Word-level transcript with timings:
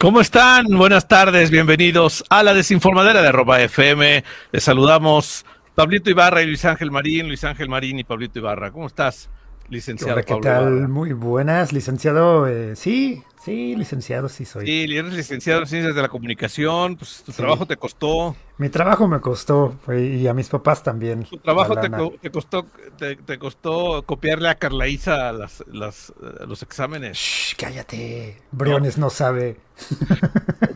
¿Cómo 0.00 0.22
están? 0.22 0.64
Buenas 0.78 1.08
tardes, 1.08 1.50
bienvenidos 1.50 2.24
a 2.30 2.42
la 2.42 2.54
desinformadera 2.54 3.20
de 3.20 3.28
arroba 3.28 3.60
FM. 3.60 4.24
Les 4.50 4.64
saludamos 4.64 5.44
Pablito 5.74 6.08
Ibarra 6.08 6.40
y 6.40 6.46
Luis 6.46 6.64
Ángel 6.64 6.90
Marín, 6.90 7.28
Luis 7.28 7.44
Ángel 7.44 7.68
Marín 7.68 7.98
y 7.98 8.04
Pablito 8.04 8.38
Ibarra. 8.38 8.70
¿Cómo 8.70 8.86
estás, 8.86 9.28
licenciado 9.70 10.14
Hola, 10.14 10.22
¿qué 10.24 10.36
tal? 10.42 10.88
Muy 10.88 11.12
buenas, 11.12 11.72
licenciado. 11.72 12.46
Eh, 12.48 12.74
sí, 12.74 13.22
sí, 13.42 13.76
licenciado, 13.76 14.28
sí 14.28 14.44
soy. 14.44 14.66
Sí, 14.66 14.96
eres 14.96 15.14
licenciado 15.14 15.60
en 15.60 15.66
Ciencias 15.66 15.94
de 15.94 16.02
la 16.02 16.08
Comunicación, 16.08 16.96
pues 16.96 17.22
tu 17.24 17.32
trabajo 17.32 17.66
te 17.66 17.76
costó. 17.76 18.36
Mi 18.58 18.68
trabajo 18.68 19.06
me 19.08 19.20
costó, 19.20 19.76
y 19.88 20.26
a 20.26 20.34
mis 20.34 20.48
papás 20.48 20.82
también. 20.82 21.24
Tu 21.24 21.38
trabajo 21.38 21.76
te, 21.76 21.88
te, 22.20 22.30
costó 22.30 22.66
te, 22.98 23.38
costó 23.38 24.02
copiarle 24.02 24.48
a 24.48 24.56
Carla 24.56 24.88
Isa 24.88 25.32
las, 25.32 25.64
las, 25.72 26.12
los 26.46 26.62
exámenes. 26.62 27.16
Shh, 27.16 27.54
cállate, 27.56 28.42
Briones 28.50 28.98
no, 28.98 29.06
no 29.06 29.10
sabe. 29.10 29.56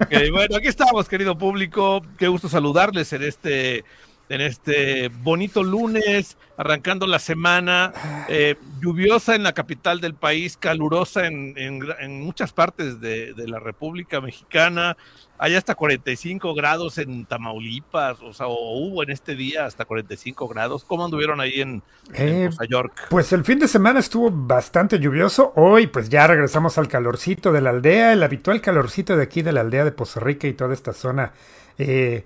Okay, 0.06 0.30
bueno, 0.30 0.56
aquí 0.56 0.68
estamos, 0.68 1.08
querido 1.08 1.36
público. 1.36 2.00
Qué 2.16 2.28
gusto 2.28 2.48
saludarles 2.48 3.12
en 3.12 3.22
este 3.24 3.84
en 4.28 4.40
este 4.40 5.08
bonito 5.08 5.62
lunes, 5.62 6.36
arrancando 6.56 7.06
la 7.06 7.18
semana, 7.18 7.92
eh, 8.28 8.56
lluviosa 8.80 9.34
en 9.34 9.42
la 9.42 9.52
capital 9.52 10.00
del 10.00 10.14
país, 10.14 10.56
calurosa 10.56 11.26
en, 11.26 11.54
en, 11.56 12.20
muchas 12.22 12.52
partes 12.52 13.00
de, 13.00 13.34
de, 13.34 13.48
la 13.48 13.58
República 13.58 14.20
Mexicana, 14.20 14.96
hay 15.36 15.56
hasta 15.56 15.74
45 15.74 16.54
grados 16.54 16.96
en 16.98 17.26
Tamaulipas, 17.26 18.20
o 18.22 18.32
sea, 18.32 18.46
o 18.46 18.78
hubo 18.78 19.02
en 19.02 19.10
este 19.10 19.34
día 19.34 19.66
hasta 19.66 19.84
45 19.84 20.46
grados. 20.48 20.84
¿Cómo 20.84 21.04
anduvieron 21.04 21.40
ahí 21.40 21.60
en, 21.60 21.82
en 22.14 22.46
eh, 22.46 22.50
York? 22.68 23.08
Pues 23.10 23.32
el 23.32 23.44
fin 23.44 23.58
de 23.58 23.66
semana 23.66 23.98
estuvo 23.98 24.30
bastante 24.30 25.00
lluvioso. 25.00 25.52
Hoy, 25.56 25.88
pues 25.88 26.08
ya 26.08 26.26
regresamos 26.26 26.78
al 26.78 26.88
calorcito 26.88 27.52
de 27.52 27.60
la 27.60 27.70
aldea, 27.70 28.12
el 28.12 28.22
habitual 28.22 28.60
calorcito 28.60 29.16
de 29.16 29.24
aquí 29.24 29.42
de 29.42 29.52
la 29.52 29.62
aldea 29.62 29.84
de 29.84 29.92
Poza 29.92 30.20
Rica 30.20 30.46
y 30.46 30.54
toda 30.54 30.72
esta 30.72 30.92
zona. 30.92 31.32
Eh, 31.78 32.24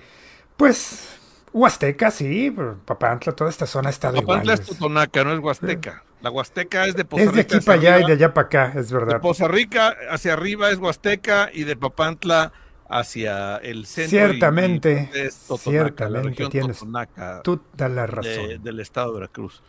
pues 0.56 1.17
Huasteca, 1.52 2.10
sí, 2.10 2.54
Papantla, 2.84 3.32
toda 3.32 3.50
esta 3.50 3.66
zona 3.66 3.90
está 3.90 4.12
de 4.12 4.22
Papantla 4.22 4.54
es 4.54 4.62
Totonaca, 4.62 5.24
no 5.24 5.32
es 5.32 5.40
Huasteca. 5.40 6.04
La 6.20 6.30
Huasteca 6.30 6.86
es 6.86 6.96
de 6.96 7.04
Poza 7.04 7.24
Rica. 7.24 7.40
Es 7.40 7.48
de 7.48 7.56
aquí 7.56 7.64
para 7.64 7.78
allá 7.78 8.00
y 8.00 8.06
de 8.06 8.12
allá 8.12 8.34
para 8.34 8.46
acá, 8.46 8.72
es 8.76 8.90
verdad. 8.92 9.14
De 9.14 9.20
Poza 9.20 9.48
Rica 9.48 9.96
hacia 10.10 10.32
arriba 10.32 10.70
es 10.70 10.78
Huasteca 10.78 11.50
y 11.52 11.64
de 11.64 11.76
Papantla 11.76 12.52
hacia 12.88 13.56
el 13.58 13.86
centro. 13.86 14.10
Ciertamente, 14.10 15.10
ciertamente 15.58 16.48
tienes 16.48 16.78
Totonaca 16.78 17.42
toda 17.42 17.88
la 17.88 18.06
razón. 18.06 18.62
del 18.62 18.80
estado 18.80 19.12
de 19.12 19.20
Veracruz. 19.20 19.62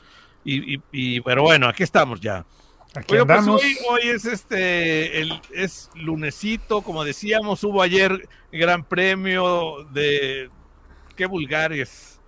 Y, 0.43 0.81
y, 0.91 1.21
pero 1.21 1.43
bueno, 1.43 1.67
aquí 1.67 1.83
estamos 1.83 2.21
ya. 2.21 2.45
Aquí 2.95 3.09
pues 3.09 3.21
andamos. 3.21 3.61
hoy, 3.89 4.01
es 4.03 4.25
este, 4.25 5.21
el, 5.21 5.39
es 5.53 5.91
lunesito, 5.93 6.81
como 6.81 7.03
decíamos, 7.03 7.63
hubo 7.63 7.83
ayer 7.83 8.27
gran 8.51 8.83
premio 8.83 9.85
de, 9.91 10.49
qué 11.19 11.25
vulgares. 11.25 12.21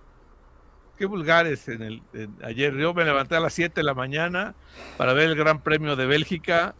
Qué 0.98 1.06
vulgares 1.06 1.66
en 1.68 1.80
el 1.80 2.02
ayer. 2.44 2.74
Yo 2.74 2.92
me 2.92 3.04
levanté 3.04 3.36
a 3.36 3.40
las 3.40 3.54
7 3.54 3.80
de 3.80 3.84
la 3.84 3.94
mañana 3.94 4.54
para 4.98 5.14
ver 5.14 5.30
el 5.30 5.34
Gran 5.34 5.62
Premio 5.62 5.96
de 5.96 6.04
Bélgica 6.04 6.74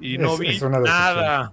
y 0.00 0.18
no 0.18 0.36
vi 0.36 0.58
nada. 0.58 1.52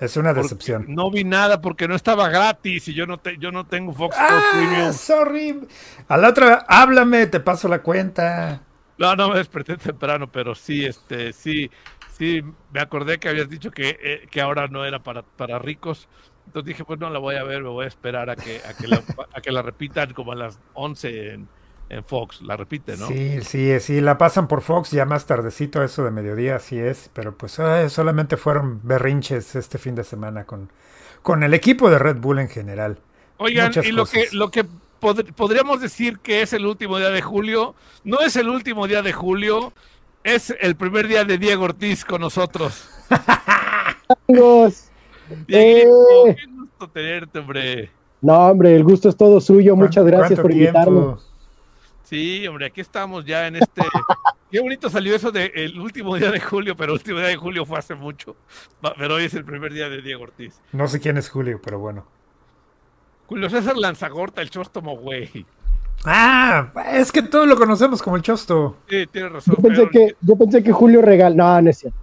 Es 0.00 0.16
una 0.16 0.34
decepción. 0.34 0.86
No 0.88 1.12
vi 1.12 1.22
nada 1.22 1.60
porque 1.60 1.86
no 1.86 1.94
estaba 1.94 2.28
gratis 2.28 2.88
y 2.88 2.94
yo 2.94 3.06
no 3.06 3.18
te, 3.18 3.38
yo 3.38 3.52
no 3.52 3.66
tengo 3.66 3.92
Fox 3.92 4.16
ah, 4.18 4.40
Premium. 4.52 4.92
Sorry. 4.92 5.60
A 6.08 6.16
la 6.16 6.30
otra, 6.30 6.64
háblame, 6.66 7.28
te 7.28 7.38
paso 7.38 7.68
la 7.68 7.82
cuenta. 7.82 8.62
No, 8.98 9.14
no 9.14 9.28
me 9.28 9.36
desperté 9.36 9.76
temprano, 9.76 10.26
pero 10.32 10.56
sí, 10.56 10.84
este, 10.84 11.32
sí, 11.32 11.70
sí, 12.18 12.42
me 12.72 12.80
acordé 12.80 13.18
que 13.18 13.28
habías 13.28 13.48
dicho 13.48 13.70
que, 13.70 13.96
eh, 14.02 14.26
que 14.28 14.40
ahora 14.40 14.66
no 14.66 14.84
era 14.84 15.04
para, 15.04 15.22
para 15.22 15.60
ricos. 15.60 16.08
Entonces 16.50 16.66
dije, 16.66 16.84
pues 16.84 16.98
no 16.98 17.08
la 17.10 17.20
voy 17.20 17.36
a 17.36 17.44
ver, 17.44 17.62
me 17.62 17.68
voy 17.68 17.84
a 17.84 17.88
esperar 17.88 18.28
a 18.28 18.34
que, 18.34 18.60
a 18.68 18.74
que, 18.74 18.88
la, 18.88 19.00
a 19.34 19.40
que 19.40 19.52
la 19.52 19.62
repitan 19.62 20.12
como 20.14 20.32
a 20.32 20.34
las 20.34 20.58
11 20.74 21.34
en, 21.34 21.48
en, 21.90 22.02
Fox. 22.02 22.42
La 22.42 22.56
repiten, 22.56 22.98
¿no? 22.98 23.06
Sí, 23.06 23.40
sí, 23.42 23.78
sí, 23.78 24.00
la 24.00 24.18
pasan 24.18 24.48
por 24.48 24.60
Fox 24.60 24.90
ya 24.90 25.04
más 25.04 25.26
tardecito, 25.26 25.84
eso 25.84 26.02
de 26.02 26.10
mediodía, 26.10 26.56
así 26.56 26.76
es. 26.76 27.08
Pero 27.14 27.38
pues 27.38 27.52
solamente 27.52 28.36
fueron 28.36 28.80
berrinches 28.82 29.54
este 29.54 29.78
fin 29.78 29.94
de 29.94 30.02
semana 30.02 30.44
con, 30.44 30.72
con 31.22 31.44
el 31.44 31.54
equipo 31.54 31.88
de 31.88 32.00
Red 32.00 32.16
Bull 32.16 32.40
en 32.40 32.48
general. 32.48 32.98
Oigan, 33.36 33.70
y 33.84 33.92
lo 33.92 34.06
que, 34.06 34.26
lo 34.32 34.50
que 34.50 34.66
podríamos 34.98 35.80
decir 35.80 36.18
que 36.18 36.42
es 36.42 36.52
el 36.52 36.66
último 36.66 36.98
día 36.98 37.10
de 37.10 37.22
julio, 37.22 37.76
no 38.02 38.18
es 38.22 38.34
el 38.34 38.48
último 38.48 38.88
día 38.88 39.02
de 39.02 39.12
julio, 39.12 39.72
es 40.24 40.52
el 40.60 40.74
primer 40.74 41.06
día 41.06 41.24
de 41.24 41.38
Diego 41.38 41.66
Ortiz 41.66 42.04
con 42.04 42.20
nosotros. 42.22 42.88
Amigos. 44.28 44.89
Diego, 45.46 46.26
eh. 46.26 46.36
qué 46.36 46.46
gusto 46.46 46.88
tenerte, 46.88 47.38
hombre. 47.38 47.90
No, 48.20 48.38
hombre, 48.48 48.74
el 48.74 48.84
gusto 48.84 49.08
es 49.08 49.16
todo 49.16 49.40
suyo. 49.40 49.76
Muchas 49.76 50.04
gracias 50.04 50.38
por 50.38 50.52
invitarnos. 50.52 51.26
Sí, 52.02 52.46
hombre, 52.48 52.66
aquí 52.66 52.80
estamos 52.80 53.24
ya 53.24 53.46
en 53.46 53.56
este. 53.56 53.82
Qué 54.50 54.58
bonito 54.58 54.90
salió 54.90 55.14
eso 55.14 55.30
del 55.30 55.52
el 55.54 55.78
último 55.78 56.16
día 56.16 56.32
de 56.32 56.40
julio, 56.40 56.76
pero 56.76 56.92
el 56.92 56.98
último 56.98 57.18
día 57.20 57.28
de 57.28 57.36
julio 57.36 57.64
fue 57.64 57.78
hace 57.78 57.94
mucho. 57.94 58.34
Pero 58.98 59.14
hoy 59.14 59.24
es 59.24 59.34
el 59.34 59.44
primer 59.44 59.72
día 59.72 59.88
de 59.88 60.02
Diego 60.02 60.24
Ortiz. 60.24 60.60
No 60.72 60.88
sé 60.88 60.98
quién 60.98 61.16
es 61.18 61.28
Julio, 61.28 61.60
pero 61.62 61.78
bueno. 61.78 62.04
Julio 63.28 63.48
César 63.48 63.76
Lanzagorta, 63.76 64.42
el 64.42 64.50
chóstomo, 64.50 64.96
güey. 64.96 65.46
Ah, 66.04 66.72
es 66.92 67.12
que 67.12 67.22
todos 67.22 67.46
lo 67.46 67.56
conocemos 67.56 68.02
como 68.02 68.16
el 68.16 68.22
chosto. 68.22 68.78
Sí, 68.88 69.06
tienes 69.06 69.30
razón. 69.30 69.54
Yo 69.56 69.62
pensé, 69.62 69.88
que, 69.90 70.16
yo 70.20 70.36
pensé 70.36 70.62
que 70.64 70.72
Julio 70.72 71.00
regal. 71.00 71.36
No, 71.36 71.62
no 71.62 71.70
es 71.70 71.78
cierto. 71.78 71.98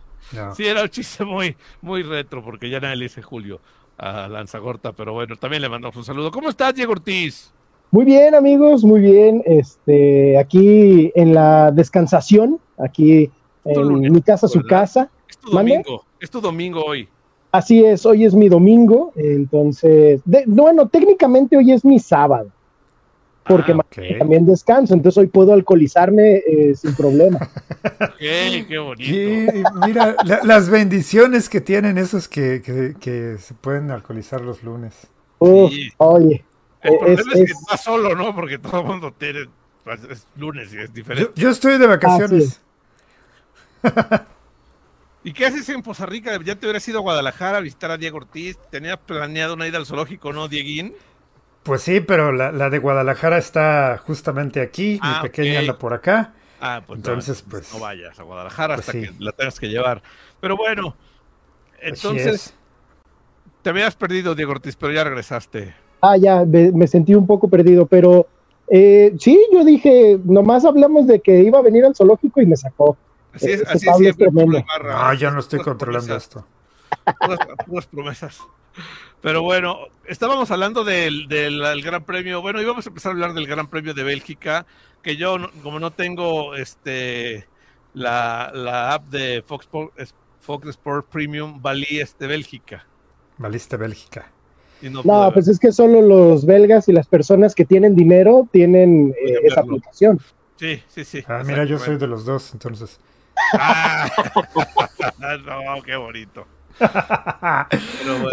Sí, 0.55 0.65
era 0.65 0.83
un 0.83 0.89
chiste 0.89 1.23
muy, 1.23 1.55
muy 1.81 2.03
retro, 2.03 2.43
porque 2.43 2.69
ya 2.69 2.79
nadie 2.79 2.97
le 2.97 3.03
dice 3.05 3.21
Julio 3.21 3.59
a 3.97 4.27
Lanzagorta, 4.27 4.91
pero 4.93 5.13
bueno, 5.13 5.35
también 5.37 5.61
le 5.61 5.69
mandamos 5.69 5.95
un 5.95 6.03
saludo. 6.03 6.31
¿Cómo 6.31 6.49
estás, 6.49 6.75
Diego 6.75 6.91
Ortiz? 6.91 7.51
Muy 7.91 8.05
bien, 8.05 8.35
amigos, 8.35 8.83
muy 8.83 8.99
bien. 8.99 9.41
Este, 9.45 10.37
aquí 10.37 11.11
en 11.15 11.33
la 11.33 11.71
descansación, 11.71 12.59
aquí 12.77 13.31
en 13.65 14.11
mi 14.11 14.21
casa, 14.21 14.47
su 14.47 14.61
casa. 14.63 15.09
Es 15.29 15.37
tu 15.37 15.51
domingo, 15.51 16.05
es 16.19 16.29
tu 16.29 16.41
domingo 16.41 16.83
hoy. 16.83 17.07
Así 17.51 17.83
es, 17.83 18.05
hoy 18.05 18.25
es 18.25 18.35
mi 18.35 18.49
domingo, 18.49 19.13
entonces, 19.15 20.21
bueno, 20.45 20.89
técnicamente 20.89 21.55
hoy 21.55 21.71
es 21.71 21.85
mi 21.85 21.97
sábado 21.97 22.51
porque 23.47 23.73
ah, 23.73 24.19
también 24.19 24.45
descanso, 24.45 24.93
entonces 24.93 25.17
hoy 25.17 25.27
puedo 25.27 25.53
alcoholizarme 25.53 26.37
eh, 26.37 26.75
sin 26.75 26.95
problema. 26.95 27.39
qué 28.19 28.77
bonito. 28.77 29.69
mira, 29.85 30.15
las 30.43 30.69
bendiciones 30.69 31.49
que 31.49 31.61
tienen 31.61 31.97
esos 31.97 32.27
que, 32.27 32.61
que, 32.99 33.37
se 33.37 33.53
pueden 33.53 33.91
alcoholizar 33.91 34.41
los 34.41 34.63
lunes. 34.63 35.07
Oye. 35.39 35.93
El 36.81 36.97
problema 36.97 37.31
es, 37.33 37.45
que 37.45 37.51
estás 37.51 37.83
solo, 37.83 38.15
¿no? 38.15 38.33
Porque 38.35 38.59
todo 38.59 38.81
el 38.81 38.87
mundo 38.87 39.13
tiene 39.17 39.47
pues, 39.83 40.03
es 40.03 40.27
lunes 40.35 40.73
y 40.73 40.79
es 40.79 40.93
diferente. 40.93 41.31
Yo, 41.35 41.49
estoy 41.49 41.77
de 41.77 41.87
vacaciones. 41.87 42.61
¿Y 45.23 45.33
qué 45.33 45.45
haces 45.45 45.67
en 45.69 45.81
Poza 45.81 46.05
Rica? 46.05 46.37
¿Ya 46.43 46.55
te 46.55 46.65
hubieras 46.65 46.87
ido 46.87 46.99
a 46.99 47.01
Guadalajara 47.01 47.57
a 47.57 47.61
visitar 47.61 47.91
a 47.91 47.97
Diego 47.97 48.17
Ortiz? 48.17 48.57
¿Tenías 48.69 48.97
planeado 48.97 49.53
una 49.53 49.67
ida 49.67 49.77
al 49.77 49.85
zoológico, 49.85 50.33
no, 50.33 50.47
Dieguín? 50.47 50.93
Pues 51.67 51.81
sí, 51.81 51.99
pero 51.99 52.31
la, 52.31 52.69
de 52.69 52.79
Guadalajara 52.79 53.37
está 53.37 53.97
justamente 53.97 54.61
aquí, 54.61 54.93
mi 54.93 54.99
ah, 55.01 55.19
pequeña 55.21 55.59
anda 55.59 55.77
por 55.77 55.93
acá. 55.93 56.31
Ah, 56.61 56.81
pues 56.87 56.95
entonces, 56.95 57.41
pues 57.41 57.73
no 57.73 57.81
vayas 57.81 58.17
a 58.17 58.23
Guadalajara 58.23 58.75
pues 58.75 58.87
hasta 58.87 59.01
que 59.01 59.11
la 59.19 59.33
tengas 59.33 59.59
que 59.59 59.67
llevar. 59.67 60.01
Pero 60.39 60.55
bueno, 60.55 60.95
entonces 61.81 62.53
te 63.63 63.69
habías 63.69 63.97
perdido, 63.97 64.33
Diego 64.33 64.51
Ortiz, 64.53 64.77
pero 64.77 64.93
ya 64.93 65.03
regresaste. 65.03 65.75
Ah, 65.99 66.15
ya, 66.15 66.45
me, 66.45 66.87
sentí 66.87 67.13
un 67.15 67.27
poco 67.27 67.49
perdido, 67.49 67.85
pero 67.85 68.27
eh, 68.69 69.13
sí, 69.19 69.37
yo 69.51 69.65
dije, 69.65 70.17
nomás 70.23 70.63
hablamos 70.63 71.05
de 71.05 71.19
que 71.19 71.43
iba 71.43 71.59
a 71.59 71.63
venir 71.63 71.83
al 71.83 71.93
zoológico 71.93 72.39
y 72.39 72.45
me 72.45 72.55
sacó. 72.55 72.95
Así 73.33 73.51
es, 73.51 73.67
así 73.67 73.89
es 73.89 73.97
siempre. 73.97 74.29
No, 74.31 75.13
yo 75.15 75.31
no 75.31 75.41
estoy 75.41 75.59
controlando 75.59 76.15
esto. 76.15 76.45
Unas 77.67 77.87
promesas. 77.87 78.39
Pero 79.21 79.41
bueno, 79.41 79.79
estábamos 80.05 80.51
hablando 80.51 80.83
del, 80.83 81.27
del, 81.27 81.81
Gran 81.81 82.03
Premio. 82.03 82.41
Bueno, 82.41 82.61
íbamos 82.61 82.85
a 82.85 82.89
empezar 82.89 83.11
a 83.11 83.13
hablar 83.13 83.33
del 83.33 83.47
Gran 83.47 83.67
Premio 83.67 83.93
de 83.93 84.03
Bélgica, 84.03 84.65
que 85.01 85.17
yo, 85.17 85.37
como 85.63 85.79
no 85.79 85.91
tengo 85.91 86.55
este 86.55 87.47
la, 87.93 88.51
la 88.53 88.93
app 88.93 89.07
de 89.07 89.43
Fox 89.45 89.67
Fox 90.39 90.69
Sport 90.69 91.07
Premium, 91.09 91.61
valí 91.61 91.99
este 91.99 92.27
Bélgica. 92.27 92.85
Valiste 93.37 93.75
Bélgica. 93.75 94.31
no, 94.81 95.31
pues 95.33 95.47
es 95.47 95.59
que 95.59 95.71
solo 95.71 96.01
los 96.01 96.45
belgas 96.45 96.87
y 96.87 96.93
las 96.93 97.07
personas 97.07 97.53
que 97.53 97.65
tienen 97.65 97.95
dinero 97.95 98.47
tienen 98.51 99.13
eh, 99.21 99.39
esa 99.43 99.61
aplicación. 99.61 100.19
Sí, 100.55 100.81
sí, 100.87 101.03
sí. 101.03 101.23
Ah, 101.27 101.43
mira, 101.45 101.65
yo 101.65 101.77
soy 101.77 101.97
de 101.97 102.07
los 102.07 102.25
dos, 102.25 102.51
entonces. 102.53 102.99
Ah, 103.53 104.09
no, 105.45 105.81
qué 105.83 105.95
bonito. 105.95 106.47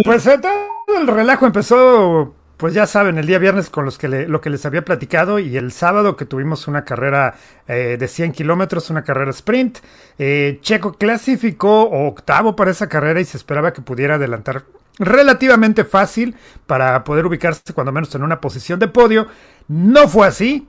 Pues 0.04 0.26
eh, 0.26 0.38
todo 0.38 1.00
el 1.00 1.06
relajo 1.06 1.46
empezó, 1.46 2.34
pues 2.56 2.74
ya 2.74 2.86
saben, 2.86 3.18
el 3.18 3.26
día 3.26 3.38
viernes 3.38 3.70
con 3.70 3.84
los 3.84 3.98
que 3.98 4.08
lo 4.08 4.40
que 4.40 4.50
les 4.50 4.64
había 4.66 4.84
platicado 4.84 5.38
y 5.38 5.56
el 5.56 5.72
sábado 5.72 6.16
que 6.16 6.24
tuvimos 6.24 6.68
una 6.68 6.84
carrera 6.84 7.34
eh, 7.68 7.96
de 7.98 8.08
100 8.08 8.32
kilómetros, 8.32 8.90
una 8.90 9.02
carrera 9.02 9.30
sprint. 9.30 9.78
Eh, 10.18 10.58
Checo 10.62 10.94
clasificó 10.94 11.90
octavo 11.90 12.56
para 12.56 12.70
esa 12.70 12.88
carrera 12.88 13.20
y 13.20 13.24
se 13.24 13.36
esperaba 13.36 13.72
que 13.72 13.82
pudiera 13.82 14.16
adelantar 14.16 14.64
relativamente 14.98 15.84
fácil 15.84 16.36
para 16.66 17.02
poder 17.04 17.26
ubicarse 17.26 17.72
cuando 17.74 17.92
menos 17.92 18.14
en 18.14 18.22
una 18.22 18.40
posición 18.40 18.78
de 18.78 18.88
podio. 18.88 19.26
No 19.66 20.08
fue 20.08 20.26
así, 20.26 20.68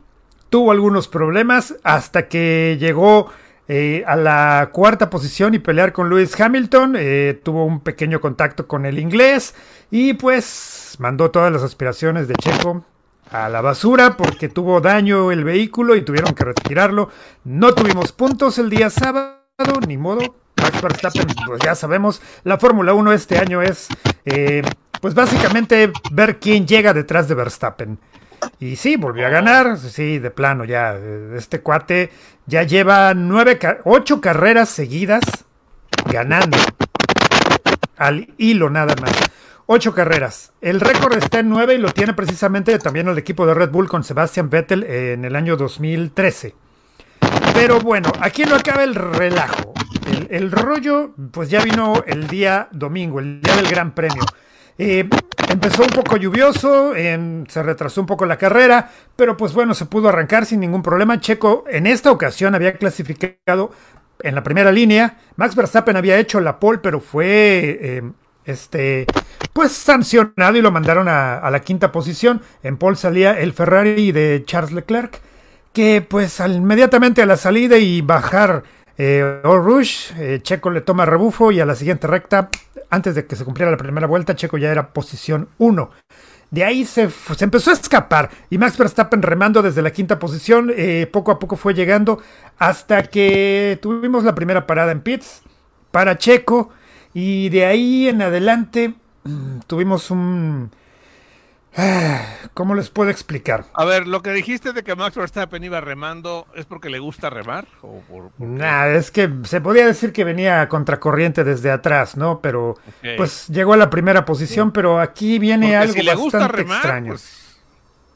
tuvo 0.49 0.71
algunos 0.71 1.07
problemas 1.07 1.75
hasta 1.83 2.27
que 2.27 2.77
llegó 2.79 3.29
eh, 3.67 4.03
a 4.05 4.15
la 4.15 4.69
cuarta 4.71 5.09
posición 5.09 5.53
y 5.53 5.59
pelear 5.59 5.91
con 5.91 6.09
Lewis 6.09 6.39
Hamilton. 6.39 6.95
Eh, 6.97 7.39
tuvo 7.43 7.65
un 7.65 7.79
pequeño 7.79 8.21
contacto 8.21 8.67
con 8.67 8.85
el 8.85 8.99
inglés 8.99 9.55
y 9.91 10.13
pues 10.13 10.95
mandó 10.99 11.31
todas 11.31 11.51
las 11.51 11.63
aspiraciones 11.63 12.27
de 12.27 12.35
Checo 12.35 12.85
a 13.31 13.49
la 13.49 13.61
basura 13.61 14.17
porque 14.17 14.49
tuvo 14.49 14.81
daño 14.81 15.31
el 15.31 15.43
vehículo 15.43 15.95
y 15.95 16.01
tuvieron 16.03 16.33
que 16.33 16.45
retirarlo. 16.45 17.09
No 17.43 17.73
tuvimos 17.73 18.11
puntos 18.11 18.57
el 18.59 18.69
día 18.69 18.89
sábado, 18.89 19.39
ni 19.87 19.97
modo. 19.97 20.35
Max 20.61 20.81
Verstappen, 20.81 21.27
pues 21.45 21.61
ya 21.63 21.75
sabemos, 21.75 22.21
la 22.43 22.57
Fórmula 22.57 22.93
1 22.93 23.11
este 23.13 23.37
año 23.37 23.61
es, 23.61 23.87
eh, 24.25 24.61
pues 25.01 25.13
básicamente 25.13 25.91
ver 26.11 26.39
quién 26.39 26.65
llega 26.65 26.93
detrás 26.93 27.27
de 27.27 27.35
Verstappen. 27.35 27.99
Y 28.59 28.75
sí, 28.75 28.95
volvió 28.95 29.27
a 29.27 29.29
ganar, 29.29 29.77
sí, 29.77 30.19
de 30.19 30.31
plano 30.31 30.65
ya. 30.65 30.97
Este 31.35 31.61
cuate 31.61 32.11
ya 32.45 32.63
lleva 32.63 33.13
nueve, 33.13 33.59
ocho 33.83 34.21
carreras 34.21 34.69
seguidas 34.69 35.23
ganando. 36.11 36.57
Al 37.97 38.33
hilo 38.37 38.69
nada 38.69 38.95
más. 39.01 39.13
Ocho 39.67 39.95
carreras. 39.95 40.53
El 40.61 40.79
récord 40.79 41.17
está 41.17 41.39
en 41.39 41.49
nueve 41.49 41.73
y 41.73 41.79
lo 41.79 41.91
tiene 41.91 42.13
precisamente 42.13 42.77
también 42.77 43.07
el 43.07 43.17
equipo 43.17 43.47
de 43.47 43.55
Red 43.55 43.71
Bull 43.71 43.87
con 43.87 44.03
Sebastian 44.03 44.49
Vettel 44.49 44.83
en 44.83 45.25
el 45.25 45.35
año 45.35 45.57
2013. 45.57 46.53
Pero 47.53 47.79
bueno, 47.79 48.11
aquí 48.21 48.43
no 48.43 48.55
acaba 48.55 48.83
el 48.83 48.93
relajo. 48.93 49.73
El, 50.29 50.51
rollo, 50.51 51.13
pues 51.31 51.49
ya 51.49 51.63
vino 51.63 52.03
el 52.05 52.27
día 52.27 52.67
domingo, 52.71 53.19
el 53.19 53.41
día 53.41 53.55
del 53.55 53.67
Gran 53.67 53.95
Premio. 53.95 54.23
Eh, 54.77 55.09
empezó 55.49 55.83
un 55.83 55.89
poco 55.89 56.17
lluvioso, 56.17 56.93
se 56.93 57.63
retrasó 57.63 58.01
un 58.01 58.07
poco 58.07 58.25
la 58.25 58.37
carrera, 58.37 58.89
pero 59.15 59.37
pues 59.37 59.53
bueno, 59.53 59.73
se 59.73 59.85
pudo 59.85 60.09
arrancar 60.09 60.45
sin 60.45 60.59
ningún 60.59 60.81
problema. 60.81 61.19
Checo 61.19 61.65
en 61.69 61.87
esta 61.87 62.11
ocasión 62.11 62.55
había 62.55 62.73
clasificado 62.73 63.71
en 64.21 64.35
la 64.35 64.43
primera 64.43 64.71
línea. 64.71 65.17
Max 65.35 65.55
Verstappen 65.55 65.97
había 65.97 66.17
hecho 66.17 66.39
la 66.39 66.59
pole, 66.59 66.79
pero 66.79 66.99
fue 66.99 67.79
eh, 67.81 68.01
este, 68.45 69.05
pues 69.53 69.71
sancionado 69.71 70.57
y 70.57 70.61
lo 70.61 70.71
mandaron 70.71 71.07
a, 71.07 71.49
la 71.49 71.59
quinta 71.61 71.91
posición. 71.91 72.41
En 72.63 72.77
Paul 72.77 72.97
salía 72.97 73.39
el 73.39 73.53
Ferrari 73.53 74.11
de 74.11 74.43
Charles 74.45 74.71
Leclerc, 74.71 75.19
que 75.73 76.05
pues 76.07 76.39
inmediatamente 76.39 77.21
a 77.21 77.25
la 77.25 77.37
salida 77.37 77.77
y 77.77 78.01
bajar 78.01 78.63
eh, 78.97 79.41
eh, 79.43 80.39
Checo 80.41 80.69
le 80.69 80.81
toma 80.81 81.05
rebufo 81.05 81.51
y 81.51 81.59
a 81.59 81.65
la 81.65 81.75
siguiente 81.75 82.07
recta, 82.07 82.49
antes 82.95 83.15
de 83.15 83.25
que 83.25 83.35
se 83.35 83.45
cumpliera 83.45 83.71
la 83.71 83.77
primera 83.77 84.07
vuelta, 84.07 84.35
Checo 84.35 84.57
ya 84.57 84.71
era 84.71 84.93
posición 84.93 85.49
1. 85.57 85.89
De 86.51 86.63
ahí 86.63 86.85
se, 86.85 87.09
empezó 87.39 87.71
a 87.71 87.73
escapar 87.73 88.29
y 88.49 88.57
Max 88.57 88.77
Verstappen 88.77 89.21
remando 89.21 89.61
desde 89.61 89.81
la 89.81 89.91
quinta 89.91 90.19
posición, 90.19 90.71
eh, 90.75 91.07
poco 91.11 91.31
a 91.31 91.39
poco 91.39 91.57
fue 91.57 91.73
llegando 91.73 92.21
hasta 92.57 93.03
que 93.03 93.77
tuvimos 93.81 94.23
la 94.23 94.35
primera 94.35 94.65
parada 94.65 94.91
en 94.91 95.01
pits 95.01 95.41
para 95.91 96.17
Checo. 96.17 96.69
Y 97.13 97.49
de 97.49 97.65
ahí 97.65 98.07
en 98.07 98.21
adelante 98.21 98.93
mm, 99.23 99.59
tuvimos 99.67 100.11
un... 100.11 100.71
¿Cómo 102.53 102.73
les 102.73 102.89
puedo 102.89 103.09
explicar? 103.09 103.65
A 103.73 103.83
ver, 103.83 104.07
lo 104.07 104.21
que 104.21 104.31
dijiste 104.31 104.71
de 104.71 104.83
que 104.83 104.95
Max 104.95 105.17
Verstappen 105.17 105.61
iba 105.63 105.81
remando, 105.81 106.47
¿es 106.55 106.65
porque 106.65 106.89
le 106.89 106.99
gusta 106.99 107.29
remar? 107.29 107.67
¿O 107.81 108.01
Nada, 108.37 108.93
es 108.93 109.11
que 109.11 109.29
se 109.43 109.59
podía 109.59 109.85
decir 109.85 110.13
que 110.13 110.23
venía 110.23 110.61
a 110.61 110.69
contracorriente 110.69 111.43
desde 111.43 111.71
atrás, 111.71 112.15
¿no? 112.15 112.39
Pero 112.39 112.75
pues 113.17 113.47
llegó 113.49 113.73
a 113.73 113.77
la 113.77 113.89
primera 113.89 114.23
posición, 114.23 114.71
pero 114.71 114.99
aquí 114.99 115.37
viene 115.37 115.75
algo 115.75 116.01
le 116.01 116.15
gusta 116.15 116.47
remar, 116.47 116.77
extraño. 116.77 117.11
Pues, 117.11 117.59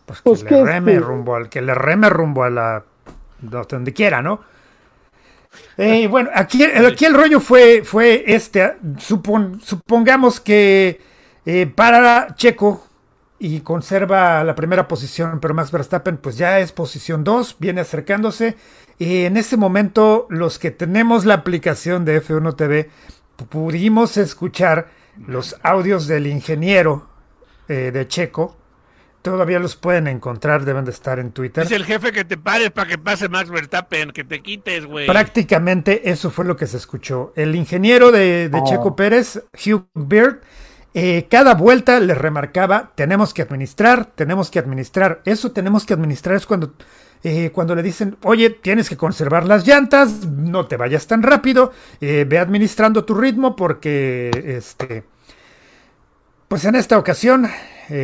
pues, 0.06 0.22
pues 0.22 0.44
que 0.44 0.56
le 0.56 0.64
reme 0.64 1.00
rumbo 1.00 1.36
al 1.36 1.50
que 1.50 1.62
le 1.62 1.74
reme 1.74 2.10
rumbo 2.10 2.44
a 2.44 2.50
la 2.50 2.84
donde 3.42 3.94
quiera, 3.94 4.22
¿no? 4.22 4.42
Eh, 5.78 6.08
bueno, 6.08 6.30
aquí, 6.34 6.64
aquí 6.64 7.06
el 7.06 7.14
rollo 7.14 7.40
fue, 7.40 7.84
fue 7.84 8.24
este. 8.28 8.78
supongamos 9.00 10.40
que 10.40 11.02
eh, 11.46 11.68
para 11.68 12.36
Checo 12.36 12.89
y 13.40 13.62
conserva 13.62 14.44
la 14.44 14.56
primera 14.56 14.88
posición, 14.88 15.40
pero 15.40 15.54
Max 15.54 15.72
Verstappen 15.72 16.18
pues 16.18 16.38
ya 16.38 16.60
es 16.60 16.72
posición 16.72 17.24
2, 17.24 17.58
viene 17.60 17.82
acercándose. 17.82 18.58
Y 18.98 19.24
en 19.24 19.38
ese 19.38 19.58
momento 19.58 20.28
los 20.30 20.60
que 20.60 20.72
tenemos 20.72 21.26
la 21.26 21.36
aplicación 21.36 22.06
de 22.06 22.22
F1 22.22 22.56
TV 22.56 22.90
pudimos 23.50 24.18
escuchar 24.18 24.90
los 25.26 25.56
audios 25.64 26.08
del 26.08 26.28
ingeniero 26.28 27.08
eh, 27.68 27.92
de 27.94 28.08
Checo 28.08 28.60
Todavía 29.22 29.60
los 29.60 29.76
pueden 29.76 30.08
encontrar, 30.08 30.64
deben 30.64 30.86
de 30.86 30.92
estar 30.92 31.20
en 31.20 31.32
Twitter. 31.32 31.66
Es 31.66 31.72
el 31.72 31.84
jefe 31.84 32.14
que 32.14 32.24
te 32.24 32.38
pares 32.38 32.72
para 32.72 32.88
que 32.88 32.98
pase 32.98 33.28
Max 33.28 33.50
Verstappen, 33.50 34.12
que 34.12 34.24
te 34.24 34.40
quites, 34.40 34.86
güey. 34.86 35.08
Prácticamente 35.08 36.10
eso 36.10 36.32
fue 36.32 36.46
lo 36.46 36.56
que 36.56 36.68
se 36.68 36.78
escuchó. 36.78 37.34
El 37.36 37.54
ingeniero 37.56 38.14
de, 38.14 38.50
oh. 38.54 38.64
Checo 38.66 38.96
Pérez, 38.96 39.44
Hugh 39.54 39.86
Beard, 39.94 40.40
eh, 40.94 41.28
cada 41.30 41.54
vuelta 41.54 42.00
le 42.00 42.16
remarcaba, 42.16 42.92
tenemos 42.96 43.34
que 43.34 43.44
administrar, 43.44 44.06
tenemos 44.16 44.50
que 44.50 44.60
administrar. 44.60 45.22
Eso 45.26 45.52
tenemos 45.52 45.86
que 45.86 45.94
administrar 45.94 46.36
es 46.36 46.48
cuando, 46.48 46.74
eh, 47.24 47.52
cuando 47.54 47.76
le 47.76 47.84
dicen, 47.84 48.18
oye, 48.24 48.50
tienes 48.50 48.90
que 48.90 48.98
conservar 48.98 49.46
las 49.46 49.68
llantas, 49.68 50.26
no 50.26 50.68
te 50.68 50.78
vayas 50.78 51.06
tan 51.06 51.22
rápido, 51.22 51.72
eh, 52.02 52.26
ve 52.28 52.40
administrando 52.40 53.06
tu 53.06 53.14
ritmo 53.14 53.56
porque, 53.56 54.32
este, 54.44 55.04
pues 56.48 56.66
en 56.66 56.76
esta 56.76 56.98
ocasión 56.98 57.48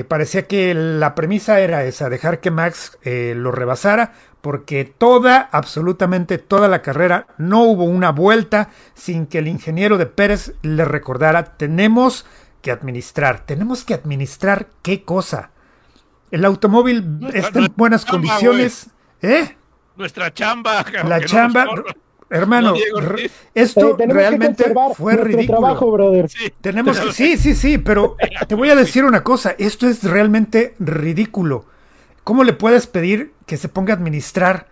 parecía 0.07 0.47
que 0.47 0.73
la 0.73 1.13
premisa 1.13 1.59
era 1.59 1.83
esa, 1.83 2.09
dejar 2.09 2.39
que 2.39 2.49
Max 2.49 2.97
lo 3.03 3.51
rebasara, 3.51 4.13
porque 4.41 4.83
toda, 4.85 5.47
absolutamente 5.51 6.39
toda 6.39 6.67
la 6.67 6.81
carrera, 6.81 7.27
no 7.37 7.63
hubo 7.63 7.83
una 7.83 8.11
vuelta 8.11 8.69
sin 8.95 9.27
que 9.27 9.37
el 9.39 9.47
ingeniero 9.47 9.99
de 9.99 10.07
Pérez 10.07 10.53
le 10.63 10.85
recordara, 10.85 11.55
tenemos 11.57 12.25
administrar, 12.71 13.45
tenemos 13.45 13.83
que 13.83 13.93
administrar 13.93 14.67
qué 14.81 15.03
cosa. 15.03 15.51
El 16.31 16.45
automóvil 16.45 17.19
está 17.33 17.59
en 17.59 17.73
buenas 17.75 18.05
condiciones. 18.05 18.89
¿Eh? 19.21 19.55
Nuestra 19.95 20.33
chamba. 20.33 20.85
La 21.07 21.23
chamba. 21.23 21.65
Hermano, 22.29 22.73
esto 23.53 23.97
eh, 23.99 24.05
realmente 24.07 24.73
fue 24.95 25.15
ridículo. 25.15 25.59
Trabajo, 25.59 25.91
brother. 25.91 26.29
Sí, 26.29 26.51
tenemos 26.59 26.97
sí, 27.13 27.37
sí, 27.37 27.53
sí, 27.53 27.77
pero 27.77 28.17
te 28.47 28.55
voy 28.55 28.69
a 28.69 28.75
decir 28.75 29.05
una 29.05 29.23
cosa, 29.23 29.55
esto 29.59 29.87
es 29.87 30.03
realmente 30.03 30.75
ridículo. 30.79 31.65
¿Cómo 32.23 32.43
le 32.43 32.53
puedes 32.53 32.87
pedir 32.87 33.33
que 33.45 33.57
se 33.57 33.69
ponga 33.69 33.93
a 33.93 33.97
administrar 33.97 34.67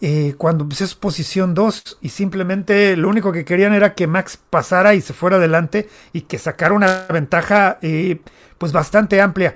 eh, 0.00 0.34
cuando 0.36 0.66
pues, 0.66 0.80
es 0.80 0.94
posición 0.94 1.54
2 1.54 1.98
y 2.02 2.08
simplemente 2.10 2.96
lo 2.96 3.08
único 3.08 3.32
que 3.32 3.44
querían 3.44 3.72
era 3.72 3.94
que 3.94 4.06
Max 4.06 4.38
pasara 4.50 4.94
y 4.94 5.00
se 5.00 5.12
fuera 5.12 5.36
adelante 5.36 5.88
y 6.12 6.22
que 6.22 6.38
sacara 6.38 6.74
una 6.74 7.06
ventaja 7.10 7.78
eh, 7.82 8.20
pues 8.58 8.72
bastante 8.72 9.20
amplia? 9.20 9.54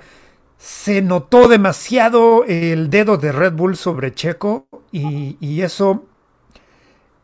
Se 0.57 1.01
notó 1.01 1.47
demasiado 1.47 2.43
el 2.45 2.89
dedo 2.89 3.17
de 3.17 3.31
Red 3.31 3.53
Bull 3.53 3.77
sobre 3.77 4.13
Checo 4.13 4.67
y, 4.91 5.37
y 5.39 5.61
eso 5.61 6.05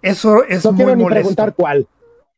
eso 0.05 0.43
es 0.43 0.63
no 0.63 0.75
quiero 0.75 0.95
ni 0.95 1.03
preguntar 1.03 1.55
cuál. 1.55 1.87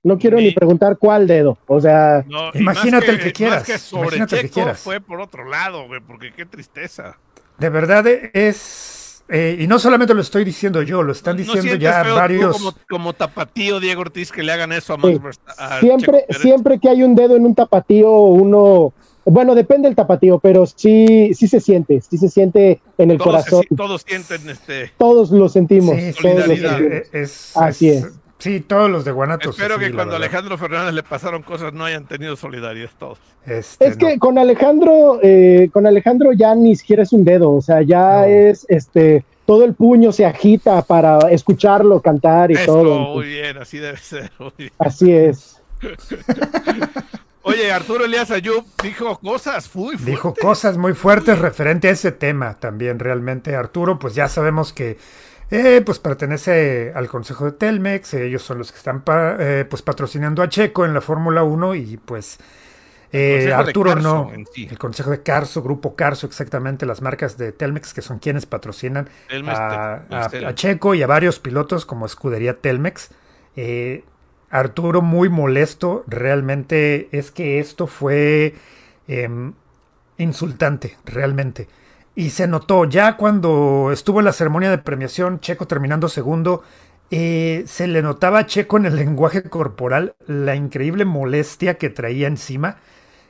No 0.01 0.17
quiero 0.17 0.37
ni 0.37 0.51
preguntar 0.51 0.97
cuál 0.97 1.27
dedo. 1.27 1.57
O 1.67 1.81
sea, 1.81 2.23
imagínate 2.53 3.11
el 3.11 3.19
que 3.19 3.33
quieras. 3.33 3.91
imagínate 3.91 4.35
el 4.37 4.41
que 4.43 4.49
quieras. 4.49 4.79
Fue 4.79 5.01
por 5.01 5.19
otro 5.19 5.43
lado, 5.43 5.85
güey, 5.85 5.99
porque 5.99 6.31
qué 6.31 6.45
tristeza. 6.45 7.17
De 7.57 7.69
verdad 7.69 8.07
es. 8.07 8.96
Eh, 9.29 9.57
y 9.59 9.67
no 9.67 9.77
solamente 9.77 10.13
lo 10.13 10.21
estoy 10.21 10.45
diciendo 10.45 10.81
yo, 10.81 11.03
lo 11.03 11.11
están 11.11 11.35
diciendo 11.35 11.75
ya 11.75 12.03
varios. 12.03 12.57
Como, 12.57 12.73
como, 12.89 13.13
tapatío 13.13 13.79
Diego 13.79 14.01
Ortiz 14.01 14.31
que 14.31 14.41
le 14.41 14.53
hagan 14.53 14.71
eso 14.71 14.93
a, 14.93 14.97
Max 14.97 15.39
Siempre, 15.81 16.25
siempre 16.41 16.79
que 16.79 16.89
hay 16.89 17.03
un 17.03 17.15
dedo 17.15 17.35
en 17.35 17.45
un 17.45 17.53
tapatío, 17.53 18.09
uno 18.09 18.93
bueno, 19.29 19.55
depende 19.55 19.89
del 19.89 19.95
tapatío, 19.95 20.39
pero 20.39 20.65
sí, 20.65 21.33
sí 21.33 21.49
se 21.49 21.59
siente, 21.59 21.99
sí 21.99 22.17
se 22.17 22.29
siente 22.29 22.79
en 22.97 23.11
el 23.11 23.17
corazón. 23.17 23.63
todos 23.75 24.03
sienten 24.07 24.49
este. 24.49 24.93
Todos 24.97 25.31
lo 25.31 25.49
sentimos. 25.49 25.97
Sí, 25.97 26.29
Así 27.55 27.89
es. 27.89 28.07
Sí, 28.39 28.59
todos 28.59 28.89
los 28.89 29.03
de 29.03 29.11
Guanatos. 29.11 29.57
Espero 29.57 29.79
que 29.79 29.91
cuando 29.91 30.15
Alejandro 30.15 30.57
Fernández 30.57 30.93
le 30.93 31.03
pasaron 31.03 31.41
cosas 31.41 31.73
no 31.73 31.85
hayan 31.85 32.05
tenido 32.05 32.35
solidaridad 32.35 32.89
todos. 32.99 33.17
Este, 33.45 33.87
es 33.87 33.97
que 33.97 34.19
con 34.19 34.37
Alejandro, 34.37 35.19
eh, 35.23 35.69
con 35.73 35.87
Alejandro 35.87 36.33
ya 36.33 36.53
ni 36.53 36.75
siquiera 36.75 37.03
es 37.03 37.13
un 37.13 37.23
dedo, 37.23 37.51
o 37.51 37.61
sea, 37.61 37.81
ya 37.81 38.27
es 38.27 38.65
este 38.69 39.23
todo 39.47 39.63
el 39.63 39.73
puño 39.73 40.11
se 40.11 40.25
agita 40.25 40.81
para 40.81 41.19
escucharlo 41.31 42.01
cantar 42.01 42.51
y 42.51 42.55
todo. 42.65 43.15
Muy 43.15 43.27
bien, 43.27 43.57
así 43.57 43.77
debe 43.77 43.97
ser. 43.97 44.29
Así 44.77 45.11
es. 45.11 45.61
Oye, 47.43 47.71
Arturo 47.71 48.03
Elías 48.03 48.29
Ayub 48.29 48.65
dijo 48.83 49.17
cosas 49.19 49.73
muy 49.73 49.95
fuertes. 49.95 50.05
Dijo 50.05 50.33
cosas 50.33 50.77
muy 50.77 50.93
fuertes 50.93 51.39
referente 51.39 51.87
a 51.87 51.91
ese 51.91 52.11
tema 52.11 52.55
también 52.59 52.99
realmente. 52.99 53.55
Arturo, 53.55 53.99
pues 53.99 54.15
ya 54.15 54.27
sabemos 54.27 54.73
que 54.73 54.97
eh, 55.51 55.81
pues 55.85 55.99
pertenece 55.99 56.91
al 56.95 57.07
Consejo 57.07 57.45
de 57.45 57.51
Telmex, 57.53 58.13
ellos 58.15 58.43
son 58.43 58.57
los 58.57 58.71
que 58.71 58.77
están 58.77 59.03
eh, 59.07 59.65
pues 59.69 59.81
patrocinando 59.81 60.41
a 60.41 60.49
Checo 60.49 60.85
en 60.85 60.93
la 60.93 61.01
Fórmula 61.01 61.43
1 61.43 61.75
y 61.75 61.97
pues 61.97 62.39
Eh, 63.11 63.53
Arturo 63.53 63.95
no, 63.95 64.31
el 64.33 64.77
consejo 64.77 65.11
de 65.11 65.23
Carso, 65.23 65.63
Grupo 65.63 65.95
Carso, 65.95 66.27
exactamente, 66.27 66.85
las 66.85 67.01
marcas 67.01 67.37
de 67.37 67.53
Telmex, 67.53 67.93
que 67.93 68.01
son 68.01 68.19
quienes 68.19 68.45
patrocinan 68.45 69.09
a, 69.47 70.53
Checo 70.53 70.93
y 70.93 71.03
a 71.03 71.07
varios 71.07 71.39
pilotos 71.39 71.85
como 71.85 72.05
Escudería 72.05 72.55
Telmex. 72.55 73.09
Eh, 73.55 74.03
Arturo 74.49 75.01
muy 75.01 75.29
molesto, 75.29 76.03
realmente 76.07 77.09
es 77.11 77.31
que 77.31 77.59
esto 77.59 77.87
fue 77.87 78.55
em, 79.07 79.53
insultante, 80.17 80.97
realmente. 81.05 81.67
Y 82.17 82.31
se 82.31 82.47
notó 82.47 82.85
ya 82.85 83.15
cuando 83.15 83.91
estuvo 83.93 84.17
en 84.17 84.25
la 84.25 84.33
ceremonia 84.33 84.71
de 84.71 84.79
premiación, 84.79 85.39
Checo 85.39 85.67
terminando 85.67 86.09
segundo, 86.09 86.63
eh, 87.11 87.63
se 87.67 87.85
le 87.85 88.01
notaba 88.01 88.39
a 88.39 88.45
Checo 88.47 88.77
en 88.77 88.87
el 88.87 88.95
lenguaje 89.03 89.43
corporal 89.43 90.15
la 90.25 90.55
increíble 90.55 91.05
molestia 91.05 91.75
que 91.75 91.91
traía 91.91 92.27
encima. 92.27 92.77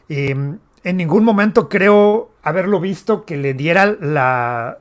Em, 0.07 0.59
en 0.85 0.95
ningún 0.95 1.25
momento 1.25 1.67
creo 1.67 2.31
haberlo 2.41 2.79
visto 2.79 3.25
que 3.25 3.35
le 3.35 3.53
diera 3.53 3.87
la, 3.99 4.77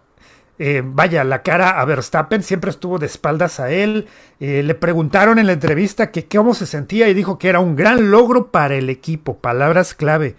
eh, 0.60 0.82
vaya, 0.84 1.24
la 1.24 1.42
cara 1.42 1.80
a 1.80 1.84
Verstappen, 1.84 2.44
siempre 2.44 2.70
estuvo 2.70 3.00
de 3.00 3.06
espaldas 3.06 3.58
a 3.58 3.72
él. 3.72 4.06
Eh, 4.38 4.62
le 4.62 4.76
preguntaron 4.76 5.40
en 5.40 5.48
la 5.48 5.54
entrevista 5.54 6.12
que 6.12 6.28
cómo 6.28 6.54
se 6.54 6.66
sentía 6.66 7.08
y 7.08 7.14
dijo 7.14 7.40
que 7.40 7.48
era 7.48 7.58
un 7.58 7.74
gran 7.74 8.12
logro 8.12 8.52
para 8.52 8.76
el 8.76 8.88
equipo, 8.88 9.38
palabras 9.38 9.94
clave, 9.94 10.36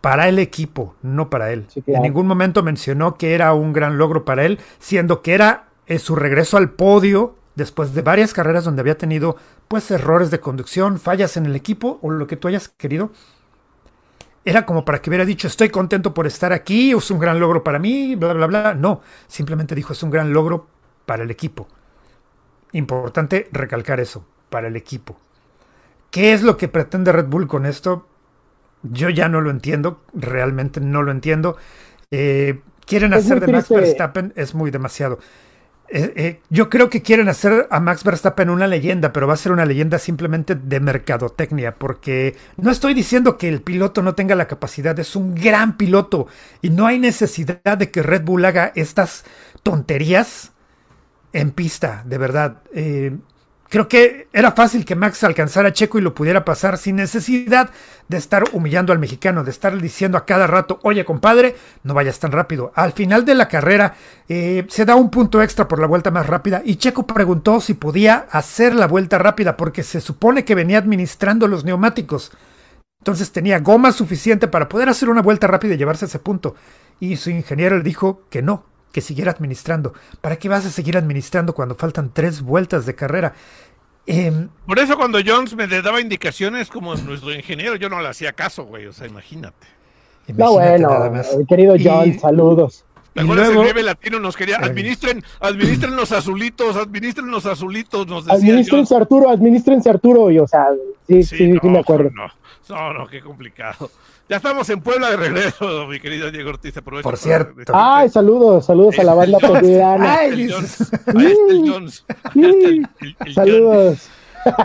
para 0.00 0.28
el 0.28 0.38
equipo, 0.38 0.94
no 1.02 1.30
para 1.30 1.52
él. 1.52 1.66
En 1.86 2.02
ningún 2.02 2.26
momento 2.26 2.62
mencionó 2.62 3.16
que 3.16 3.34
era 3.34 3.52
un 3.52 3.72
gran 3.72 3.98
logro 3.98 4.24
para 4.24 4.44
él, 4.44 4.58
siendo 4.78 5.22
que 5.22 5.34
era 5.34 5.68
su 5.98 6.16
regreso 6.16 6.56
al 6.56 6.70
podio 6.70 7.36
después 7.54 7.94
de 7.94 8.02
varias 8.02 8.32
carreras 8.32 8.64
donde 8.64 8.80
había 8.80 8.96
tenido 8.96 9.36
pues 9.68 9.90
errores 9.90 10.30
de 10.30 10.40
conducción, 10.40 10.98
fallas 10.98 11.36
en 11.36 11.46
el 11.46 11.56
equipo 11.56 11.98
o 12.02 12.10
lo 12.10 12.26
que 12.26 12.36
tú 12.36 12.48
hayas 12.48 12.68
querido 12.68 13.10
era 14.44 14.64
como 14.64 14.84
para 14.84 15.02
que 15.02 15.10
hubiera 15.10 15.24
dicho 15.24 15.46
estoy 15.46 15.68
contento 15.68 16.14
por 16.14 16.26
estar 16.26 16.52
aquí, 16.52 16.92
es 16.92 17.10
un 17.10 17.18
gran 17.18 17.38
logro 17.38 17.62
para 17.62 17.78
mí, 17.78 18.14
bla, 18.16 18.32
bla, 18.32 18.46
bla. 18.46 18.74
No, 18.74 19.02
simplemente 19.26 19.74
dijo 19.74 19.92
es 19.92 20.02
un 20.02 20.10
gran 20.10 20.32
logro 20.32 20.66
para 21.06 21.24
el 21.24 21.30
equipo. 21.30 21.68
Importante 22.72 23.48
recalcar 23.52 24.00
eso, 24.00 24.24
para 24.48 24.68
el 24.68 24.76
equipo. 24.76 25.18
¿Qué 26.10 26.32
es 26.32 26.42
lo 26.42 26.56
que 26.56 26.68
pretende 26.68 27.12
Red 27.12 27.26
Bull 27.26 27.46
con 27.46 27.66
esto? 27.66 28.06
Yo 28.82 29.10
ya 29.10 29.28
no 29.28 29.40
lo 29.40 29.50
entiendo, 29.50 30.02
realmente 30.14 30.80
no 30.80 31.02
lo 31.02 31.10
entiendo. 31.10 31.56
Eh, 32.10 32.60
quieren 32.86 33.14
hacer 33.14 33.40
de 33.40 33.52
Max 33.52 33.68
Verstappen, 33.68 34.32
es 34.36 34.54
muy 34.54 34.70
demasiado. 34.70 35.18
Eh, 35.92 36.12
eh, 36.14 36.40
yo 36.50 36.70
creo 36.70 36.88
que 36.88 37.02
quieren 37.02 37.28
hacer 37.28 37.66
a 37.68 37.80
Max 37.80 38.04
Verstappen 38.04 38.48
una 38.48 38.68
leyenda, 38.68 39.12
pero 39.12 39.26
va 39.26 39.34
a 39.34 39.36
ser 39.36 39.50
una 39.50 39.64
leyenda 39.64 39.98
simplemente 39.98 40.54
de 40.54 40.78
mercadotecnia, 40.78 41.74
porque 41.74 42.36
no 42.56 42.70
estoy 42.70 42.94
diciendo 42.94 43.36
que 43.36 43.48
el 43.48 43.60
piloto 43.60 44.00
no 44.00 44.14
tenga 44.14 44.36
la 44.36 44.46
capacidad, 44.46 44.96
es 45.00 45.16
un 45.16 45.34
gran 45.34 45.76
piloto 45.76 46.28
y 46.62 46.70
no 46.70 46.86
hay 46.86 47.00
necesidad 47.00 47.76
de 47.76 47.90
que 47.90 48.04
Red 48.04 48.22
Bull 48.22 48.44
haga 48.44 48.70
estas 48.76 49.24
tonterías 49.64 50.52
en 51.32 51.50
pista, 51.50 52.04
de 52.06 52.18
verdad. 52.18 52.62
Eh, 52.72 53.16
Creo 53.70 53.86
que 53.86 54.26
era 54.32 54.50
fácil 54.50 54.84
que 54.84 54.96
Max 54.96 55.22
alcanzara 55.22 55.68
a 55.68 55.72
Checo 55.72 55.96
y 55.96 56.02
lo 56.02 56.12
pudiera 56.12 56.44
pasar 56.44 56.76
sin 56.76 56.96
necesidad 56.96 57.70
de 58.08 58.16
estar 58.16 58.42
humillando 58.52 58.92
al 58.92 58.98
mexicano, 58.98 59.44
de 59.44 59.52
estar 59.52 59.80
diciendo 59.80 60.18
a 60.18 60.26
cada 60.26 60.48
rato, 60.48 60.80
oye 60.82 61.04
compadre, 61.04 61.54
no 61.84 61.94
vayas 61.94 62.18
tan 62.18 62.32
rápido. 62.32 62.72
Al 62.74 62.92
final 62.92 63.24
de 63.24 63.36
la 63.36 63.46
carrera 63.46 63.94
eh, 64.28 64.66
se 64.68 64.84
da 64.84 64.96
un 64.96 65.08
punto 65.08 65.40
extra 65.40 65.68
por 65.68 65.78
la 65.78 65.86
vuelta 65.86 66.10
más 66.10 66.26
rápida 66.26 66.62
y 66.64 66.76
Checo 66.76 67.06
preguntó 67.06 67.60
si 67.60 67.74
podía 67.74 68.26
hacer 68.32 68.74
la 68.74 68.88
vuelta 68.88 69.18
rápida 69.18 69.56
porque 69.56 69.84
se 69.84 70.00
supone 70.00 70.44
que 70.44 70.56
venía 70.56 70.78
administrando 70.78 71.46
los 71.46 71.64
neumáticos. 71.64 72.32
Entonces 72.98 73.30
tenía 73.30 73.60
goma 73.60 73.92
suficiente 73.92 74.48
para 74.48 74.68
poder 74.68 74.88
hacer 74.88 75.08
una 75.08 75.22
vuelta 75.22 75.46
rápida 75.46 75.74
y 75.74 75.78
llevarse 75.78 76.06
ese 76.06 76.18
punto. 76.18 76.56
Y 76.98 77.18
su 77.18 77.30
ingeniero 77.30 77.76
le 77.76 77.84
dijo 77.84 78.24
que 78.30 78.42
no, 78.42 78.64
que 78.92 79.00
siguiera 79.00 79.32
administrando. 79.32 79.92
¿Para 80.20 80.36
qué 80.36 80.48
vas 80.48 80.66
a 80.66 80.70
seguir 80.70 80.96
administrando 80.96 81.54
cuando 81.54 81.74
faltan 81.74 82.10
tres 82.12 82.42
vueltas 82.42 82.86
de 82.86 82.94
carrera? 82.94 83.34
Em, 84.06 84.48
Por 84.66 84.78
eso 84.78 84.96
cuando 84.96 85.18
Jones 85.24 85.54
me 85.54 85.66
daba 85.66 86.00
indicaciones 86.00 86.68
como 86.68 86.94
nuestro 86.96 87.32
ingeniero, 87.32 87.76
yo 87.76 87.88
no 87.88 88.00
le 88.00 88.08
hacía 88.08 88.32
caso, 88.32 88.64
güey. 88.64 88.86
O 88.86 88.92
sea, 88.92 89.06
imagínate. 89.06 89.66
no, 90.28 90.52
bueno, 90.52 91.12
querido 91.48 91.76
John, 91.82 92.18
saludos. 92.18 92.84
¿Te 93.14 93.22
acuerdas 93.22 93.52
luego, 93.52 93.78
el 93.78 93.86
latino 93.86 94.20
nos 94.20 94.36
quería, 94.36 94.58
administren, 94.58 95.24
administren 95.40 95.96
los 95.96 96.12
azulitos, 96.12 96.76
administren 96.76 97.28
los 97.30 97.44
azulitos, 97.44 98.06
nos 98.06 98.24
decía 98.24 98.38
Administrense 98.38 98.94
Arturo, 98.94 99.30
administrense 99.30 99.90
Arturo, 99.90 100.30
y 100.30 100.38
o 100.38 100.46
sea, 100.46 100.66
sí, 101.08 101.22
sí, 101.24 101.36
sí, 101.36 101.68
me 101.68 101.80
acuerdo. 101.80 102.10
No, 102.14 102.28
no, 102.68 102.94
no, 102.94 103.06
qué 103.08 103.20
complicado. 103.20 103.90
Ya 104.28 104.36
estamos 104.36 104.70
en 104.70 104.80
Puebla 104.80 105.10
de 105.10 105.16
regreso, 105.16 105.86
mi 105.88 105.98
querido 105.98 106.30
Diego 106.30 106.50
Ortiz. 106.50 106.74
Por 107.02 107.16
cierto. 107.16 107.72
Ay, 107.74 108.08
saludos, 108.08 108.66
saludos 108.66 108.96
a 109.00 109.02
la 109.02 109.14
banda 109.14 109.38
poblana. 109.40 110.18
Ay, 110.18 110.42
el 110.42 110.52
Jones. 110.52 110.92
Ahí 111.06 111.26
está 111.26 111.52
el 111.52 111.68
Jones. 111.68 112.04
saludos. 113.34 114.08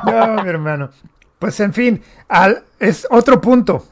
No, 0.06 0.44
mi 0.44 0.50
hermano. 0.50 0.92
Pues 1.40 1.60
en 1.62 1.74
fin, 1.74 2.02
al, 2.28 2.64
es 2.80 3.08
otro 3.10 3.42
punto. 3.42 3.84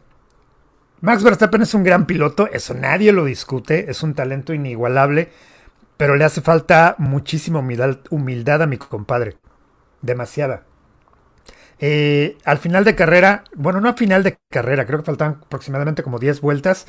Max 1.04 1.22
Verstappen 1.22 1.62
es 1.62 1.74
un 1.74 1.84
gran 1.84 2.06
piloto, 2.06 2.48
eso 2.54 2.74
nadie 2.74 3.12
lo 3.12 3.26
discute, 3.26 3.92
es 3.92 4.04
un 4.04 4.14
talento 4.14 4.54
inigualable, 4.54 5.32
pero 5.98 6.16
le 6.16 6.24
hace 6.24 6.40
falta 6.40 6.96
muchísima 6.98 7.60
humildad, 7.60 8.62
a 8.62 8.68
mi 8.68 8.78
compadre. 8.78 9.36
Demasiada. 10.02 10.64
Eh, 11.80 12.38
al 12.46 12.58
final 12.58 12.86
de 12.86 12.96
carrera, 12.96 13.44
bueno, 13.54 13.82
no 13.82 13.90
a 13.90 13.96
final 13.96 14.24
de 14.24 14.38
carrera, 14.50 14.86
creo 14.86 15.00
que 15.00 15.06
faltaban 15.06 15.42
aproximadamente 15.46 16.04
como 16.04 16.20
10 16.20 16.40
vueltas. 16.40 16.86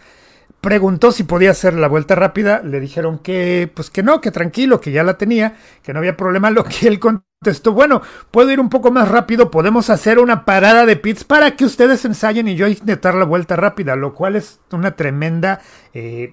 Preguntó 0.64 1.12
si 1.12 1.24
podía 1.24 1.50
hacer 1.50 1.74
la 1.74 1.88
vuelta 1.88 2.14
rápida, 2.14 2.62
le 2.62 2.80
dijeron 2.80 3.18
que 3.18 3.70
pues 3.74 3.90
que 3.90 4.02
no, 4.02 4.22
que 4.22 4.30
tranquilo, 4.30 4.80
que 4.80 4.92
ya 4.92 5.02
la 5.02 5.18
tenía, 5.18 5.56
que 5.82 5.92
no 5.92 5.98
había 5.98 6.16
problema, 6.16 6.48
lo 6.48 6.64
que 6.64 6.88
él 6.88 6.98
contestó, 6.98 7.74
bueno, 7.74 8.00
puedo 8.30 8.50
ir 8.50 8.58
un 8.58 8.70
poco 8.70 8.90
más 8.90 9.10
rápido, 9.10 9.50
podemos 9.50 9.90
hacer 9.90 10.18
una 10.18 10.46
parada 10.46 10.86
de 10.86 10.96
pits 10.96 11.24
para 11.24 11.54
que 11.54 11.66
ustedes 11.66 12.06
ensayen 12.06 12.48
y 12.48 12.56
yo 12.56 12.66
intentar 12.66 13.14
la 13.14 13.26
vuelta 13.26 13.56
rápida, 13.56 13.94
lo 13.94 14.14
cual 14.14 14.36
es 14.36 14.58
una 14.72 14.96
tremenda 14.96 15.60
eh, 15.92 16.32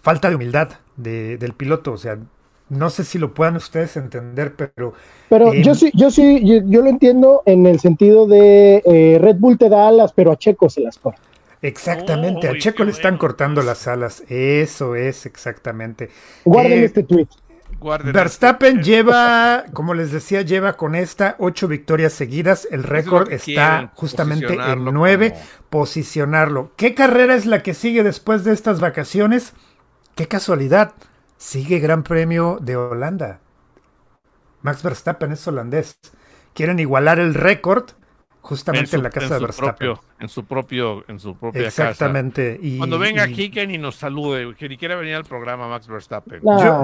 falta 0.00 0.28
de 0.28 0.34
humildad 0.34 0.70
del 0.96 1.52
piloto, 1.56 1.92
o 1.92 1.98
sea, 1.98 2.18
no 2.68 2.90
sé 2.90 3.04
si 3.04 3.20
lo 3.20 3.32
puedan 3.32 3.54
ustedes 3.54 3.96
entender, 3.96 4.56
pero... 4.56 4.92
Pero 5.28 5.54
yo 5.54 5.76
sí, 5.76 5.92
yo 5.94 6.10
sí, 6.10 6.42
yo, 6.44 6.82
lo 6.82 6.88
entiendo 6.88 7.42
en 7.46 7.64
el 7.64 7.78
sentido 7.78 8.26
de 8.26 8.82
eh, 8.84 9.18
Red 9.20 9.36
Bull 9.36 9.56
te 9.56 9.68
da 9.68 9.86
alas, 9.86 10.12
pero 10.12 10.32
a 10.32 10.36
Checo 10.36 10.68
se 10.68 10.80
las 10.80 10.98
corta. 10.98 11.22
Exactamente, 11.62 12.48
a 12.48 12.58
Checo 12.58 12.84
le 12.84 12.90
están 12.90 13.16
cortando 13.16 13.62
las 13.62 13.86
alas. 13.86 14.24
Eso 14.28 14.96
es 14.96 15.26
exactamente. 15.26 16.10
Guarden 16.44 16.80
eh, 16.80 16.84
este 16.84 17.04
tweet. 17.04 17.28
Verstappen 17.80 18.82
lleva, 18.82 19.64
como 19.72 19.94
les 19.94 20.12
decía, 20.12 20.42
lleva 20.42 20.74
con 20.74 20.94
esta 20.94 21.36
ocho 21.38 21.68
victorias 21.68 22.12
seguidas. 22.12 22.66
El 22.70 22.82
récord 22.82 23.32
está 23.32 23.92
justamente 23.94 24.54
en 24.54 24.84
nueve. 24.84 25.34
Posicionarlo. 25.70 26.72
¿Qué 26.76 26.94
carrera 26.94 27.34
es 27.34 27.46
la 27.46 27.62
que 27.62 27.74
sigue 27.74 28.02
después 28.02 28.44
de 28.44 28.52
estas 28.52 28.80
vacaciones? 28.80 29.54
Qué 30.14 30.28
casualidad 30.28 30.92
sigue 31.38 31.78
Gran 31.78 32.02
Premio 32.02 32.58
de 32.60 32.76
Holanda. 32.76 33.40
Max 34.62 34.82
Verstappen 34.82 35.32
es 35.32 35.46
holandés. 35.46 35.96
Quieren 36.54 36.78
igualar 36.78 37.18
el 37.18 37.34
récord 37.34 37.90
justamente 38.42 38.96
en, 38.96 39.04
la 39.04 39.10
casa 39.10 39.36
de 39.36 39.40
Verstappen. 39.40 39.94
en 40.18 40.28
su 40.28 40.44
propio, 40.44 41.04
en 41.06 41.20
su 41.20 41.36
propia 41.36 41.68
Exactamente. 41.68 42.58
Y, 42.60 42.76
Cuando 42.76 42.98
venga 42.98 43.26
y, 43.28 43.52
y 43.56 43.78
nos 43.78 43.94
salude, 43.94 44.54
que 44.56 44.68
ni 44.68 44.76
quiera 44.76 44.96
venir 44.96 45.14
al 45.14 45.24
programa 45.24 45.68
Max 45.68 45.86
Verstappen. 45.86 46.42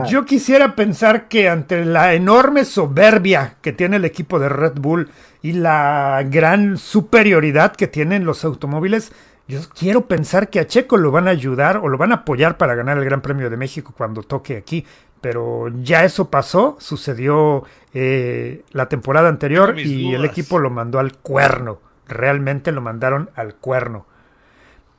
Yo, 0.09 0.25
quisiera 0.25 0.77
pensar 0.77 1.27
que 1.29 1.49
ante 1.49 1.85
la 1.85 2.15
enorme 2.15 2.65
soberbia 2.65 3.57
que 3.61 3.73
tiene 3.73 3.97
el 3.97 4.05
equipo 4.05 4.39
de 4.39 4.49
Red 4.49 4.75
Bull 4.77 5.11
y 5.43 5.53
la 5.53 6.25
gran 6.31 6.79
superioridad 6.79 7.75
que 7.75 7.89
tienen 7.89 8.25
los 8.25 8.45
automóviles, 8.45 9.13
yo 9.49 9.61
quiero 9.77 10.07
pensar 10.07 10.51
que 10.51 10.61
a 10.61 10.67
Checo 10.67 10.97
lo 10.97 11.11
van 11.11 11.27
a 11.27 11.33
ayudar 11.33 11.79
o 11.79 11.89
lo 11.89 11.99
van 11.99 12.13
a 12.13 12.17
apoyar 12.17 12.57
para 12.57 12.77
ganar 12.77 12.99
el 12.99 13.05
Gran 13.05 13.21
Premio 13.21 13.51
de 13.51 13.57
México 13.57 13.93
cuando 13.97 14.23
toque 14.23 14.57
aquí. 14.57 14.85
Pero 15.21 15.69
ya 15.83 16.05
eso 16.05 16.31
pasó, 16.31 16.77
sucedió 16.81 17.65
eh, 17.95 18.63
la 18.71 18.89
temporada 18.89 19.29
anterior 19.29 19.79
y 19.79 20.15
el 20.15 20.25
equipo 20.25 20.59
lo 20.59 20.71
mandó 20.71 20.99
al 20.99 21.17
cuerno. 21.17 21.81
Realmente 22.07 22.73
lo 22.73 22.81
mandaron 22.81 23.31
al 23.35 23.55
cuerno. 23.55 24.07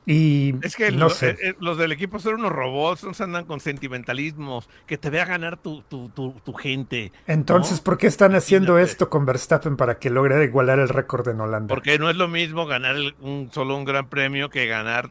Y 0.06 0.54
es 0.62 0.76
que 0.76 0.90
no 0.90 1.10
sé. 1.10 1.30
Eh, 1.30 1.36
eh, 1.40 1.54
los 1.60 1.78
del 1.78 1.92
equipo 1.92 2.18
son 2.18 2.34
unos 2.34 2.52
robots, 2.52 3.04
no 3.04 3.14
se 3.14 3.22
andan 3.22 3.44
con 3.44 3.60
sentimentalismos, 3.60 4.68
que 4.86 4.98
te 4.98 5.10
vea 5.10 5.24
ganar 5.24 5.56
tu, 5.58 5.82
tu, 5.82 6.52
gente. 6.54 7.12
Entonces, 7.26 7.80
¿por 7.80 7.96
qué 7.98 8.06
están 8.06 8.34
haciendo 8.34 8.78
esto 8.78 9.08
con 9.08 9.24
Verstappen 9.24 9.76
para 9.76 9.98
que 9.98 10.10
logre 10.10 10.42
igualar 10.42 10.78
el 10.78 10.88
récord 10.88 11.28
en 11.28 11.40
Holanda? 11.40 11.72
Porque 11.72 11.98
no 11.98 12.10
es 12.10 12.16
lo 12.16 12.28
mismo 12.28 12.66
ganar 12.66 12.96
un, 13.20 13.50
solo 13.52 13.76
un 13.76 13.84
gran 13.84 14.08
premio 14.08 14.50
que 14.50 14.66
ganar 14.66 15.10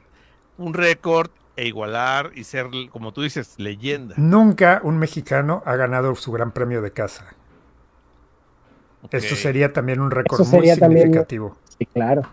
un 0.57 0.73
récord 0.73 1.31
e 1.59 1.67
igualar 1.67 2.31
y 2.35 2.45
ser, 2.45 2.67
como 2.89 3.11
tú 3.11 3.21
dices, 3.21 3.55
leyenda. 3.57 4.15
Nunca 4.17 4.79
un 4.81 4.97
mexicano 4.97 5.61
ha 5.65 5.75
ganado 5.75 6.15
su 6.15 6.31
gran 6.31 6.51
premio 6.51 6.81
de 6.81 6.91
casa. 6.91 7.35
Esto 9.11 9.35
sería 9.35 9.73
también 9.73 9.99
un 9.99 10.09
récord 10.09 10.45
muy 10.47 10.69
significativo. 10.69 11.57
sí, 11.77 11.85
claro. 11.85 12.23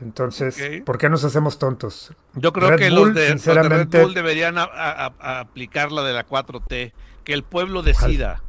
Entonces, 0.00 0.82
¿por 0.84 0.96
qué 0.98 1.08
nos 1.08 1.24
hacemos 1.24 1.58
tontos? 1.58 2.12
Yo 2.34 2.52
creo 2.52 2.76
que 2.76 2.88
los, 2.90 3.12
de, 3.14 3.30
sinceramente... 3.30 3.98
Red 3.98 4.04
Bull 4.04 4.14
deberían 4.14 4.54
aplicar 4.56 5.90
la 5.90 6.04
de 6.04 6.12
la 6.12 6.24
4T, 6.24 6.92
que 7.24 7.32
el 7.32 7.42
pueblo 7.42 7.82
decida. 7.82 8.40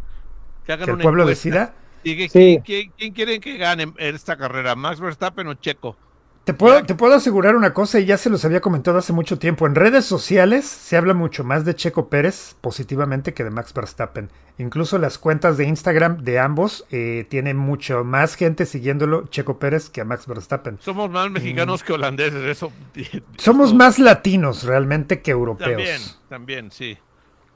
Que, 0.65 0.74
hagan 0.74 0.89
el 0.89 0.98
pueblo 1.00 1.25
decida. 1.25 1.74
¿quién, 2.03 2.62
quién, 2.62 3.13
quieren 3.13 3.41
que 3.41 3.58
gane 3.58 3.91
esta 3.98 4.38
carrera? 4.38 4.75
¿Max 4.75 5.00
Verstappen 5.00 5.48
o 5.48 5.55
Checo? 5.55 5.98
Te 6.50 6.56
puedo, 6.56 6.84
te 6.84 6.96
puedo 6.96 7.13
asegurar 7.13 7.56
una 7.56 7.75
cosa, 7.75 8.00
y 8.00 8.06
ya 8.06 8.18
se 8.18 8.32
los 8.32 8.44
había 8.44 8.60
comentado 8.60 8.98
hace 8.98 9.13
mucho 9.13 9.38
tiempo. 9.38 9.68
En 9.68 9.75
redes 9.75 10.06
sociales 10.06 10.65
se 10.65 10.98
habla 10.98 11.13
mucho 11.13 11.44
más 11.44 11.63
de 11.63 11.75
Checo 11.75 12.10
Pérez 12.10 12.56
positivamente 12.60 13.36
que 13.36 13.44
de 13.44 13.51
Max 13.51 13.72
Verstappen. 13.72 14.32
Incluso 14.58 14.98
las 14.98 15.20
cuentas 15.20 15.58
de 15.58 15.65
Instagram 15.65 16.24
de 16.24 16.39
ambos 16.39 16.88
eh, 16.89 17.27
tienen 17.29 17.56
mucho 17.56 18.03
más 18.03 18.34
gente 18.34 18.65
siguiéndolo 18.65 19.27
Checo 19.27 19.60
Pérez 19.60 19.91
que 19.91 20.01
a 20.01 20.06
Max 20.06 20.25
Verstappen. 20.25 20.79
Somos 20.82 21.12
más 21.12 21.29
mexicanos 21.29 21.84
que 21.84 21.94
holandeses, 21.94 22.44
eso. 22.44 22.72
Somos 23.38 23.72
más 23.75 24.00
latinos 24.00 24.63
realmente 24.63 25.22
que 25.22 25.29
europeos. 25.29 25.70
También, 25.70 26.01
también, 26.29 26.72
sí. 26.72 26.98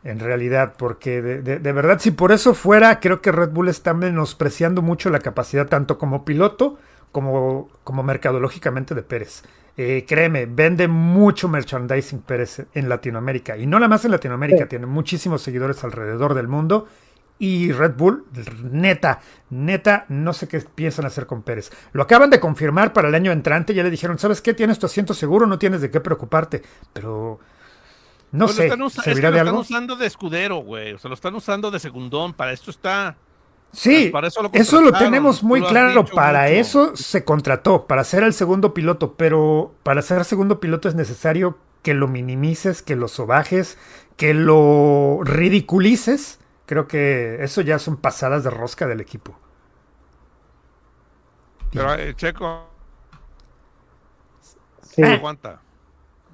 En 0.04 0.20
realidad, 0.20 0.76
porque 0.78 1.24
de, 1.24 1.42
de 1.42 1.72
verdad, 1.72 1.98
si 2.00 2.12
por 2.12 2.32
eso 2.32 2.54
fuera, 2.54 3.00
creo 3.00 3.22
que 3.22 3.32
Red 3.32 3.50
Bull 3.50 3.70
está 3.70 3.96
menospreciando 3.96 4.84
mucho 4.84 5.10
la 5.10 5.18
capacidad 5.18 5.68
tanto 5.68 5.98
como 5.98 6.26
piloto 6.26 6.78
como, 7.14 7.70
como 7.86 8.04
mercadológicamente 8.04 8.94
de 8.94 9.04
Pérez. 9.04 9.44
Eh, 9.78 10.04
créeme, 10.08 10.46
vende 10.46 10.88
mucho 10.90 11.48
merchandising 11.48 12.22
Pérez 12.24 12.66
en 12.74 12.90
Latinoamérica. 12.90 13.58
Y 13.58 13.66
no 13.66 13.80
nada 13.80 13.88
más 13.88 14.04
en 14.04 14.12
Latinoamérica, 14.12 14.68
tiene 14.68 14.88
muchísimos 14.88 15.42
seguidores 15.42 15.82
alrededor 15.86 16.34
del 16.34 16.50
mundo. 16.50 16.88
Y 17.40 17.72
Red 17.72 17.96
Bull, 17.96 18.26
neta, 18.72 19.22
neta, 19.50 20.06
no 20.10 20.34
sé 20.34 20.48
qué 20.48 20.60
piensan 20.60 21.06
hacer 21.06 21.26
con 21.26 21.44
Pérez. 21.44 21.72
Lo 21.92 22.04
acaban 22.04 22.30
de 22.30 22.40
confirmar 22.40 22.94
para 22.94 23.10
el 23.10 23.16
año 23.16 23.32
entrante. 23.32 23.74
Ya 23.74 23.84
le 23.84 23.90
dijeron, 23.90 24.20
¿sabes 24.20 24.42
qué? 24.42 24.54
Tienes 24.54 24.80
tu 24.80 24.86
asiento 24.86 25.14
seguro, 25.14 25.46
no 25.46 25.58
tienes 25.60 25.82
de 25.82 25.92
qué 25.92 26.00
preocuparte. 26.00 26.62
Pero 26.94 27.40
no 28.32 28.48
sé. 28.48 28.68
Lo 28.68 28.88
están, 28.88 29.14
lo 29.14 29.28
están 29.28 29.56
usando 29.56 29.96
de 29.96 30.08
escudero, 30.08 30.58
güey. 30.58 30.94
O 30.94 30.98
sea, 30.98 31.10
lo 31.10 31.16
están 31.16 31.36
usando 31.36 31.70
de 31.70 31.80
segundón. 31.80 32.34
Para 32.34 32.54
esto 32.54 32.72
está. 32.72 33.18
Sí, 33.74 34.10
pues 34.12 34.38
eso, 34.54 34.82
lo 34.82 34.94
tenemos 34.94 35.42
muy 35.42 35.62
claro. 35.62 36.06
Para 36.06 36.50
eso 36.50 36.96
se 36.96 37.26
contrató, 37.26 37.88
para 37.88 38.04
ser 38.04 38.24
el 38.24 38.34
segundo 38.34 38.74
piloto, 38.74 39.16
pero 39.16 39.74
para 39.82 40.04
ser 40.04 40.24
segundo 40.26 40.60
piloto 40.60 40.88
es 40.88 40.96
necesario 40.96 41.58
que 41.82 41.96
lo 41.96 42.08
minimices, 42.08 42.84
que 42.84 42.96
lo 42.96 43.08
sobajes, 43.08 43.80
que 44.16 44.36
lo 44.36 45.22
ridiculices. 45.24 46.40
Creo 46.68 46.88
que 46.88 47.44
eso 47.44 47.62
ya 47.62 47.80
son 47.80 47.98
pasadas 47.98 48.44
de 48.44 48.52
rosca 48.52 48.88
del 48.88 49.02
equipo. 49.02 49.38
Pero 51.72 51.96
eh, 51.96 52.14
Checo. 52.16 52.70
Sí. 54.84 55.02
aguanta. 55.02 55.62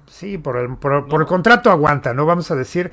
Sí, 0.06 0.36
por 0.36 0.58
el, 0.58 0.76
por 0.76 1.20
el 1.20 1.26
contrato 1.26 1.70
aguanta, 1.70 2.12
¿no? 2.12 2.26
Vamos 2.26 2.50
a 2.50 2.54
decir 2.54 2.92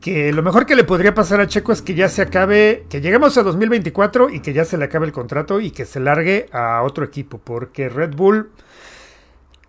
que 0.00 0.32
lo 0.32 0.42
mejor 0.42 0.66
que 0.66 0.76
le 0.76 0.84
podría 0.84 1.14
pasar 1.14 1.40
a 1.40 1.46
Checo 1.46 1.72
es 1.72 1.82
que 1.82 1.94
ya 1.94 2.08
se 2.08 2.22
acabe, 2.22 2.86
que 2.88 3.00
lleguemos 3.00 3.36
a 3.38 3.42
2024 3.42 4.30
y 4.30 4.40
que 4.40 4.52
ya 4.52 4.64
se 4.64 4.76
le 4.76 4.84
acabe 4.84 5.06
el 5.06 5.12
contrato 5.12 5.60
y 5.60 5.70
que 5.70 5.84
se 5.84 6.00
largue 6.00 6.48
a 6.52 6.82
otro 6.82 7.04
equipo, 7.04 7.38
porque 7.38 7.88
Red 7.88 8.14
Bull, 8.14 8.50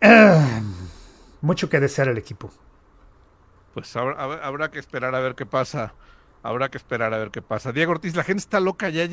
eh, 0.02 0.62
mucho 1.42 1.70
que 1.70 1.80
desear 1.80 2.08
el 2.10 2.18
equipo. 2.18 2.52
Pues 3.74 3.96
habrá, 3.96 4.72
que 4.72 4.80
esperar 4.80 5.14
a 5.14 5.20
ver 5.20 5.36
qué 5.36 5.46
pasa. 5.46 5.94
Habrá 6.42 6.70
que 6.70 6.78
esperar 6.78 7.14
a 7.14 7.18
ver 7.18 7.30
qué 7.30 7.44
pasa. 7.44 7.72
Diego 7.72 7.92
Ortiz, 7.92 8.16
la 8.16 8.24
gente 8.24 8.40
está 8.40 8.60
loca 8.60 8.90
ya 8.90 9.08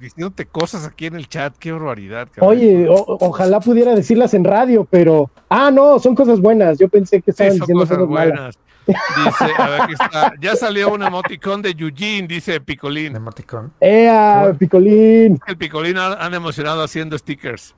diciéndote 0.00 0.46
cosas 0.46 0.84
aquí 0.84 1.06
en 1.06 1.14
el 1.14 1.28
chat. 1.28 1.54
Qué 1.58 1.70
barbaridad. 1.70 2.26
Oye, 2.40 2.88
ojalá 2.88 3.60
pudiera 3.60 3.94
decirlas 3.94 4.34
en 4.34 4.42
radio, 4.42 4.84
pero. 4.90 5.30
Ah, 5.48 5.70
no, 5.70 6.00
son 6.00 6.16
cosas 6.16 6.40
buenas. 6.40 6.78
Yo 6.78 6.88
pensé 6.88 7.22
que 7.22 7.30
estaban 7.30 7.54
diciendo 7.54 7.86
cosas, 7.86 7.98
buenas. 8.06 8.58
Dice, 8.86 9.52
a 9.56 9.68
ver, 9.68 9.82
aquí 9.82 9.92
está. 9.92 10.34
Ya 10.40 10.56
salió 10.56 10.92
un 10.92 11.02
emoticón 11.02 11.62
de 11.62 11.74
Eugene, 11.76 12.26
dice 12.28 12.60
Picolín. 12.60 13.16
Emoticón. 13.16 13.72
¡Ea, 13.80 14.54
Picolín! 14.58 15.38
El 15.46 15.56
Picolín 15.56 15.96
han 15.98 16.34
emocionado 16.34 16.82
haciendo 16.82 17.16
stickers. 17.16 17.74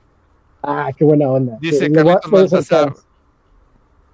Ah, 0.62 0.90
qué 0.96 1.04
buena 1.04 1.28
onda. 1.28 1.56
Dice 1.60 1.90
Carlitos 1.92 2.30
Baltasar. 2.30 2.94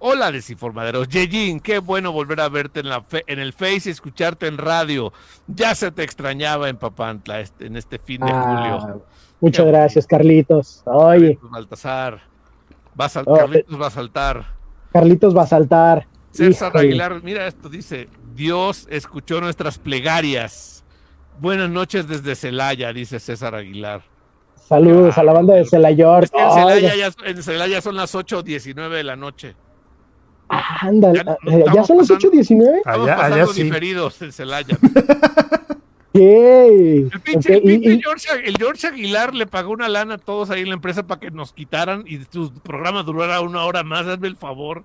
Hola, 0.05 0.33
desinformaderos. 0.33 1.09
Yejin, 1.09 1.61
qué 1.61 1.79
bueno 1.79 2.11
volver 2.11 2.41
a 2.41 2.49
verte 2.49 2.81
en, 2.81 2.89
la 2.89 3.05
en 3.27 3.39
el 3.39 3.53
Face 3.53 3.83
y 3.89 3.93
escucharte 3.93 4.49
en 4.49 4.59
radio. 4.59 5.13
Ya 5.47 5.77
se 5.77 5.93
te 5.93 6.03
extrañaba 6.03 6.69
en 6.69 6.77
Papantla 6.77 7.41
este, 7.41 7.67
en 7.67 7.77
este 7.77 7.99
fin 7.99 8.21
de 8.21 8.33
ah, 8.33 8.81
julio. 8.81 9.03
Muchas 9.41 9.65
gracias, 9.65 10.07
Carlitos. 10.07 10.83
Oye. 10.87 11.37
Carlitos 11.37 11.51
Baltasar. 11.51 12.21
Va 13.01 13.07
a 13.07 13.23
oh, 13.25 13.35
Carlitos 13.35 13.81
va 13.81 13.87
a 13.87 13.91
saltar. 13.91 14.45
Carlitos 14.93 15.37
va 15.37 15.43
a 15.43 15.47
saltar. 15.47 16.07
César 16.33 16.77
Aguilar, 16.77 17.23
mira 17.23 17.47
esto, 17.47 17.69
dice, 17.69 18.09
Dios 18.35 18.87
escuchó 18.91 19.41
nuestras 19.41 19.79
plegarias. 19.79 20.85
Buenas 21.39 21.71
noches 21.71 22.09
desde 22.09 22.35
Celaya, 22.35 22.93
dice 22.93 23.21
César 23.21 23.55
Aguilar. 23.55 24.03
Saludos 24.57 25.19
a 25.19 25.23
la 25.23 25.33
banda 25.33 25.55
de 25.55 25.67
Celayor. 25.67 26.27
en, 27.25 27.43
Celaya 27.43 27.81
son 27.81 27.97
las 27.97 28.15
8.19 28.15 28.91
de 28.91 29.05
la 29.05 29.17
noche. 29.17 29.55
Anda, 30.49 31.13
ya, 31.13 31.85
son 31.85 31.99
las 31.99 32.11
8.19. 32.11 32.79
Estamos 32.79 33.09
allá, 33.09 33.17
pasando 33.17 33.53
diferidos 33.53 34.23
en 34.23 34.33
Celaya. 34.33 34.79
El 36.15 37.11
pinche, 37.25 37.57
el, 37.57 38.03
George, 38.59 38.87
Aguilar 38.87 39.35
le 39.35 39.47
pagó 39.47 39.73
una 39.73 39.89
lana 39.89 40.15
a 40.15 40.19
todos 40.19 40.51
ahí 40.51 40.61
en 40.61 40.69
la 40.69 40.75
empresa 40.75 41.07
para 41.07 41.21
que 41.21 41.31
nos 41.31 41.55
quitaran 41.55 42.05
y 42.07 42.19
tu 42.19 42.53
programa 42.53 43.03
durara 43.03 43.41
una 43.41 43.65
hora 43.65 43.83
más, 43.83 44.07
hazme 44.07 44.29
el 44.29 44.37
favor. 44.37 44.85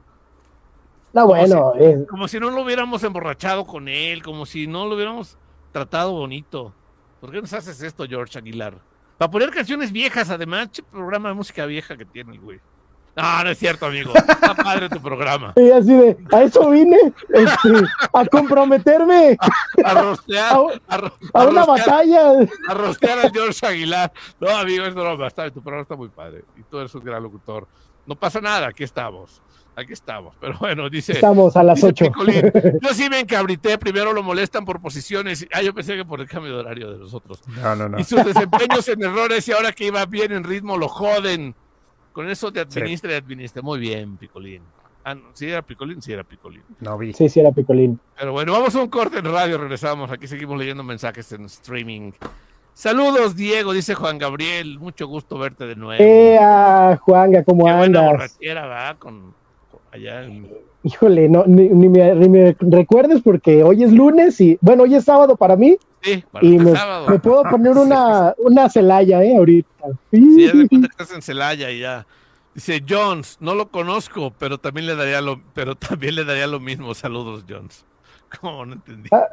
No, 1.13 1.27
bueno. 1.27 1.73
Como 2.09 2.27
si, 2.27 2.39
no 2.39 2.49
lo 2.49 2.61
hubiéramos 2.61 3.03
emborrachado 3.03 3.65
con 3.65 3.87
él, 3.87 4.21
como 4.23 4.45
si 4.45 4.67
no 4.67 4.85
lo 4.85 4.95
hubiéramos 4.95 5.37
tratado 5.71 6.11
bonito. 6.11 6.73
¿Por 7.19 7.31
qué 7.31 7.41
nos 7.41 7.53
haces 7.53 7.81
esto, 7.81 8.05
George 8.07 8.37
Aguilar? 8.37 8.77
Para 9.17 9.31
poner 9.31 9.49
canciones 9.49 9.91
viejas, 9.91 10.29
además, 10.29 10.69
programa 10.91 11.29
de 11.29 11.35
música 11.35 11.65
vieja 11.65 11.97
que 11.97 12.05
tiene 12.05 12.33
el 12.33 12.39
güey. 12.39 12.59
No, 13.17 13.43
no 13.43 13.49
es 13.49 13.57
cierto, 13.57 13.87
amigo. 13.87 14.13
Está 14.13 14.53
padre 14.53 14.89
tu 14.89 15.01
programa. 15.01 15.53
Y 15.57 15.71
así 15.71 15.91
de, 15.91 16.15
a 16.31 16.43
eso 16.43 16.69
vine, 16.69 16.97
este, 17.29 17.69
a 18.13 18.25
comprometerme. 18.27 19.35
A, 19.83 19.93
rostear. 19.95 20.81
A, 21.33 21.43
una 21.45 21.65
batalla. 21.65 22.47
A 22.67 22.73
rostear 22.75 23.25
a 23.25 23.29
George 23.31 23.65
Aguilar. 23.65 24.11
No, 24.39 24.49
amigo, 24.49 24.85
es 24.85 24.93
broma. 24.93 25.27
Está, 25.27 25.49
tu 25.49 25.61
programa 25.61 25.81
está 25.81 25.95
muy 25.95 26.09
padre. 26.09 26.43
Y 26.57 26.63
tú 26.63 26.77
eres 26.77 26.93
un 26.93 27.03
gran 27.03 27.23
locutor. 27.23 27.67
No 28.05 28.15
pasa 28.15 28.39
nada, 28.39 28.67
aquí 28.67 28.83
estamos. 28.83 29.41
Aquí 29.77 29.93
estamos, 29.93 30.33
pero 30.41 30.57
bueno, 30.57 30.89
dice. 30.89 31.11
Estamos 31.11 31.55
a 31.55 31.61
las 31.61 31.83
8. 31.83 32.05
yo 32.81 32.93
sí 32.95 33.11
me 33.11 33.19
encabrité, 33.19 33.77
primero 33.77 34.11
lo 34.11 34.23
molestan 34.23 34.65
por 34.65 34.81
posiciones. 34.81 35.47
Ah, 35.53 35.61
yo 35.61 35.71
pensé 35.71 35.95
que 35.95 36.03
por 36.03 36.19
el 36.19 36.27
cambio 36.27 36.53
de 36.53 36.59
horario 36.61 36.91
de 36.91 36.97
los 36.97 37.13
otros. 37.13 37.43
No, 37.61 37.75
no, 37.75 37.87
no. 37.87 37.99
Y 37.99 38.03
sus 38.03 38.25
desempeños 38.25 38.87
en 38.87 39.03
errores 39.03 39.47
y 39.47 39.51
ahora 39.51 39.71
que 39.71 39.85
iba 39.85 40.03
bien 40.07 40.31
en 40.31 40.43
ritmo 40.43 40.77
lo 40.77 40.87
joden. 40.87 41.53
Con 42.11 42.27
eso 42.27 42.51
te 42.51 42.59
administra 42.59 43.11
y 43.11 43.15
administra. 43.17 43.61
Muy 43.61 43.77
bien, 43.77 44.17
Picolín. 44.17 44.63
Ah, 45.05 45.15
¿Sí 45.33 45.47
era 45.47 45.61
Picolín? 45.61 46.01
Sí 46.01 46.11
era 46.11 46.23
Picolín. 46.23 46.63
No 46.79 46.97
vi. 46.97 47.13
Sí, 47.13 47.29
sí 47.29 47.39
era 47.39 47.51
Picolín. 47.51 47.99
Pero 48.17 48.31
bueno, 48.31 48.53
vamos 48.53 48.75
a 48.75 48.81
un 48.81 48.89
corte 48.89 49.19
en 49.19 49.25
radio, 49.25 49.59
regresamos. 49.59 50.09
Aquí 50.09 50.27
seguimos 50.27 50.57
leyendo 50.57 50.81
mensajes 50.81 51.31
en 51.33 51.45
streaming. 51.45 52.13
Saludos, 52.73 53.35
Diego, 53.35 53.73
dice 53.73 53.93
Juan 53.93 54.17
Gabriel. 54.17 54.79
Mucho 54.79 55.05
gusto 55.05 55.37
verte 55.37 55.67
de 55.67 55.75
nuevo. 55.75 56.03
Eh, 56.03 56.39
Juanga, 57.01 57.43
¿cómo 57.43 57.65
Qué 57.65 57.69
andas? 57.69 58.37
Buena 58.39 58.61
¿verdad? 58.63 58.97
Con 58.97 59.35
Híjole, 60.83 61.27
no, 61.27 61.43
ni, 61.45 61.69
me, 61.69 62.55
recuerdes 62.59 63.21
porque 63.21 63.63
hoy 63.63 63.83
es 63.83 63.91
lunes 63.91 64.39
y, 64.39 64.57
bueno, 64.61 64.83
hoy 64.83 64.95
es 64.95 65.03
sábado 65.03 65.35
para 65.35 65.55
mí. 65.55 65.77
Sí, 66.01 66.23
y 66.41 66.57
me, 66.59 66.73
me, 67.09 67.19
puedo 67.19 67.43
poner 67.43 67.71
una, 67.77 68.33
una 68.37 68.69
Celaya, 68.69 69.23
¿eh? 69.23 69.35
Ahorita. 69.35 69.69
Sí, 70.11 70.45
ya 70.45 70.53
de 70.53 70.67
cuenta 70.67 70.87
que 70.87 71.03
estás 71.03 71.15
en 71.15 71.21
Celaya 71.21 71.71
y 71.71 71.79
ya. 71.79 72.05
Dice 72.53 72.83
Jones, 72.87 73.37
no 73.39 73.53
lo 73.53 73.69
conozco, 73.69 74.33
pero 74.39 74.57
también 74.57 74.87
le 74.87 74.95
daría 74.95 75.21
lo, 75.21 75.41
pero 75.53 75.75
también 75.75 76.15
le 76.15 76.25
daría 76.25 76.47
lo 76.47 76.59
mismo. 76.59 76.93
Saludos, 76.93 77.45
Jones. 77.47 77.85
¿Cómo 78.41 78.65
no 78.65 78.73
entendí? 78.73 79.09
Ah, 79.11 79.27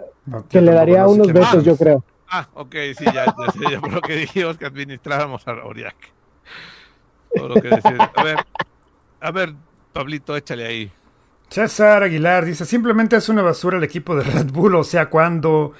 que 0.49 0.61
le 0.61 0.73
daría 0.73 1.07
unos 1.07 1.33
besos, 1.33 1.65
yo 1.65 1.77
creo. 1.77 2.05
Ah, 2.29 2.49
ok, 2.55 2.75
sí, 2.97 3.05
ya, 3.05 3.27
ya, 3.27 3.71
ya 3.71 3.81
por 3.81 3.93
lo 3.93 4.01
que 4.01 4.17
dijimos 4.17 4.57
que 4.57 4.67
administrábamos 4.67 5.47
a 5.47 5.53
Oriac. 5.65 5.97
Por 7.35 7.55
lo 7.55 7.61
que 7.61 7.69
decía. 7.69 8.13
A 8.15 8.23
ver, 8.23 8.37
a 9.21 9.31
ver, 9.31 9.55
Pablito, 9.95 10.37
échale 10.37 10.67
ahí. 10.67 10.93
César 11.49 12.03
Aguilar 12.03 12.45
dice, 12.45 12.67
simplemente 12.67 13.17
es 13.17 13.29
una 13.29 13.43
basura 13.43 13.79
el 13.79 13.85
equipo 13.85 14.17
de 14.17 14.25
Red 14.25 14.51
Bull, 14.51 14.75
o 14.75 14.85
sea, 14.85 15.09
cuando... 15.09 15.73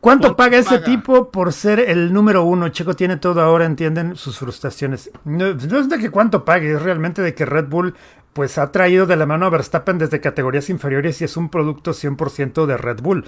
¿Cuánto 0.00 0.36
paga 0.36 0.58
ese 0.58 0.80
tipo 0.80 1.30
por 1.30 1.52
ser 1.54 1.80
el 1.80 2.12
número 2.12 2.44
uno? 2.44 2.68
Checo 2.68 2.94
tiene 2.94 3.16
todo 3.16 3.40
ahora, 3.40 3.64
entienden 3.64 4.16
sus 4.16 4.38
frustraciones. 4.38 5.10
No, 5.24 5.46
es 5.46 5.88
de 5.88 5.98
que 5.98 6.10
cuánto 6.10 6.44
pague, 6.44 6.74
es 6.74 6.82
realmente 6.82 7.22
de 7.22 7.34
que 7.34 7.46
Red 7.46 7.68
Bull 7.68 7.94
pues 8.34 8.58
ha 8.58 8.70
traído 8.70 9.06
de 9.06 9.16
la 9.16 9.24
mano 9.24 9.46
a 9.46 9.50
Verstappen 9.50 9.96
desde 9.96 10.20
categorías 10.20 10.68
inferiores 10.68 11.22
y 11.22 11.24
es 11.24 11.38
un 11.38 11.48
producto 11.48 11.92
100% 11.92 12.66
de 12.66 12.76
Red 12.76 13.00
Bull. 13.00 13.24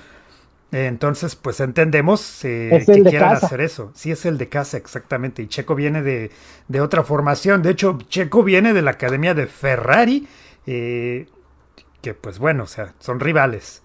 Entonces, 0.73 1.37
pues 1.37 1.61
entendemos 1.61 2.45
eh, 2.45 2.77
Es 2.77 2.87
que 2.87 2.93
el 2.93 3.05
de 3.05 3.11
quieran 3.11 3.35
casa. 3.35 3.47
hacer 3.47 3.61
eso. 3.61 3.93
Sí, 3.95 4.11
es 4.11 4.27
el 4.27 4.37
de 4.39 4.49
casa, 4.49 4.77
exactamente. 4.77 5.43
Y 5.43 5.47
Checo 5.49 5.75
viene 5.75 6.03
de, 6.03 6.31
de 6.69 6.81
otra 6.81 7.03
formación. 7.05 7.63
De 7.63 7.71
hecho, 7.71 7.99
Checo 8.09 8.43
viene 8.43 8.73
de 8.73 8.83
la 8.83 8.93
academia 8.93 9.33
de 9.35 9.47
Ferrari, 9.47 10.27
eh, 10.67 11.27
que 12.03 12.15
pues 12.15 12.39
bueno, 12.39 12.65
o 12.65 12.67
sea, 12.67 12.95
son 12.99 13.21
rivales. 13.21 13.83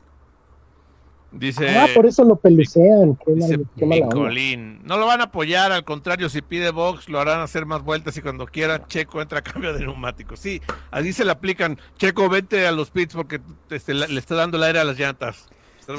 Dice, 1.32 1.70
Ah, 1.78 1.88
por 1.96 2.06
eso 2.06 2.26
lo 2.26 2.36
pelucean. 2.36 3.18
Dice. 3.26 3.60
Picolín. 3.80 4.82
No 4.84 4.98
lo 4.98 5.06
van 5.06 5.22
a 5.22 5.26
apoyar, 5.26 5.72
al 5.72 5.86
contrario, 5.86 6.28
si 6.28 6.42
pide 6.42 6.72
box, 6.72 7.08
lo 7.08 7.22
harán 7.22 7.40
hacer 7.40 7.66
más 7.66 7.84
vueltas 7.84 8.18
y 8.18 8.22
cuando 8.22 8.46
quiera, 8.48 8.86
Checo 8.88 9.22
entra 9.22 9.40
a 9.40 9.42
cambio 9.42 9.72
de 9.72 9.80
neumáticos. 9.80 10.40
Sí, 10.40 10.62
así 10.90 11.14
se 11.14 11.24
le 11.24 11.32
aplican. 11.32 11.80
Checo, 11.98 12.28
vete 12.28 12.68
a 12.68 12.74
los 12.74 12.92
pits 12.92 13.14
porque 13.16 13.40
este, 13.70 13.94
le 13.94 14.20
está 14.20 14.36
dando 14.36 14.58
el 14.58 14.64
aire 14.64 14.80
a 14.80 14.84
las 14.84 15.00
llantas. 15.00 15.48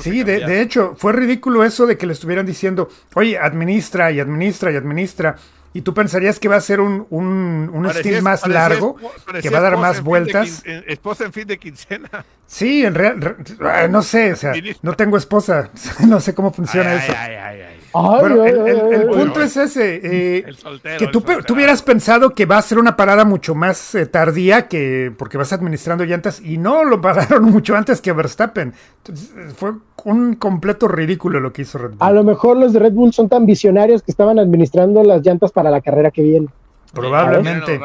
Sí, 0.00 0.22
de, 0.22 0.40
de 0.40 0.60
hecho, 0.62 0.94
fue 0.98 1.12
ridículo 1.12 1.64
eso 1.64 1.86
de 1.86 1.96
que 1.98 2.06
le 2.06 2.12
estuvieran 2.12 2.46
diciendo, 2.46 2.88
oye, 3.14 3.38
administra 3.38 4.10
y 4.12 4.20
administra 4.20 4.70
y 4.72 4.76
administra. 4.76 5.36
Y 5.74 5.80
tú 5.80 5.94
pensarías 5.94 6.38
que 6.38 6.48
va 6.48 6.56
a 6.56 6.60
ser 6.60 6.80
un, 6.80 7.06
un, 7.08 7.70
un 7.72 7.82
Parecía- 7.84 8.00
stint 8.12 8.22
más 8.22 8.40
parecía 8.42 8.60
largo, 8.68 8.96
que 9.40 9.48
va 9.48 9.58
a 9.58 9.62
dar 9.62 9.78
más 9.78 10.02
vueltas. 10.02 10.62
en- 10.66 10.84
esposa 10.86 11.24
en 11.24 11.32
fin 11.32 11.46
de 11.46 11.58
quincena. 11.58 12.08
Sí, 12.46 12.84
en 12.84 12.94
real, 12.94 13.20
re- 13.22 13.88
no 13.88 14.02
sé, 14.02 14.34
o 14.34 14.36
sea, 14.36 14.52
no 14.82 14.92
tengo 14.94 15.16
esposa, 15.16 15.70
no 16.06 16.20
sé 16.20 16.34
cómo 16.34 16.52
funciona 16.52 16.90
Ay, 16.92 16.98
eso. 16.98 17.14
ay, 17.16 17.34
ay, 17.36 17.60
ay. 17.94 18.20
Bueno, 18.20 18.42
ay, 18.42 18.50
el, 18.50 19.06
punto 19.08 19.40
ay. 19.40 19.46
es 19.46 19.56
ese, 19.56 19.96
eh, 19.96 20.44
El 20.46 20.56
soltero. 20.56 20.98
que 20.98 21.06
tú, 21.08 21.54
hubieras 21.54 21.82
pensado 21.82 22.30
que 22.30 22.46
va 22.46 22.58
a 22.58 22.62
ser 22.62 22.78
una 22.78 22.96
parada 22.96 23.24
mucho 23.24 23.54
más 23.54 23.94
eh, 23.94 24.06
tardía 24.06 24.68
que 24.68 25.12
porque 25.16 25.38
vas 25.38 25.52
administrando 25.52 26.04
llantas 26.04 26.40
y 26.40 26.58
no 26.58 26.84
lo 26.84 27.00
pararon 27.00 27.44
mucho 27.50 27.76
antes 27.76 28.00
que 28.00 28.12
Verstappen. 28.12 28.74
Entonces, 28.98 29.32
fue 29.56 29.72
un 30.04 30.34
completo 30.34 30.88
ridículo 30.88 31.40
lo 31.40 31.52
que 31.52 31.62
hizo 31.62 31.78
Red 31.78 31.90
Bull. 31.90 31.98
A 32.00 32.12
lo 32.12 32.24
mejor 32.24 32.56
los 32.56 32.72
de 32.72 32.78
Red 32.78 32.92
Bull 32.92 33.12
son 33.12 33.28
tan 33.28 33.46
visionarios 33.46 34.02
que 34.02 34.10
estaban 34.10 34.38
administrando 34.38 35.02
las 35.04 35.24
llantas 35.24 35.52
para 35.52 35.70
la 35.70 35.80
carrera 35.80 36.10
que 36.10 36.22
viene. 36.22 36.48
Probablemente. 36.92 37.80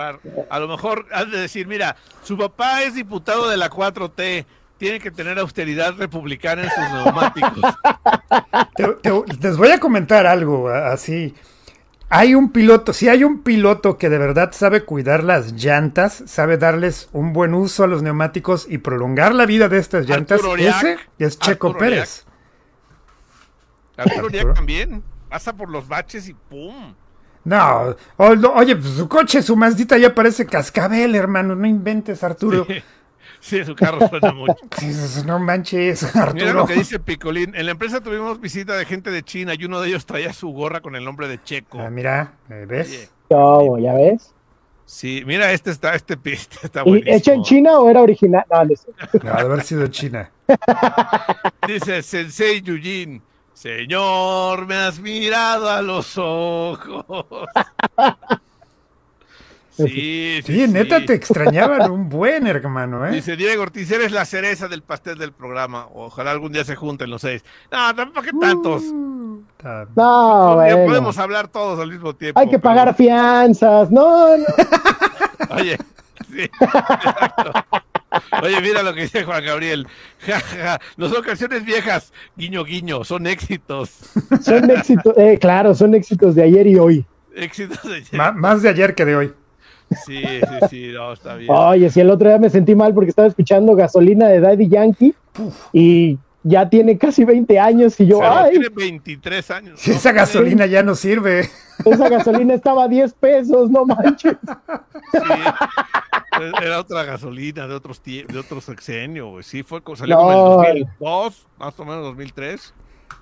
A 0.50 0.60
lo 0.60 0.68
mejor 0.68 1.06
has 1.12 1.32
de 1.32 1.40
decir, 1.40 1.68
mira, 1.68 1.96
su 2.24 2.38
papá 2.38 2.84
es 2.84 2.94
diputado 2.94 3.48
de 3.48 3.58
la 3.58 3.70
4T, 3.70 4.46
tiene 4.78 5.00
que 5.00 5.12
tener 5.12 5.40
austeridad 5.40 5.96
republicana 5.98 6.64
en 6.64 6.70
sus 6.70 6.92
neumáticos. 6.94 7.52
Te- 8.76 8.88
te- 9.02 9.24
les 9.42 9.58
voy 9.58 9.72
a 9.72 9.80
comentar 9.80 10.26
algo 10.28 10.70
así. 10.70 11.34
Hay 12.10 12.36
un 12.36 12.52
piloto, 12.52 12.94
si 12.94 13.10
hay 13.10 13.24
un 13.24 13.42
piloto 13.44 13.98
que 13.98 14.10
de 14.10 14.18
verdad 14.18 14.52
sabe 14.54 14.86
cuidar 14.86 15.24
las 15.24 15.52
llantas, 15.54 16.24
sabe 16.28 16.58
darles 16.58 17.10
un 17.12 17.34
buen 17.34 17.54
uso 17.54 17.84
a 17.84 17.88
los 17.88 18.02
neumáticos 18.02 18.66
y 18.70 18.78
prolongar 18.78 19.36
la 19.36 19.46
vida 19.46 19.68
de 19.68 19.80
estas 19.80 20.08
llantas, 20.08 20.42
Oriac. 20.44 20.76
ese 20.84 20.98
es 21.20 21.38
Checo 21.40 21.68
Arturo 21.68 21.80
Pérez. 21.80 22.26
Arturo 23.98 24.28
Uriak 24.28 24.54
también 24.54 25.04
pasa 25.30 25.54
por 25.54 25.70
los 25.70 25.88
baches 25.88 26.30
y 26.30 26.34
¡pum! 26.34 26.94
No, 27.44 27.96
o- 28.18 28.36
no, 28.36 28.52
oye, 28.54 28.76
pues 28.76 28.94
su 28.94 29.08
coche, 29.08 29.42
su 29.42 29.56
Mazdita 29.56 29.98
ya 29.98 30.14
parece 30.14 30.46
cascabel, 30.46 31.16
hermano, 31.16 31.56
no 31.56 31.66
inventes, 31.66 32.24
Arturo. 32.24 32.66
Sí, 32.68 32.82
sí, 33.40 33.64
su 33.66 33.76
carro 33.76 34.08
suena 34.10 34.32
mucho. 34.34 34.56
Sí, 34.78 34.94
No 35.26 35.40
manches, 35.40 36.04
Mira 36.16 36.24
Arturo. 36.28 36.54
lo 36.54 36.66
que 36.68 36.74
dice 36.76 37.00
Picolín. 37.00 37.54
En 37.56 37.66
la 37.66 37.72
empresa 37.72 38.02
tuvimos 38.02 38.40
visita 38.40 38.76
de 38.76 38.86
gente 38.86 39.12
de 39.12 39.24
China 39.24 39.54
y 39.58 39.66
uno 39.66 39.80
de 39.82 39.90
ellos 39.90 40.06
traía 40.06 40.34
su 40.34 40.50
gorra 40.50 40.82
con 40.82 40.96
el 40.96 41.04
nombre 41.04 41.28
de 41.28 41.42
Checo. 41.44 41.80
Ah, 41.80 41.90
mira, 41.90 42.34
eh, 42.50 42.66
¿ves? 42.68 43.12
¿Cómo? 43.30 43.78
¿Ya 43.80 43.94
ves? 43.94 44.34
Sí, 44.86 45.24
mira, 45.26 45.52
este 45.52 45.70
está, 45.72 45.96
este 45.96 46.16
piste 46.16 46.58
está 46.64 46.82
¿Y 46.82 46.90
buenísimo. 46.90 47.16
hecha 47.18 47.34
en 47.34 47.44
China 47.44 47.80
o 47.80 47.90
era 47.90 48.02
original? 48.02 48.46
No, 48.50 48.64
no 48.64 48.76
sé. 48.76 48.88
No, 49.22 49.34
de 49.34 49.40
haber 49.42 49.62
sido 49.64 49.88
China. 49.88 50.32
Dice 51.68 52.02
Sensei 52.04 52.62
Yujin. 52.62 53.22
Señor, 53.54 54.66
me 54.68 54.76
has 54.76 55.00
mirado 55.00 55.70
a 55.70 55.82
los 55.82 56.16
ojos. 56.18 57.26
Sí, 59.78 60.42
sí, 60.46 60.66
Sí, 60.66 60.68
neta, 60.68 61.00
sí. 61.00 61.06
te 61.06 61.14
extrañaban 61.14 61.90
un 61.92 62.10
buen 62.10 62.48
hermano, 62.48 63.06
¿eh? 63.06 63.12
Dice 63.12 63.36
Diego 63.36 63.62
Ortiz, 63.64 63.90
eres 63.92 64.12
la 64.12 64.26
cereza 64.26 64.68
del 64.68 64.82
pastel 64.82 65.18
del 65.18 65.32
programa. 65.32 65.88
Ojalá 65.94 66.32
algún 66.32 66.52
día 66.52 66.64
se 66.64 66.76
junten 66.76 67.10
los 67.10 67.22
seis. 67.22 67.44
No, 67.72 67.94
tampoco 67.96 68.22
que 68.26 68.32
tantos. 68.40 68.84
Uh, 68.84 69.44
No, 69.96 70.56
bueno. 70.56 70.86
podemos 70.86 71.18
hablar 71.18 71.48
todos 71.48 71.80
al 71.80 71.92
mismo 71.92 72.16
tiempo. 72.16 72.40
Hay 72.40 72.48
que 72.48 72.60
pero- 72.60 72.62
pagar 72.62 72.96
fianzas. 72.96 73.92
No, 73.92 74.36
no. 74.38 74.46
Oye, 75.56 75.78
sí, 76.32 76.42
exacto. 76.42 77.52
Oye, 78.42 78.62
mira 78.62 78.82
lo 78.84 78.94
que 78.94 79.02
dice 79.02 79.24
Juan 79.24 79.44
Gabriel. 79.44 79.88
Ja, 80.20 80.40
ja, 80.40 80.58
ja. 80.64 80.80
No 80.98 81.08
son 81.10 81.22
canciones 81.24 81.64
viejas, 81.64 82.12
guiño, 82.36 82.64
guiño, 82.64 83.04
son 83.04 83.28
éxitos. 83.28 83.92
Son 84.42 84.70
éxitos. 84.72 85.14
Eh, 85.18 85.38
claro, 85.40 85.76
son 85.76 85.94
éxitos 85.94 86.34
de 86.36 86.44
ayer 86.44 86.66
y 86.68 86.76
hoy. 86.78 87.06
Éxitos 87.36 87.84
de... 87.84 88.04
Ma- 88.18 88.32
más 88.32 88.62
de 88.64 88.70
ayer 88.70 88.96
que 88.96 89.06
de 89.06 89.16
hoy. 89.16 89.34
Sí, 90.06 90.22
sí, 90.22 90.68
sí, 90.70 90.88
no, 90.94 91.14
está 91.14 91.36
bien. 91.36 91.50
Oye, 91.52 91.90
si 91.90 92.00
el 92.02 92.10
otro 92.10 92.28
día 92.30 92.38
me 92.38 92.50
sentí 92.50 92.76
mal 92.76 92.94
porque 92.94 93.10
estaba 93.10 93.28
escuchando 93.28 93.76
gasolina 93.76 94.28
de 94.28 94.40
Daddy 94.40 94.68
Yankee 94.68 95.16
y 95.74 96.18
ya 96.44 96.70
tiene 96.70 96.98
casi 96.98 97.26
20 97.26 97.60
años 97.60 98.00
y 98.00 98.08
yo, 98.08 98.20
Pero 98.20 98.32
ay, 98.34 98.52
tiene 98.52 98.70
23 98.70 99.52
años. 99.52 99.80
Si 99.80 99.92
¿no? 99.92 99.96
esa 99.98 100.12
gasolina 100.12 100.66
ya 100.66 100.84
no 100.84 100.96
sirve. 100.96 101.50
esa 101.86 102.10
gasolina 102.10 102.54
estaba 102.54 102.86
a 102.86 102.88
10 102.88 103.14
pesos, 103.14 103.70
no 103.70 103.86
manches. 103.86 104.36
Sí. 105.12 105.20
Era 106.62 106.80
otra 106.80 107.04
gasolina 107.04 107.68
de 107.68 107.74
otros 107.74 108.02
de 108.04 108.38
otro 108.38 108.62
sexenio, 108.62 109.32
güey. 109.32 109.44
Sí, 109.44 109.64
fue 109.64 109.82
salió 109.96 110.16
No. 110.16 110.22
como 110.22 110.64
en 110.66 110.78
el 110.78 110.84
2002, 111.00 111.48
más 111.58 111.80
o 111.80 111.86
menos 111.86 112.04
2003. 112.04 112.74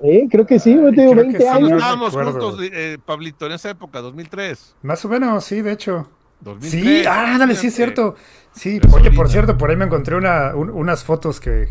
Eh, 0.02 0.28
creo 0.30 0.46
que 0.46 0.60
sí, 0.60 0.76
yo 0.76 0.90
te 0.92 1.02
digo 1.02 1.12
creo 1.14 1.24
que 1.24 1.38
20 1.38 1.38
sí, 1.40 1.46
Cuando 1.46 1.68
años. 1.68 1.78
estábamos 1.82 2.14
juntos, 2.14 2.60
eh, 2.62 2.98
Pablito, 3.06 3.46
en 3.46 3.54
esa 3.54 3.70
época, 3.70 4.02
2003. 4.02 4.76
Más 4.82 5.06
o 5.06 5.10
menos, 5.10 5.44
sí, 5.46 5.62
de 5.62 5.72
hecho. 5.72 6.10
2003 6.42 6.72
Sí, 6.72 7.04
ah, 7.08 7.38
dale, 7.40 7.56
sí 7.56 7.68
es 7.68 7.76
cierto. 7.76 8.16
Sí, 8.54 8.80
oye, 8.94 9.12
por 9.12 9.30
cierto, 9.30 9.58
por 9.58 9.70
ahí 9.70 9.76
me 9.76 9.86
encontré 9.86 10.16
una, 10.16 10.56
un- 10.56 10.70
unas 10.70 11.04
fotos 11.04 11.40
que 11.40 11.70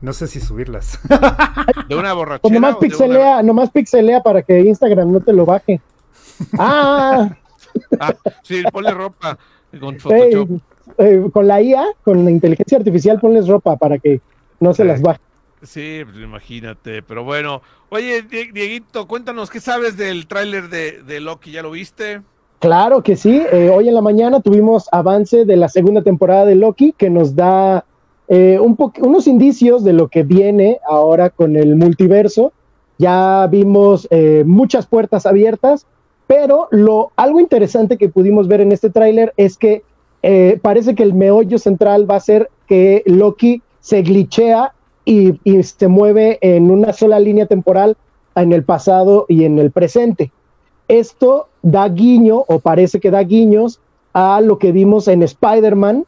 no 0.00 0.12
sé 0.12 0.26
si 0.26 0.40
subirlas. 0.40 0.98
De 1.88 1.96
una 1.96 2.12
borrachera. 2.12 2.40
Pues 2.42 2.52
nomás 2.52 2.74
o 2.76 2.80
de 2.80 2.86
una- 2.86 2.88
pixelea, 2.96 3.42
nomás 3.42 3.70
pixelea 3.70 4.22
para 4.22 4.42
que 4.42 4.60
Instagram 4.60 5.12
no 5.12 5.20
te 5.20 5.32
lo 5.32 5.46
baje. 5.46 5.80
Ah, 6.58 7.30
Ah, 8.00 8.14
sí, 8.42 8.62
ponle 8.72 8.90
ropa 8.92 9.38
con 9.80 9.94
hey, 9.94 10.00
Photoshop. 10.00 10.60
eh, 10.98 11.22
con 11.32 11.46
la 11.46 11.60
IA, 11.60 11.84
con 12.04 12.24
la 12.24 12.30
inteligencia 12.30 12.78
artificial, 12.78 13.18
ponles 13.20 13.46
ropa 13.48 13.76
para 13.76 13.98
que 13.98 14.20
no 14.60 14.72
se 14.74 14.82
Sí. 14.82 14.88
las 14.88 15.02
baje. 15.02 15.20
Sí, 15.62 16.02
pues 16.04 16.16
imagínate. 16.16 17.02
Pero 17.02 17.24
bueno, 17.24 17.60
oye, 17.90 18.22
Die- 18.22 18.50
Dieguito, 18.52 19.06
cuéntanos, 19.06 19.50
¿qué 19.50 19.60
sabes 19.60 19.96
del 19.96 20.26
tráiler 20.26 20.68
de, 20.68 21.02
de 21.02 21.20
Loki? 21.20 21.50
¿Ya 21.52 21.62
lo 21.62 21.70
viste? 21.70 22.22
Claro 22.58 23.02
que 23.02 23.16
sí. 23.16 23.42
eh, 23.52 23.70
hoy 23.72 23.88
en 23.88 23.94
la 23.94 24.00
mañana 24.00 24.40
tuvimos 24.40 24.88
avance 24.90 25.44
de 25.44 25.56
la 25.56 25.68
segunda 25.68 26.02
temporada 26.02 26.46
de 26.46 26.54
Loki 26.54 26.94
que 26.96 27.10
nos 27.10 27.36
da 27.36 27.84
eh, 28.28 28.58
un 28.60 28.76
unos 29.00 29.26
indicios 29.26 29.84
de 29.84 29.92
lo 29.92 30.08
que 30.08 30.22
viene 30.22 30.80
ahora 30.88 31.30
con 31.30 31.56
el 31.56 31.76
multiverso. 31.76 32.52
Ya 32.98 33.46
vimos 33.50 34.08
eh, 34.10 34.42
muchas 34.46 34.86
puertas 34.86 35.26
abiertas, 35.26 35.86
pero 36.26 36.68
lo 36.70 37.12
algo 37.16 37.40
interesante 37.40 37.98
que 37.98 38.08
pudimos 38.08 38.48
ver 38.48 38.62
en 38.62 38.72
este 38.72 38.90
tráiler 38.90 39.34
es 39.36 39.58
que 39.58 39.82
eh, 40.22 40.58
parece 40.62 40.94
que 40.94 41.02
el 41.02 41.12
meollo 41.14 41.58
central 41.58 42.10
va 42.10 42.16
a 42.16 42.20
ser 42.20 42.48
que 42.66 43.02
Loki 43.04 43.62
se 43.80 44.02
glitchea 44.02 44.72
y, 45.04 45.38
y 45.44 45.62
se 45.62 45.88
mueve 45.88 46.38
en 46.40 46.70
una 46.70 46.92
sola 46.92 47.20
línea 47.20 47.46
temporal 47.46 47.96
en 48.34 48.52
el 48.52 48.64
pasado 48.64 49.26
y 49.28 49.44
en 49.44 49.58
el 49.58 49.70
presente. 49.70 50.32
Esto 50.88 51.48
da 51.62 51.88
guiño, 51.88 52.44
o 52.46 52.58
parece 52.60 53.00
que 53.00 53.10
da 53.10 53.22
guiños, 53.22 53.80
a 54.12 54.40
lo 54.40 54.58
que 54.58 54.72
vimos 54.72 55.08
en 55.08 55.22
Spider-Man 55.22 56.04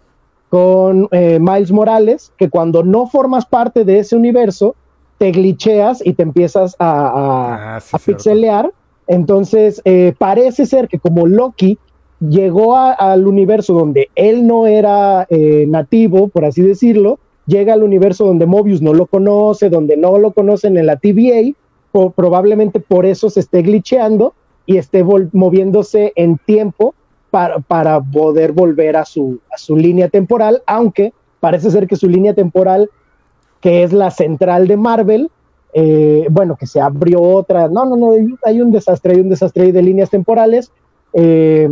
con 0.48 1.08
eh, 1.10 1.38
Miles 1.40 1.70
Morales, 1.72 2.32
que 2.38 2.48
cuando 2.48 2.82
no 2.82 3.06
formas 3.06 3.44
parte 3.44 3.84
de 3.84 3.98
ese 3.98 4.16
universo, 4.16 4.74
te 5.18 5.30
glitcheas 5.32 6.04
y 6.06 6.14
te 6.14 6.22
empiezas 6.22 6.74
a, 6.78 6.90
a- 7.08 7.76
Ah, 7.76 7.80
sí, 7.80 7.96
a 7.96 7.98
cierto. 7.98 8.18
pixelear. 8.18 8.72
Entonces, 9.08 9.82
eh, 9.84 10.14
parece 10.16 10.64
ser 10.64 10.88
que 10.88 10.98
como 10.98 11.26
Loki 11.26 11.78
llegó 12.20 12.76
a- 12.76 12.92
al 12.92 13.26
universo 13.26 13.74
donde 13.74 14.08
él 14.14 14.46
no 14.46 14.66
era 14.66 15.26
eh, 15.28 15.66
nativo, 15.68 16.28
por 16.28 16.44
así 16.44 16.62
decirlo, 16.62 17.18
llega 17.46 17.72
al 17.74 17.82
universo 17.82 18.24
donde 18.26 18.46
Mobius 18.46 18.80
no 18.80 18.94
lo 18.94 19.06
conoce, 19.06 19.70
donde 19.70 19.96
no 19.96 20.18
lo 20.18 20.32
conocen 20.32 20.76
en 20.76 20.86
la 20.86 20.96
TVA, 20.96 21.52
o 21.92 22.10
probablemente 22.10 22.80
por 22.80 23.04
eso 23.06 23.28
se 23.30 23.40
esté 23.40 23.62
glitcheando 23.62 24.34
y 24.68 24.76
esté 24.76 25.02
moviéndose 25.02 26.12
en 26.14 26.36
tiempo 26.36 26.94
para, 27.30 27.58
para 27.58 28.02
poder 28.02 28.52
volver 28.52 28.98
a 28.98 29.06
su, 29.06 29.40
a 29.50 29.56
su 29.56 29.74
línea 29.74 30.10
temporal, 30.10 30.62
aunque 30.66 31.14
parece 31.40 31.70
ser 31.70 31.86
que 31.86 31.96
su 31.96 32.06
línea 32.06 32.34
temporal, 32.34 32.90
que 33.62 33.82
es 33.82 33.94
la 33.94 34.10
central 34.10 34.68
de 34.68 34.76
Marvel, 34.76 35.30
eh, 35.72 36.26
bueno, 36.30 36.54
que 36.54 36.66
se 36.66 36.82
abrió 36.82 37.22
otra, 37.22 37.68
no, 37.68 37.86
no, 37.86 37.96
no, 37.96 38.10
hay 38.44 38.60
un 38.60 38.70
desastre, 38.70 39.14
hay 39.14 39.20
un 39.20 39.30
desastre 39.30 39.72
de 39.72 39.82
líneas 39.82 40.10
temporales, 40.10 40.70
eh, 41.14 41.70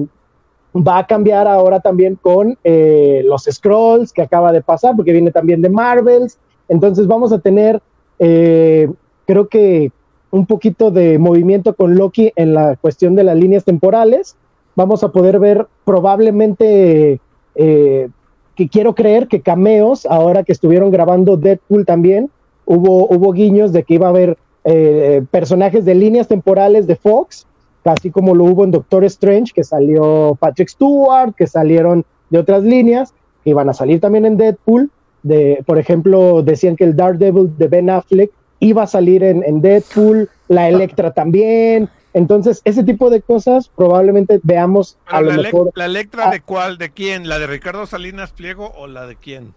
va 0.74 0.96
a 0.96 1.06
cambiar 1.06 1.46
ahora 1.46 1.80
también 1.80 2.16
con 2.16 2.56
eh, 2.64 3.20
los 3.26 3.44
scrolls 3.44 4.10
que 4.10 4.22
acaba 4.22 4.52
de 4.52 4.62
pasar, 4.62 4.96
porque 4.96 5.12
viene 5.12 5.30
también 5.32 5.60
de 5.60 5.68
Marvels, 5.68 6.38
entonces 6.66 7.06
vamos 7.06 7.30
a 7.30 7.40
tener 7.40 7.82
creo 8.18 9.48
que 9.48 9.92
un 10.36 10.46
poquito 10.46 10.90
de 10.90 11.18
movimiento 11.18 11.74
con 11.74 11.94
Loki 11.94 12.30
en 12.36 12.52
la 12.52 12.76
cuestión 12.76 13.14
de 13.14 13.24
las 13.24 13.36
líneas 13.36 13.64
temporales. 13.64 14.36
Vamos 14.74 15.02
a 15.02 15.08
poder 15.08 15.38
ver 15.38 15.66
probablemente, 15.84 17.20
eh, 17.54 18.08
que 18.54 18.68
quiero 18.68 18.94
creer 18.94 19.28
que 19.28 19.40
cameos, 19.40 20.04
ahora 20.04 20.42
que 20.42 20.52
estuvieron 20.52 20.90
grabando 20.90 21.38
Deadpool 21.38 21.86
también, 21.86 22.30
hubo, 22.66 23.08
hubo 23.08 23.32
guiños 23.32 23.72
de 23.72 23.84
que 23.84 23.94
iba 23.94 24.06
a 24.06 24.10
haber 24.10 24.36
eh, 24.64 25.24
personajes 25.30 25.86
de 25.86 25.94
líneas 25.94 26.28
temporales 26.28 26.86
de 26.86 26.96
Fox, 26.96 27.46
casi 27.82 28.10
como 28.10 28.34
lo 28.34 28.44
hubo 28.44 28.64
en 28.64 28.72
Doctor 28.72 29.04
Strange, 29.04 29.52
que 29.54 29.64
salió 29.64 30.36
Patrick 30.38 30.68
Stewart, 30.68 31.34
que 31.34 31.46
salieron 31.46 32.04
de 32.28 32.38
otras 32.38 32.62
líneas, 32.62 33.14
que 33.42 33.50
iban 33.50 33.70
a 33.70 33.72
salir 33.72 34.00
también 34.00 34.26
en 34.26 34.36
Deadpool. 34.36 34.90
De, 35.22 35.62
por 35.66 35.78
ejemplo, 35.78 36.42
decían 36.42 36.76
que 36.76 36.84
el 36.84 36.94
Daredevil 36.94 37.56
de 37.56 37.68
Ben 37.68 37.88
Affleck 37.88 38.30
iba 38.60 38.82
a 38.82 38.86
salir 38.86 39.22
en, 39.22 39.60
Deadpool, 39.60 40.28
la 40.48 40.68
Electra 40.68 41.12
también. 41.12 41.88
Entonces, 42.14 42.62
ese 42.64 42.82
tipo 42.82 43.10
de 43.10 43.20
cosas 43.20 43.68
probablemente 43.68 44.40
veamos 44.42 44.96
a 45.06 45.20
lo 45.20 45.32
mejor. 45.32 45.70
¿La 45.74 45.86
Electra 45.86 46.30
de 46.30 46.40
cuál? 46.40 46.78
¿De 46.78 46.90
quién? 46.90 47.28
¿La 47.28 47.38
de 47.38 47.46
Ricardo 47.46 47.86
Salinas 47.86 48.32
Pliego 48.32 48.72
o 48.76 48.86
la 48.86 49.06
de 49.06 49.16
quién? 49.16 49.54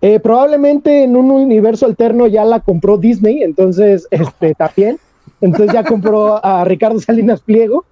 Eh, 0.00 0.18
probablemente 0.18 1.04
en 1.04 1.16
un 1.16 1.30
universo 1.30 1.86
alterno 1.86 2.26
ya 2.26 2.44
la 2.44 2.60
compró 2.60 2.96
Disney, 2.96 3.42
entonces, 3.42 4.08
este, 4.10 4.54
también. 4.54 4.98
Entonces 5.40 5.72
ya 5.72 5.84
compró 5.84 6.44
a 6.44 6.64
Ricardo 6.64 6.98
Salinas 7.00 7.40
Pliego. 7.40 7.84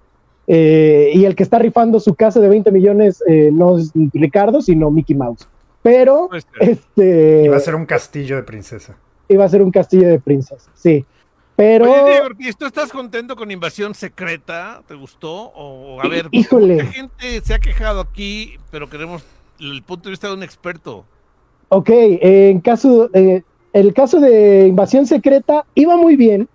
Eh, 0.47 1.11
y 1.13 1.23
el 1.25 1.35
que 1.35 1.43
está 1.43 1.59
rifando 1.59 1.99
su 1.99 2.15
casa 2.15 2.39
de 2.39 2.49
20 2.49 2.71
millones 2.71 3.23
eh, 3.27 3.51
no 3.53 3.77
es 3.77 3.91
Ricardo, 4.13 4.61
sino 4.61 4.89
Mickey 4.89 5.15
Mouse. 5.15 5.47
Pero, 5.83 6.29
este. 6.59 7.43
Iba 7.45 7.57
a 7.57 7.59
ser 7.59 7.75
un 7.75 7.85
castillo 7.85 8.35
de 8.35 8.43
princesa 8.43 8.97
iba 9.31 9.45
a 9.45 9.49
ser 9.49 9.61
un 9.61 9.71
castillo 9.71 10.07
de 10.07 10.19
princesas, 10.19 10.69
sí. 10.73 11.05
Pero. 11.55 11.91
Oye, 11.91 12.53
¿tú 12.57 12.65
estás 12.65 12.91
contento 12.91 13.35
con 13.35 13.51
Invasión 13.51 13.93
Secreta? 13.93 14.81
¿Te 14.87 14.95
gustó? 14.95 15.51
O, 15.55 16.01
a 16.01 16.07
ver, 16.07 16.27
Híjole. 16.31 16.75
mucha 16.75 16.91
gente 16.91 17.41
se 17.41 17.53
ha 17.53 17.59
quejado 17.59 17.99
aquí, 18.01 18.57
pero 18.71 18.89
queremos 18.89 19.23
el 19.59 19.83
punto 19.83 20.05
de 20.05 20.11
vista 20.11 20.27
de 20.27 20.33
un 20.33 20.43
experto. 20.43 21.05
Ok, 21.69 21.89
en 21.89 22.59
caso, 22.61 23.09
eh, 23.13 23.43
el 23.73 23.93
caso 23.93 24.19
de 24.19 24.67
Invasión 24.67 25.05
Secreta 25.05 25.65
iba 25.75 25.95
muy 25.95 26.15
bien. 26.15 26.49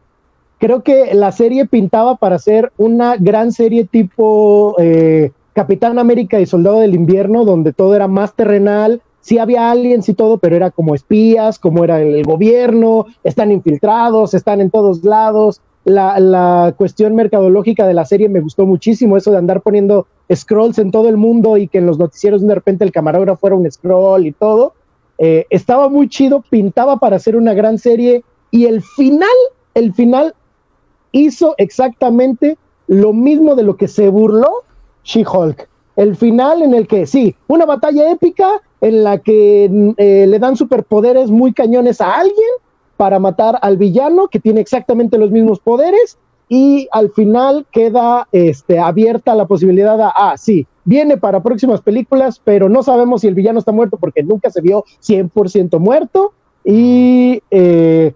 Creo 0.58 0.82
que 0.82 1.14
la 1.14 1.32
serie 1.32 1.66
pintaba 1.66 2.16
para 2.16 2.38
ser 2.38 2.72
una 2.76 3.16
gran 3.16 3.52
serie 3.52 3.84
tipo 3.84 4.74
eh, 4.78 5.30
Capitán 5.52 5.98
América 5.98 6.40
y 6.40 6.46
Soldado 6.46 6.80
del 6.80 6.94
Invierno, 6.94 7.44
donde 7.44 7.72
todo 7.72 7.94
era 7.94 8.08
más 8.08 8.34
terrenal, 8.34 9.02
sí 9.26 9.38
había 9.38 9.72
aliens 9.72 10.08
y 10.08 10.14
todo, 10.14 10.38
pero 10.38 10.54
era 10.54 10.70
como 10.70 10.94
espías, 10.94 11.58
como 11.58 11.82
era 11.82 12.00
el 12.00 12.22
gobierno, 12.22 13.06
están 13.24 13.50
infiltrados, 13.50 14.34
están 14.34 14.60
en 14.60 14.70
todos 14.70 15.02
lados. 15.02 15.60
La, 15.84 16.72
cuestión 16.76 17.16
mercadológica 17.16 17.88
de 17.88 17.94
la 17.94 18.04
serie 18.04 18.28
me 18.28 18.40
gustó 18.40 18.66
muchísimo, 18.66 19.16
eso 19.16 19.32
de 19.32 19.38
andar 19.38 19.62
poniendo 19.62 20.06
scrolls 20.32 20.78
en 20.78 20.92
todo 20.92 21.08
el 21.08 21.16
mundo 21.16 21.56
y 21.56 21.66
que 21.66 21.78
en 21.78 21.86
los 21.86 21.98
noticieros 21.98 22.46
de 22.46 22.54
repente 22.54 22.84
el 22.84 22.92
camarógrafo 22.92 23.40
fuera 23.40 23.56
un 23.56 23.68
scroll 23.68 24.26
y 24.26 24.32
todo. 24.32 24.74
Eh, 25.18 25.44
estaba 25.50 25.88
muy 25.88 26.08
chido, 26.08 26.44
pintaba 26.48 26.98
para 26.98 27.16
hacer 27.16 27.34
una 27.34 27.52
gran 27.52 27.78
serie 27.78 28.22
y 28.52 28.66
el 28.66 28.80
final, 28.80 29.28
el 29.74 29.92
final 29.92 30.36
hizo 31.10 31.56
exactamente 31.58 32.58
lo 32.86 33.12
mismo 33.12 33.56
de 33.56 33.64
lo 33.64 33.76
que 33.76 33.88
se 33.88 34.08
burló 34.08 34.62
She-Hulk. 35.02 35.68
El 35.96 36.14
final 36.14 36.62
en 36.62 36.74
el 36.74 36.86
que 36.86 37.06
sí, 37.06 37.34
una 37.48 37.64
batalla 37.64 38.08
épica, 38.08 38.60
en 38.80 39.04
la 39.04 39.18
que 39.18 39.94
eh, 39.96 40.26
le 40.26 40.38
dan 40.38 40.56
superpoderes 40.56 41.30
muy 41.30 41.52
cañones 41.52 42.00
a 42.00 42.14
alguien 42.14 42.48
para 42.96 43.18
matar 43.18 43.58
al 43.62 43.76
villano 43.76 44.28
que 44.28 44.40
tiene 44.40 44.60
exactamente 44.60 45.18
los 45.18 45.30
mismos 45.30 45.60
poderes 45.60 46.18
y 46.48 46.88
al 46.92 47.10
final 47.10 47.66
queda 47.72 48.28
este, 48.32 48.78
abierta 48.78 49.34
la 49.34 49.46
posibilidad 49.46 50.00
a, 50.00 50.12
ah, 50.16 50.36
sí, 50.36 50.66
viene 50.84 51.16
para 51.16 51.42
próximas 51.42 51.80
películas, 51.80 52.40
pero 52.42 52.68
no 52.68 52.82
sabemos 52.82 53.22
si 53.22 53.26
el 53.26 53.34
villano 53.34 53.58
está 53.58 53.72
muerto 53.72 53.96
porque 53.96 54.22
nunca 54.22 54.50
se 54.50 54.60
vio 54.60 54.84
100% 55.02 55.78
muerto 55.80 56.32
y 56.64 57.42
eh, 57.50 58.14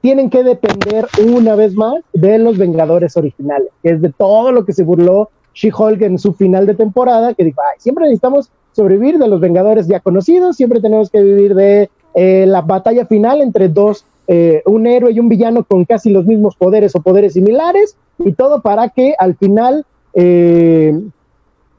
tienen 0.00 0.30
que 0.30 0.44
depender 0.44 1.08
una 1.26 1.56
vez 1.56 1.74
más 1.74 1.96
de 2.12 2.38
los 2.38 2.58
Vengadores 2.58 3.16
originales, 3.16 3.68
que 3.82 3.90
es 3.90 4.00
de 4.00 4.12
todo 4.12 4.52
lo 4.52 4.64
que 4.64 4.72
se 4.72 4.84
burló 4.84 5.30
She-Hulk 5.54 6.02
en 6.02 6.18
su 6.18 6.34
final 6.34 6.66
de 6.66 6.74
temporada, 6.74 7.32
que 7.34 7.44
dijo, 7.44 7.60
ay, 7.62 7.78
siempre 7.78 8.04
necesitamos 8.04 8.50
sobrevivir 8.72 9.18
de 9.18 9.28
los 9.28 9.40
Vengadores 9.40 9.86
ya 9.86 10.00
conocidos, 10.00 10.56
siempre 10.56 10.80
tenemos 10.80 11.10
que 11.10 11.22
vivir 11.22 11.54
de 11.54 11.90
eh, 12.14 12.44
la 12.46 12.60
batalla 12.60 13.06
final 13.06 13.40
entre 13.40 13.68
dos, 13.68 14.04
eh, 14.26 14.62
un 14.66 14.86
héroe 14.86 15.12
y 15.12 15.20
un 15.20 15.28
villano 15.28 15.64
con 15.64 15.84
casi 15.84 16.10
los 16.10 16.26
mismos 16.26 16.56
poderes 16.56 16.94
o 16.96 17.00
poderes 17.00 17.34
similares, 17.34 17.96
y 18.18 18.32
todo 18.32 18.62
para 18.62 18.88
que 18.88 19.14
al 19.18 19.36
final 19.36 19.86
eh, 20.12 21.00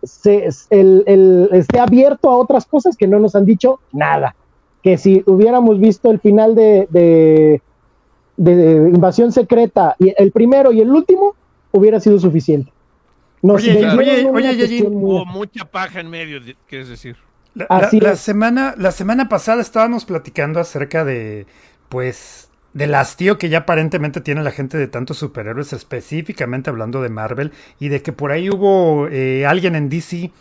se, 0.04 0.46
esté 0.46 1.80
abierto 1.80 2.30
a 2.30 2.38
otras 2.38 2.66
cosas 2.66 2.96
que 2.96 3.08
no 3.08 3.20
nos 3.20 3.36
han 3.36 3.46
dicho 3.46 3.80
nada. 3.92 4.36
Que 4.82 4.98
si 4.98 5.24
hubiéramos 5.26 5.80
visto 5.80 6.12
el 6.12 6.20
final 6.20 6.56
de, 6.56 6.88
de, 6.92 7.62
de 8.38 8.90
Invasión 8.90 9.32
Secreta, 9.32 9.96
y 10.00 10.14
el 10.16 10.32
primero 10.32 10.72
y 10.72 10.80
el 10.80 10.92
último, 10.92 11.36
hubiera 11.72 12.00
sido 12.00 12.20
suficiente 12.20 12.72
oye, 13.54 13.88
oye, 13.88 14.26
oye, 14.28 14.84
Hubo 14.88 15.26
mucha 15.26 15.66
paja 15.66 16.00
en 16.00 16.10
medio, 16.10 16.40
quieres 16.68 16.90
decir. 16.90 17.18
La, 17.54 18.16
semana, 18.18 18.76
la 18.78 18.92
semana 18.92 19.30
pasada 19.30 19.62
estábamos 19.62 20.04
platicando 20.04 20.60
acerca 20.60 21.06
de, 21.06 21.48
pues, 21.88 22.50
del 22.74 22.94
hastío 22.96 23.38
que 23.38 23.48
ya 23.48 23.60
aparentemente 23.60 24.20
tiene 24.20 24.44
la 24.44 24.52
gente 24.52 24.78
de 24.78 24.88
tantos 24.88 25.18
superhéroes, 25.18 25.72
específicamente 25.72 26.70
hablando 26.70 27.02
de 27.02 27.10
Marvel, 27.10 27.54
y 27.80 27.88
de 27.88 28.02
que 28.02 28.12
por 28.12 28.32
ahí 28.32 28.50
hubo 28.50 29.08
eh, 29.08 29.46
alguien 29.46 29.76
en 29.76 29.88
DC 29.88 30.32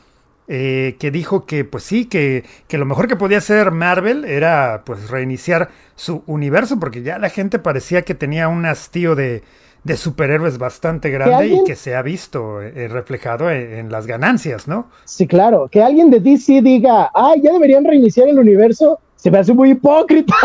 eh, 0.48 0.96
que 0.98 1.12
dijo 1.12 1.46
que, 1.46 1.64
pues 1.64 1.84
sí, 1.84 2.06
que, 2.06 2.44
que, 2.66 2.78
lo 2.78 2.84
mejor 2.84 3.06
que 3.06 3.14
podía 3.14 3.38
hacer 3.38 3.70
Marvel 3.70 4.24
era, 4.24 4.82
pues, 4.84 5.08
reiniciar 5.08 5.70
su 5.94 6.24
universo, 6.26 6.80
porque 6.80 7.02
ya 7.02 7.20
la 7.20 7.30
gente 7.30 7.60
parecía 7.60 8.02
que 8.02 8.16
tenía 8.16 8.48
un 8.48 8.66
hastío 8.66 9.14
de, 9.14 9.44
de 9.84 9.98
superhéroes 9.98 10.56
bastante 10.56 11.10
grande 11.10 11.48
y 11.48 11.64
que 11.64 11.76
se 11.76 11.94
ha 11.94 12.00
visto 12.00 12.62
eh, 12.62 12.88
reflejado 12.88 13.50
en, 13.50 13.92
las 13.92 14.06
ganancias, 14.06 14.66
¿no? 14.66 14.86
Sí, 15.04 15.26
claro. 15.26 15.68
Que 15.70 15.82
alguien 15.82 16.10
de 16.10 16.20
DC 16.20 16.62
diga, 16.62 17.10
ay, 17.14 17.42
ya 17.42 17.52
deberían 17.52 17.84
reiniciar 17.84 18.28
el 18.28 18.38
universo, 18.38 18.98
se 19.14 19.30
me 19.30 19.38
hace 19.38 19.52
muy 19.52 19.70
hipócrita. 19.70 20.34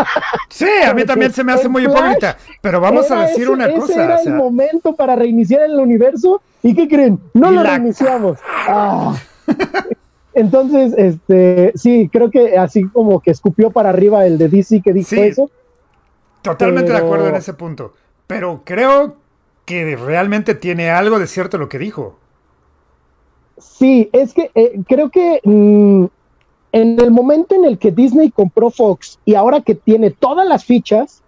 Sí, 0.50 0.66
a 0.84 0.92
mí 0.92 1.04
también 1.04 1.32
se 1.32 1.42
me 1.42 1.52
hace 1.52 1.68
muy 1.68 1.84
hipócrita. 1.84 2.36
Pero 2.60 2.80
vamos 2.80 3.10
a 3.10 3.22
decir 3.22 3.48
una 3.48 3.72
cosa. 3.72 3.92
Ese 3.92 4.02
era 4.02 4.20
el 4.20 4.34
momento 4.34 4.94
para 4.94 5.16
reiniciar 5.16 5.62
el 5.62 5.78
universo. 5.78 6.42
¿Y 6.62 6.74
qué 6.74 6.86
creen? 6.86 7.18
No 7.32 7.50
lo 7.50 7.62
reiniciamos. 7.62 8.38
Ah. 8.68 9.16
Entonces, 10.34 10.92
este, 10.98 11.72
sí, 11.76 12.10
creo 12.12 12.30
que 12.30 12.58
así 12.58 12.84
como 12.88 13.20
que 13.20 13.30
escupió 13.30 13.70
para 13.70 13.88
arriba 13.88 14.26
el 14.26 14.36
de 14.38 14.48
DC 14.48 14.82
que 14.82 14.92
dijo 14.92 15.14
eso. 15.16 15.50
Totalmente 16.42 16.92
de 16.92 16.98
acuerdo 16.98 17.28
en 17.28 17.36
ese 17.36 17.54
punto. 17.54 17.94
Pero 18.26 18.62
creo 18.64 19.16
que 19.70 19.94
realmente 19.94 20.56
tiene 20.56 20.90
algo 20.90 21.20
de 21.20 21.28
cierto 21.28 21.56
lo 21.56 21.68
que 21.68 21.78
dijo. 21.78 22.16
Sí, 23.56 24.10
es 24.12 24.34
que 24.34 24.50
eh, 24.56 24.80
creo 24.88 25.10
que 25.10 25.40
mm, 25.44 26.06
en 26.72 27.00
el 27.00 27.10
momento 27.12 27.54
en 27.54 27.64
el 27.64 27.78
que 27.78 27.92
Disney 27.92 28.32
compró 28.32 28.70
Fox 28.70 29.20
y 29.24 29.36
ahora 29.36 29.60
que 29.60 29.76
tiene 29.76 30.10
todas 30.10 30.48
las 30.48 30.64
fichas, 30.64 31.22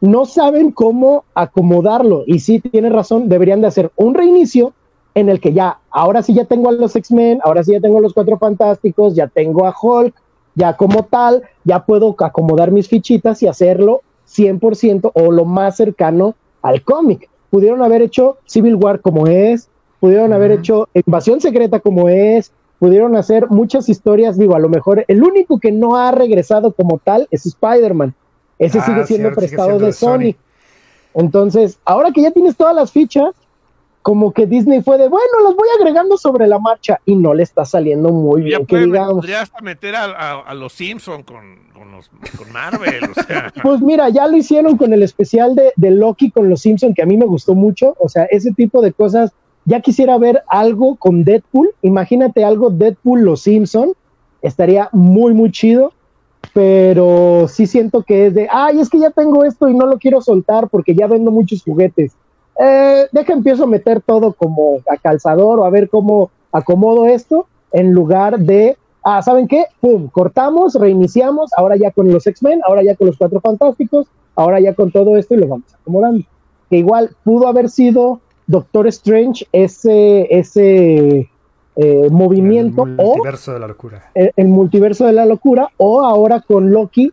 no 0.00 0.24
saben 0.24 0.70
cómo 0.70 1.24
acomodarlo. 1.34 2.24
Y 2.26 2.38
sí, 2.38 2.60
tiene 2.60 2.88
razón, 2.88 3.28
deberían 3.28 3.60
de 3.60 3.66
hacer 3.66 3.92
un 3.96 4.14
reinicio 4.14 4.72
en 5.14 5.28
el 5.28 5.38
que 5.38 5.52
ya, 5.52 5.80
ahora 5.90 6.22
sí 6.22 6.32
ya 6.32 6.46
tengo 6.46 6.70
a 6.70 6.72
los 6.72 6.96
X-Men, 6.96 7.40
ahora 7.44 7.62
sí 7.62 7.72
ya 7.72 7.80
tengo 7.80 7.98
a 7.98 8.00
los 8.00 8.14
Cuatro 8.14 8.38
Fantásticos, 8.38 9.14
ya 9.14 9.26
tengo 9.26 9.66
a 9.66 9.74
Hulk, 9.78 10.14
ya 10.54 10.78
como 10.78 11.04
tal, 11.04 11.42
ya 11.64 11.84
puedo 11.84 12.16
acomodar 12.20 12.70
mis 12.70 12.88
fichitas 12.88 13.42
y 13.42 13.48
hacerlo 13.48 14.00
100% 14.34 15.10
o 15.12 15.30
lo 15.30 15.44
más 15.44 15.76
cercano 15.76 16.34
al 16.62 16.82
cómic 16.82 17.28
pudieron 17.50 17.82
haber 17.82 18.02
hecho 18.02 18.38
Civil 18.46 18.76
War 18.76 19.00
como 19.00 19.26
es, 19.26 19.68
pudieron 19.98 20.32
haber 20.32 20.52
hecho 20.52 20.88
Invasión 20.94 21.40
Secreta 21.40 21.80
como 21.80 22.08
es, 22.08 22.52
pudieron 22.78 23.16
hacer 23.16 23.48
muchas 23.50 23.88
historias, 23.88 24.38
digo, 24.38 24.56
a 24.56 24.58
lo 24.58 24.68
mejor 24.68 25.04
el 25.06 25.22
único 25.22 25.60
que 25.60 25.70
no 25.70 25.96
ha 25.96 26.10
regresado 26.12 26.72
como 26.72 26.98
tal 26.98 27.28
es 27.30 27.44
Spider-Man. 27.44 28.14
Ese 28.58 28.78
ah, 28.78 28.86
sigue 28.86 29.06
siendo 29.06 29.32
prestado 29.32 29.78
de 29.78 29.92
Sony. 29.92 30.34
Entonces, 31.14 31.78
ahora 31.84 32.12
que 32.12 32.22
ya 32.22 32.30
tienes 32.30 32.56
todas 32.56 32.74
las 32.74 32.92
fichas, 32.92 33.34
como 34.02 34.32
que 34.32 34.46
Disney 34.46 34.82
fue 34.82 34.96
de, 34.96 35.08
bueno, 35.08 35.40
las 35.44 35.54
voy 35.54 35.68
agregando 35.78 36.16
sobre 36.16 36.46
la 36.46 36.58
marcha 36.58 37.00
y 37.04 37.16
no 37.16 37.34
le 37.34 37.42
está 37.42 37.64
saliendo 37.64 38.10
muy 38.10 38.42
bien. 38.42 38.64
que 38.64 38.78
digamos. 38.78 39.16
Podría 39.16 39.42
hasta 39.42 39.60
meter 39.60 39.94
a, 39.94 40.54
los 40.54 40.72
Simpson 40.72 41.22
con, 41.22 41.58
con, 41.74 42.52
Marvel. 42.52 43.10
o 43.10 43.22
sea. 43.22 43.52
Pues 43.62 43.80
mira, 43.80 44.08
ya 44.08 44.26
lo 44.26 44.36
hicieron 44.36 44.76
con 44.76 44.92
el 44.92 45.02
especial 45.02 45.54
de, 45.54 45.72
de 45.76 45.90
Loki 45.90 46.30
con 46.30 46.48
los 46.48 46.62
Simpson, 46.62 46.94
que 46.94 47.02
a 47.02 47.06
mí 47.06 47.16
me 47.16 47.26
gustó 47.26 47.54
mucho. 47.54 47.94
O 47.98 48.08
sea, 48.08 48.24
ese 48.24 48.52
tipo 48.52 48.80
de 48.82 48.92
cosas. 48.92 49.32
Ya 49.66 49.80
quisiera 49.80 50.16
ver 50.16 50.42
algo 50.48 50.96
con 50.96 51.22
Deadpool. 51.22 51.70
Imagínate 51.82 52.44
algo 52.44 52.70
Deadpool, 52.70 53.20
los 53.20 53.42
Simpson. 53.42 53.92
Estaría 54.40 54.88
muy, 54.92 55.34
muy 55.34 55.52
chido. 55.52 55.92
pero 56.54 57.46
sí 57.46 57.66
siento 57.66 58.02
que 58.02 58.26
es 58.26 58.34
de, 58.34 58.48
ay, 58.50 58.80
es 58.80 58.88
que 58.88 58.98
ya 58.98 59.10
tengo 59.10 59.44
esto 59.44 59.68
y 59.68 59.74
no 59.74 59.84
lo 59.84 59.98
quiero 59.98 60.22
soltar 60.22 60.70
porque 60.70 60.94
ya 60.94 61.06
vendo 61.06 61.30
muchos 61.30 61.62
juguetes. 61.62 62.12
Eh, 62.62 63.08
deja, 63.10 63.32
empiezo 63.32 63.64
a 63.64 63.66
meter 63.66 64.02
todo 64.02 64.34
como 64.34 64.80
a 64.90 64.96
calzador 64.98 65.60
o 65.60 65.64
a 65.64 65.70
ver 65.70 65.88
cómo 65.88 66.30
acomodo 66.52 67.06
esto 67.06 67.46
en 67.72 67.92
lugar 67.92 68.38
de, 68.38 68.76
ah, 69.02 69.22
¿saben 69.22 69.48
qué? 69.48 69.64
Pum, 69.80 70.08
cortamos, 70.08 70.74
reiniciamos, 70.74 71.50
ahora 71.56 71.76
ya 71.76 71.90
con 71.90 72.12
los 72.12 72.26
X-Men, 72.26 72.60
ahora 72.66 72.82
ya 72.82 72.96
con 72.96 73.06
los 73.06 73.16
Cuatro 73.16 73.40
Fantásticos, 73.40 74.08
ahora 74.34 74.60
ya 74.60 74.74
con 74.74 74.90
todo 74.90 75.16
esto 75.16 75.34
y 75.34 75.38
lo 75.38 75.48
vamos 75.48 75.74
acomodando. 75.74 76.24
Que 76.68 76.76
igual 76.76 77.16
pudo 77.24 77.48
haber 77.48 77.70
sido 77.70 78.20
Doctor 78.46 78.86
Strange 78.88 79.46
ese, 79.52 80.26
ese 80.30 81.30
eh, 81.76 82.08
movimiento 82.10 82.82
el 82.82 82.96
multiverso 82.96 83.52
de 83.54 83.58
la 83.58 83.68
locura. 83.68 84.10
El, 84.12 84.32
el, 84.36 84.48
multiverso 84.48 85.06
de 85.06 85.12
la 85.12 85.24
locura 85.24 85.70
o 85.78 86.04
ahora 86.04 86.40
con 86.40 86.72
Loki 86.72 87.10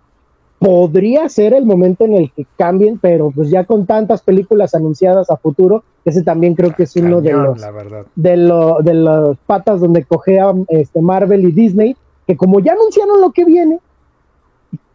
podría 0.59 1.29
ser 1.29 1.53
el 1.53 1.65
momento 1.65 2.05
en 2.05 2.15
el 2.15 2.31
que 2.31 2.45
cambien, 2.57 2.97
pero 2.97 3.31
pues 3.31 3.49
ya 3.49 3.63
con 3.65 3.85
tantas 3.85 4.21
películas 4.21 4.73
anunciadas 4.73 5.29
a 5.29 5.37
futuro, 5.37 5.83
ese 6.03 6.23
también 6.23 6.55
creo 6.55 6.73
que 6.73 6.83
es 6.83 6.95
uno 6.95 7.21
de 7.21 7.33
los 7.33 7.61
de, 8.15 8.37
lo, 8.37 8.79
de 8.81 8.93
las 8.93 9.37
patas 9.45 9.81
donde 9.81 10.03
cojean 10.03 10.65
este 10.69 11.01
Marvel 11.01 11.45
y 11.45 11.51
Disney, 11.51 11.95
que 12.25 12.35
como 12.35 12.59
ya 12.59 12.73
anunciaron 12.73 13.21
lo 13.21 13.31
que 13.31 13.45
viene, 13.45 13.79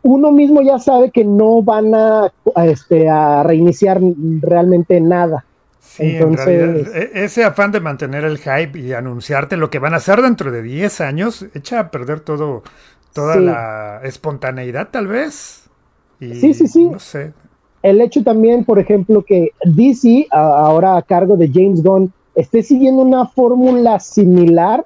uno 0.03 0.33
mismo 0.33 0.63
ya 0.63 0.79
sabe 0.79 1.11
que 1.11 1.25
no 1.25 1.63
van 1.63 1.95
a, 1.95 2.33
a 2.55 2.67
este, 2.67 3.09
a 3.09 3.43
reiniciar 3.45 4.01
realmente 4.41 5.01
nada. 5.01 5.45
Sí, 5.81 6.17
Entonces, 6.17 6.47
en 6.49 6.75
realidad, 6.75 6.97
e, 6.97 7.25
ese 7.25 7.45
afán 7.45 7.71
de 7.71 7.81
mantener 7.81 8.25
el 8.25 8.39
hype 8.39 8.79
y 8.79 8.93
anunciarte 8.95 9.57
lo 9.57 9.71
que 9.71 9.79
van 9.79 9.95
a 9.95 9.99
hacer 9.99 10.23
dentro 10.23 10.51
de 10.51 10.63
10 10.63 11.01
años, 11.03 11.47
echa 11.55 11.79
a 11.79 11.91
perder 11.91 12.21
todo, 12.21 12.63
toda 13.13 13.35
sí. 13.35 13.41
la 13.41 14.01
espontaneidad, 14.05 14.89
tal 14.91 15.07
vez. 15.07 15.69
Y, 16.21 16.35
sí, 16.35 16.55
sí, 16.55 16.67
sí. 16.69 16.85
No 16.85 16.99
sé. 16.99 17.33
El 17.83 18.01
hecho 18.01 18.23
también, 18.23 18.65
por 18.65 18.79
ejemplo, 18.79 19.23
que 19.23 19.51
DC, 19.65 20.29
ahora 20.31 20.97
a 20.97 21.03
cargo 21.03 21.37
de 21.37 21.51
James 21.53 21.83
Gunn, 21.83 22.13
esté 22.35 22.63
siguiendo 22.63 23.03
una 23.03 23.27
fórmula 23.27 23.99
similar, 23.99 24.85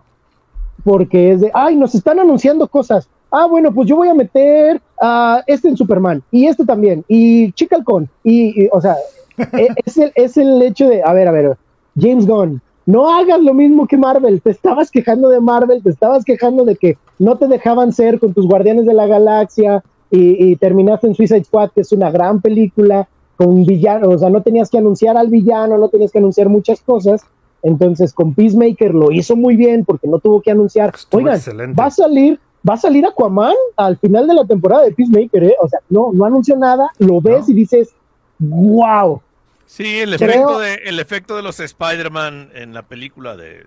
porque 0.82 1.32
es 1.32 1.40
de, 1.42 1.50
ay, 1.52 1.76
nos 1.76 1.94
están 1.94 2.18
anunciando 2.18 2.66
cosas. 2.68 3.08
Ah, 3.30 3.46
bueno, 3.46 3.72
pues 3.72 3.88
yo 3.88 3.96
voy 3.96 4.08
a 4.08 4.14
meter 4.14 4.80
a 5.00 5.40
uh, 5.40 5.42
este 5.46 5.68
en 5.68 5.76
Superman, 5.76 6.22
y 6.30 6.46
este 6.46 6.64
también, 6.64 7.04
y 7.08 7.52
Chica 7.52 7.76
Halcón, 7.76 8.08
y, 8.24 8.64
y 8.64 8.68
o 8.72 8.80
sea, 8.80 8.96
es, 9.84 9.98
el, 9.98 10.12
es 10.14 10.36
el 10.36 10.62
hecho 10.62 10.88
de, 10.88 11.02
a 11.02 11.12
ver, 11.12 11.28
a 11.28 11.32
ver, 11.32 11.56
James 11.98 12.26
Gunn, 12.26 12.62
no 12.86 13.12
hagas 13.12 13.40
lo 13.40 13.52
mismo 13.52 13.86
que 13.86 13.96
Marvel. 13.96 14.40
Te 14.40 14.50
estabas 14.50 14.90
quejando 14.90 15.28
de 15.28 15.40
Marvel, 15.40 15.82
te 15.82 15.90
estabas 15.90 16.24
quejando 16.24 16.64
de 16.64 16.76
que 16.76 16.96
no 17.18 17.36
te 17.36 17.48
dejaban 17.48 17.92
ser 17.92 18.18
con 18.18 18.34
tus 18.34 18.46
Guardianes 18.46 18.86
de 18.86 18.94
la 18.94 19.06
Galaxia 19.06 19.82
y, 20.10 20.52
y 20.52 20.56
terminaste 20.56 21.06
en 21.06 21.14
Suicide 21.14 21.44
Squad, 21.44 21.70
que 21.74 21.80
es 21.80 21.92
una 21.92 22.10
gran 22.10 22.40
película 22.40 23.08
con 23.36 23.64
villanos, 23.64 24.14
o 24.14 24.18
sea, 24.18 24.30
no 24.30 24.42
tenías 24.42 24.70
que 24.70 24.78
anunciar 24.78 25.16
al 25.16 25.28
villano, 25.28 25.76
no 25.76 25.88
tenías 25.88 26.10
que 26.10 26.18
anunciar 26.18 26.48
muchas 26.48 26.80
cosas. 26.80 27.22
Entonces, 27.62 28.12
con 28.12 28.34
Peacemaker 28.34 28.94
lo 28.94 29.10
hizo 29.10 29.36
muy 29.36 29.56
bien 29.56 29.84
porque 29.84 30.06
no 30.06 30.18
tuvo 30.18 30.40
que 30.40 30.50
anunciar. 30.50 30.92
Estuvo 30.94 31.20
Oigan, 31.20 31.36
excelente. 31.36 31.80
va 31.80 31.86
a 31.86 31.90
salir, 31.90 32.38
va 32.68 32.74
a 32.74 32.78
salir 32.78 33.04
Aquaman 33.04 33.54
al 33.76 33.98
final 33.98 34.26
de 34.26 34.34
la 34.34 34.44
temporada 34.44 34.84
de 34.84 34.92
Peacemaker, 34.92 35.44
¿eh? 35.44 35.56
O 35.60 35.68
sea, 35.68 35.80
no, 35.90 36.10
no 36.12 36.24
anunció 36.24 36.56
nada, 36.56 36.88
lo 36.98 37.20
ves 37.20 37.48
no. 37.48 37.52
y 37.52 37.54
dices, 37.54 37.90
wow, 38.38 39.20
Sí, 39.66 39.98
el 39.98 40.14
efecto, 40.14 40.60
de, 40.60 40.74
el 40.84 41.00
efecto 41.00 41.36
de 41.36 41.42
los 41.42 41.58
Spider-Man 41.58 42.50
en 42.54 42.72
la 42.72 42.82
película 42.82 43.36
de 43.36 43.66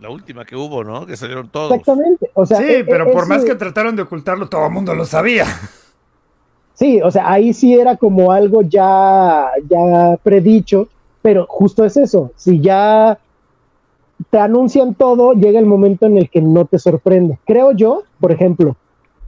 la 0.00 0.08
última 0.08 0.44
que 0.44 0.56
hubo, 0.56 0.82
¿no? 0.82 1.06
Que 1.06 1.16
salieron 1.16 1.48
todos. 1.48 1.72
Exactamente. 1.72 2.30
O 2.34 2.46
sea, 2.46 2.58
sí, 2.58 2.64
e, 2.66 2.84
pero 2.84 3.10
por 3.12 3.28
más 3.28 3.44
que 3.44 3.54
trataron 3.54 3.94
de 3.94 4.02
ocultarlo, 4.02 4.48
todo 4.48 4.66
el 4.66 4.72
mundo 4.72 4.94
lo 4.94 5.04
sabía. 5.04 5.46
Sí, 6.74 7.02
o 7.02 7.10
sea, 7.10 7.30
ahí 7.30 7.52
sí 7.52 7.78
era 7.78 7.98
como 7.98 8.32
algo 8.32 8.62
ya, 8.62 9.50
ya 9.68 10.16
predicho, 10.22 10.88
pero 11.20 11.44
justo 11.46 11.84
es 11.84 11.98
eso. 11.98 12.32
Si 12.36 12.60
ya 12.60 13.18
te 14.30 14.38
anuncian 14.38 14.94
todo, 14.94 15.34
llega 15.34 15.58
el 15.58 15.66
momento 15.66 16.06
en 16.06 16.16
el 16.16 16.30
que 16.30 16.40
no 16.40 16.64
te 16.64 16.78
sorprende. 16.78 17.38
Creo 17.44 17.72
yo, 17.72 18.04
por 18.18 18.32
ejemplo, 18.32 18.76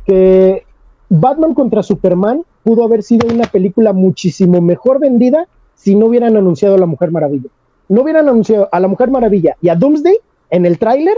que 0.07 0.65
Batman 1.11 1.53
contra 1.53 1.83
Superman 1.83 2.43
pudo 2.65 2.85
haber 2.85 3.03
sido 3.03 3.29
una 3.29 3.45
película 3.45 3.93
muchísimo 3.93 4.63
mejor 4.63 4.99
vendida 4.99 5.47
si 5.75 5.95
no 5.95 6.07
hubieran 6.07 6.39
anunciado 6.39 6.77
a 6.77 6.79
la 6.79 6.87
Mujer 6.87 7.11
Maravilla. 7.11 7.51
No 7.91 8.01
hubieran 8.01 8.27
anunciado 8.27 8.71
a 8.73 8.81
la 8.81 8.89
Mujer 8.89 9.11
Maravilla 9.11 9.57
y 9.61 9.69
a 9.69 9.75
Doomsday 9.75 10.17
en 10.53 10.67
el 10.67 10.79
tráiler, 10.79 11.17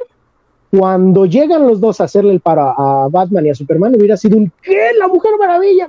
cuando 0.70 1.27
llegan 1.27 1.66
los 1.66 1.81
dos 1.81 2.01
a 2.01 2.05
hacerle 2.05 2.33
el 2.33 2.40
paro 2.40 2.62
a 2.62 3.09
Batman 3.11 3.47
y 3.47 3.51
a 3.51 3.55
Superman, 3.55 3.94
hubiera 3.94 4.16
sido 4.16 4.38
un 4.38 4.51
¿qué? 4.62 4.90
La 4.99 5.09
Mujer 5.09 5.33
Maravilla 5.38 5.88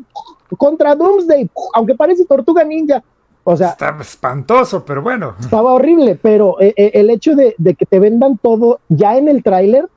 contra 0.58 0.95
Doomsday, 0.95 1.49
aunque 1.73 1.95
parece 1.95 2.25
Tortuga 2.25 2.63
Ninja. 2.63 3.03
O 3.43 3.55
sea, 3.55 3.69
está 3.69 3.95
espantoso, 4.01 4.84
pero 4.84 5.01
bueno. 5.01 5.36
Estaba 5.39 5.73
horrible, 5.73 6.17
pero 6.19 6.60
eh, 6.60 6.73
eh, 6.75 6.91
el 6.95 7.12
hecho 7.12 7.36
de, 7.36 7.55
de, 7.58 7.75
que 7.75 7.86
te 7.86 7.99
vendan 7.99 8.38
todo 8.39 8.79
ya 8.89 9.17
en 9.17 9.27
el 9.27 9.43
tráiler, 9.43 9.88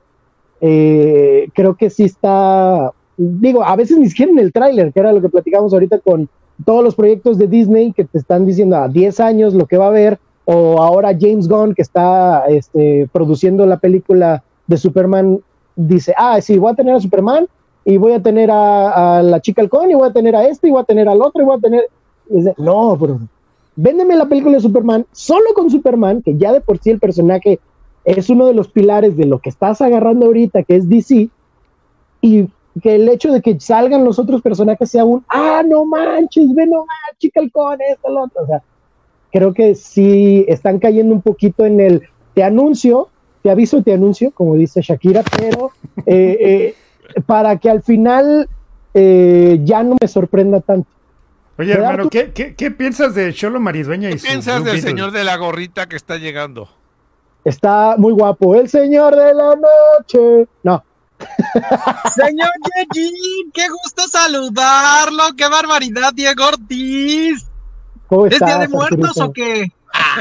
eh, 0.60 1.48
creo 1.54 1.74
que 1.74 1.88
sí 1.88 2.04
está, 2.04 2.92
digo, 3.16 3.64
a 3.64 3.74
veces 3.76 3.98
ni 3.98 4.08
siquiera 4.08 4.32
en 4.32 4.38
el 4.38 4.52
tráiler, 4.52 4.92
que 4.92 5.00
era 5.00 5.12
lo 5.12 5.22
que 5.22 5.30
platicamos 5.30 5.72
ahorita 5.72 5.98
con, 6.00 6.28
todos 6.64 6.82
los 6.82 6.94
proyectos 6.94 7.38
de 7.38 7.46
Disney 7.46 7.92
que 7.92 8.04
te 8.04 8.18
están 8.18 8.46
diciendo 8.46 8.76
a 8.76 8.88
10 8.88 9.20
años 9.20 9.54
lo 9.54 9.66
que 9.66 9.78
va 9.78 9.86
a 9.86 9.88
haber, 9.88 10.18
o 10.50 10.80
ahora 10.80 11.14
James 11.18 11.46
Gunn 11.46 11.74
que 11.74 11.82
está 11.82 12.46
este, 12.48 13.06
produciendo 13.12 13.66
la 13.66 13.76
película 13.76 14.42
de 14.66 14.78
Superman, 14.78 15.40
dice, 15.76 16.14
ah, 16.16 16.40
sí, 16.40 16.56
voy 16.56 16.72
a 16.72 16.74
tener 16.74 16.94
a 16.94 17.00
Superman 17.00 17.46
y 17.84 17.98
voy 17.98 18.12
a 18.12 18.22
tener 18.22 18.50
a, 18.50 19.20
la 19.22 19.40
chica 19.42 19.60
halcón 19.60 19.90
y 19.90 19.94
voy 19.94 20.08
a 20.08 20.12
tener 20.14 20.34
a 20.34 20.46
este 20.46 20.68
y 20.68 20.70
voy 20.70 20.80
a 20.80 20.84
tener 20.84 21.06
al 21.06 21.20
otro 21.20 21.42
y 21.42 21.44
voy 21.44 21.58
a 21.58 21.60
tener... 21.60 21.84
No, 22.56 22.96
pero 22.98 23.20
véndeme 23.76 24.16
la 24.16 24.24
película 24.24 24.54
de 24.54 24.62
Superman 24.62 25.04
solo 25.12 25.52
con 25.54 25.68
Superman, 25.68 26.22
que 26.22 26.38
ya 26.38 26.54
de 26.54 26.62
por 26.62 26.78
sí 26.78 26.88
el 26.88 26.98
personaje 26.98 27.60
es 28.06 28.30
uno 28.30 28.46
de 28.46 28.54
los 28.54 28.68
pilares 28.68 29.18
de 29.18 29.26
lo 29.26 29.40
que 29.40 29.50
estás 29.50 29.82
agarrando 29.82 30.24
ahorita, 30.24 30.62
que 30.62 30.76
es 30.76 30.88
DC, 30.88 31.28
y 32.22 32.48
que 32.82 32.94
el 32.94 33.06
hecho 33.10 33.32
de 33.32 33.42
que 33.42 33.60
salgan 33.60 34.02
los 34.02 34.18
otros 34.18 34.40
personajes 34.40 34.90
sea 34.90 35.04
un, 35.04 35.22
ah, 35.28 35.62
no 35.62 35.84
manches, 35.84 36.54
ve 36.54 36.66
no 36.66 36.86
chica 37.18 37.40
halcón, 37.40 37.78
esto, 37.86 38.08
lo 38.08 38.22
otro. 38.22 38.44
O 38.44 38.46
sea, 38.46 38.62
creo 39.32 39.54
que 39.54 39.74
sí 39.74 40.44
están 40.48 40.78
cayendo 40.78 41.14
un 41.14 41.22
poquito 41.22 41.64
en 41.64 41.80
el, 41.80 42.02
te 42.34 42.42
anuncio, 42.42 43.08
te 43.42 43.50
aviso, 43.50 43.82
te 43.82 43.92
anuncio, 43.92 44.30
como 44.30 44.54
dice 44.54 44.80
Shakira, 44.82 45.22
pero 45.36 45.72
eh, 46.06 46.74
eh, 47.14 47.22
para 47.26 47.56
que 47.58 47.70
al 47.70 47.82
final 47.82 48.48
eh, 48.94 49.60
ya 49.64 49.82
no 49.82 49.96
me 50.00 50.08
sorprenda 50.08 50.60
tanto. 50.60 50.88
Oye, 51.58 51.72
hermano, 51.72 52.08
¿qué, 52.08 52.30
¿qué, 52.32 52.54
qué, 52.54 52.70
piensas 52.70 53.14
de 53.14 53.32
Cholo 53.32 53.58
Maridueña 53.58 54.10
y 54.10 54.14
¿Qué 54.14 54.28
piensas 54.28 54.62
del 54.62 54.80
señor 54.80 55.10
de 55.10 55.24
la 55.24 55.36
gorrita 55.36 55.88
que 55.88 55.96
está 55.96 56.16
llegando? 56.16 56.68
Está 57.44 57.96
muy 57.98 58.12
guapo, 58.12 58.54
el 58.54 58.68
señor 58.68 59.16
de 59.16 59.34
la 59.34 59.56
noche. 59.56 60.46
No, 60.62 60.84
Señor 62.14 62.50
Yeji, 62.94 63.50
qué 63.52 63.68
gusto 63.68 64.06
saludarlo, 64.08 65.24
qué 65.36 65.48
barbaridad, 65.48 66.12
Diego 66.14 66.46
Ortiz. 66.46 67.47
¿Cómo 68.08 68.26
¿Es 68.26 68.32
estás, 68.32 68.48
Día 68.48 68.58
de 68.58 68.68
Muertos 68.68 69.18
Arturito? 69.18 69.24
o 69.26 69.32
qué? 69.32 69.72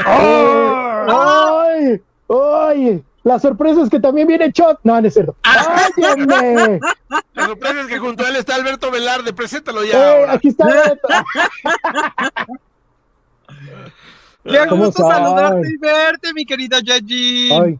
¡Ay! 0.06 2.00
¡Ay! 2.28 3.02
La 3.24 3.38
sorpresa 3.38 3.82
es 3.82 3.90
que 3.90 4.00
también 4.00 4.28
viene 4.28 4.52
Chuck. 4.52 4.78
No, 4.84 5.00
no 5.00 5.08
es 5.08 5.14
cierto. 5.14 5.34
¡Óyeme! 6.14 6.80
La 7.34 7.46
sorpresa 7.46 7.80
es 7.80 7.86
que 7.88 7.98
junto 7.98 8.24
a 8.24 8.28
él 8.28 8.36
está 8.36 8.54
Alberto 8.54 8.90
Velarde, 8.90 9.32
preséntalo 9.32 9.84
ya. 9.84 10.20
Eh, 10.20 10.26
aquí 10.28 10.48
está 10.48 10.64
Alberto. 10.64 11.08
Qué 14.44 14.58
¿Cómo 14.68 14.86
gusto 14.86 15.02
saludarte 15.06 15.68
y 15.68 15.76
verte, 15.76 16.32
mi 16.32 16.46
querida 16.46 16.80
Yeji. 16.80 17.50
Ay, 17.52 17.78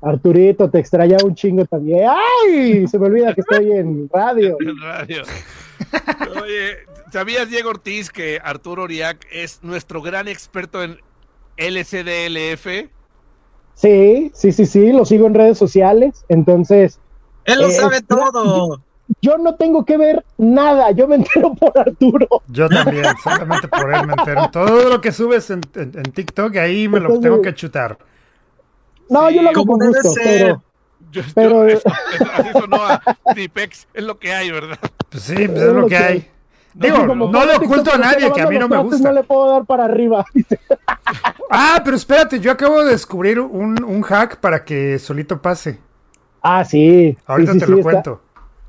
Arturito, 0.00 0.70
te 0.70 0.78
extraña 0.78 1.18
un 1.24 1.34
chingo 1.34 1.64
también. 1.66 2.08
¡Ay! 2.08 2.86
Se 2.86 2.98
me 2.98 3.06
olvida 3.06 3.34
que 3.34 3.42
estoy 3.42 3.72
en 3.72 4.08
radio. 4.10 4.56
En 4.60 4.80
radio. 4.80 5.22
Oye, 6.42 6.78
¿sabías, 7.12 7.48
Diego 7.48 7.70
Ortiz, 7.70 8.10
que 8.10 8.40
Arturo 8.42 8.84
Uriac 8.84 9.26
es 9.30 9.60
nuestro 9.62 10.02
gran 10.02 10.28
experto 10.28 10.82
en 10.82 10.98
LCDLF? 11.56 12.90
Sí, 13.74 14.30
sí, 14.34 14.52
sí, 14.52 14.66
sí, 14.66 14.92
lo 14.92 15.04
sigo 15.04 15.26
en 15.26 15.34
redes 15.34 15.58
sociales. 15.58 16.24
Entonces, 16.28 16.98
Él 17.44 17.60
lo 17.60 17.68
Eh, 17.68 17.72
sabe 17.72 18.00
todo. 18.02 18.80
yo 19.22 19.38
no 19.38 19.54
tengo 19.54 19.84
que 19.84 19.96
ver 19.96 20.24
nada. 20.36 20.90
Yo 20.90 21.06
me 21.06 21.16
entero 21.16 21.54
por 21.54 21.78
Arturo. 21.78 22.26
Yo 22.48 22.68
también, 22.68 23.04
solamente 23.22 23.68
por 23.68 23.94
él 23.94 24.06
me 24.06 24.14
entero. 24.14 24.50
Todo 24.50 24.88
lo 24.88 25.00
que 25.00 25.12
subes 25.12 25.48
en, 25.50 25.60
en- 25.74 25.92
en 25.96 26.02
TikTok, 26.12 26.56
ahí 26.56 26.88
me 26.88 26.98
lo 27.00 27.20
tengo 27.20 27.40
que 27.42 27.54
chutar. 27.54 27.98
No, 29.08 29.28
Sí, 29.28 29.36
yo 29.36 29.42
lo 29.42 29.50
hago 29.50 29.64
con 29.66 29.78
gusto, 29.78 30.10
ser. 30.10 30.24
pero 30.24 30.62
Yo, 31.12 31.22
yo- 31.22 31.28
Pero- 31.36 31.66
eso, 31.68 31.88
eso- 32.14 32.30
así 32.34 32.48
sonó 32.52 32.82
a 32.84 33.00
Tipex, 33.34 33.86
es 33.94 34.02
lo 34.02 34.18
que 34.18 34.32
hay, 34.32 34.50
¿verdad? 34.50 34.78
Pues 35.08 35.22
sí, 35.22 35.34
pues 35.46 35.62
es 35.62 35.72
lo 35.72 35.86
que 35.86 35.96
hay. 35.96 36.30
Digo, 36.78 37.06
como 37.06 37.26
no 37.26 37.38
fuera 37.40 37.58
le 37.58 37.66
oculto 37.66 37.92
a 37.94 37.98
nadie 37.98 38.30
que 38.32 38.40
a 38.42 38.46
mí 38.48 38.58
no 38.58 38.68
me 38.68 38.76
gusta. 38.78 39.08
No 39.08 39.12
le 39.14 39.22
puedo 39.24 39.50
dar 39.50 39.64
para 39.64 39.84
arriba. 39.84 40.24
Ah, 41.48 41.80
pero 41.84 41.96
espérate, 41.96 42.40
yo 42.40 42.50
acabo 42.50 42.82
de 42.82 42.90
descubrir 42.90 43.38
un, 43.38 43.82
un 43.84 44.02
hack 44.02 44.38
para 44.38 44.64
que 44.64 44.98
solito 44.98 45.40
pase. 45.40 45.78
Ah, 46.42 46.64
sí. 46.64 47.16
Ahorita 47.24 47.52
Sí, 47.52 47.58
sí, 47.58 47.60
te 47.60 47.66
sí, 47.66 47.70
lo 47.72 47.78
está- 47.78 47.90
cuento. 47.90 48.20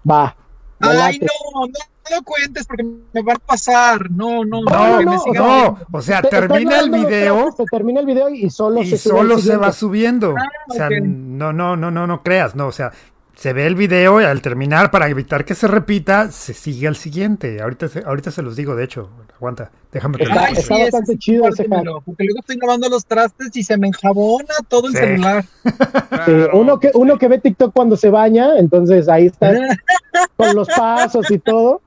Va. 0.09 0.35
Ay, 0.79 1.19
no, 1.19 1.65
no 1.65 2.15
lo 2.17 2.21
cuentes 2.23 2.67
porque 2.67 2.83
me 2.83 3.21
van 3.23 3.37
a 3.37 3.39
pasar. 3.39 4.11
No, 4.11 4.45
no, 4.45 4.61
No, 4.61 4.97
que 4.99 5.05
no, 5.05 5.23
No, 5.33 5.79
o 5.91 6.01
sea, 6.03 6.21
Te- 6.21 6.29
termina 6.29 6.79
el 6.79 6.91
video 6.91 7.51
Se 7.57 7.63
termina 7.65 7.99
el 7.99 8.05
video 8.05 8.29
y 8.29 8.47
solo 8.51 8.83
y 8.83 8.87
se 8.91 8.97
solo 8.99 9.37
va 9.59 9.71
subiendo. 9.71 10.35
Ah, 10.37 10.47
O 10.69 10.73
sea, 10.73 10.89
no, 11.01 11.51
no, 11.51 11.75
no, 11.75 11.89
no, 11.89 12.05
no 12.05 12.21
creas, 12.23 12.55
no, 12.55 12.67
o 12.67 12.71
sea, 12.71 12.91
se 13.37 13.53
ve 13.53 13.67
el 13.67 13.75
video 13.75 14.19
y 14.19 14.25
al 14.25 14.41
terminar, 14.41 14.89
para 14.89 15.07
evitar 15.09 15.45
que 15.45 15.53
se 15.53 15.67
repita, 15.67 16.31
se 16.31 16.53
sigue 16.55 16.87
al 16.87 16.95
siguiente. 16.95 17.61
Ahorita, 17.61 17.87
se- 17.87 18.03
ahorita 18.03 18.31
se 18.31 18.41
los 18.41 18.55
digo, 18.55 18.75
de 18.75 18.83
hecho, 18.83 19.09
aguanta, 19.35 19.69
déjame 19.91 20.17
que 20.17 20.23
Está- 20.23 20.47
sí, 20.55 20.73
bastante 20.73 21.11
ese 21.11 21.17
chido 21.19 21.47
ese 21.47 21.65
Porque 21.65 22.23
luego 22.23 22.39
estoy 22.39 22.57
lavando 22.57 22.89
los 22.89 23.05
trastes 23.05 23.55
y 23.55 23.61
se 23.63 23.77
me 23.77 23.87
enjabona 23.89 24.55
todo 24.67 24.87
el 24.87 24.93
Sí. 24.93 24.99
celular. 24.99 25.45
Sí, 26.25 26.31
uno, 26.53 26.79
que, 26.79 26.89
pues, 26.89 26.95
uno 27.01 27.17
que 27.17 27.27
ve 27.27 27.37
TikTok 27.39 27.73
cuando 27.73 27.95
se 27.95 28.09
baña, 28.09 28.57
entonces 28.57 29.07
ahí 29.07 29.27
está 29.27 29.51
con 30.35 30.55
los 30.55 30.67
pasos 30.69 31.29
y 31.31 31.37
todo. 31.37 31.81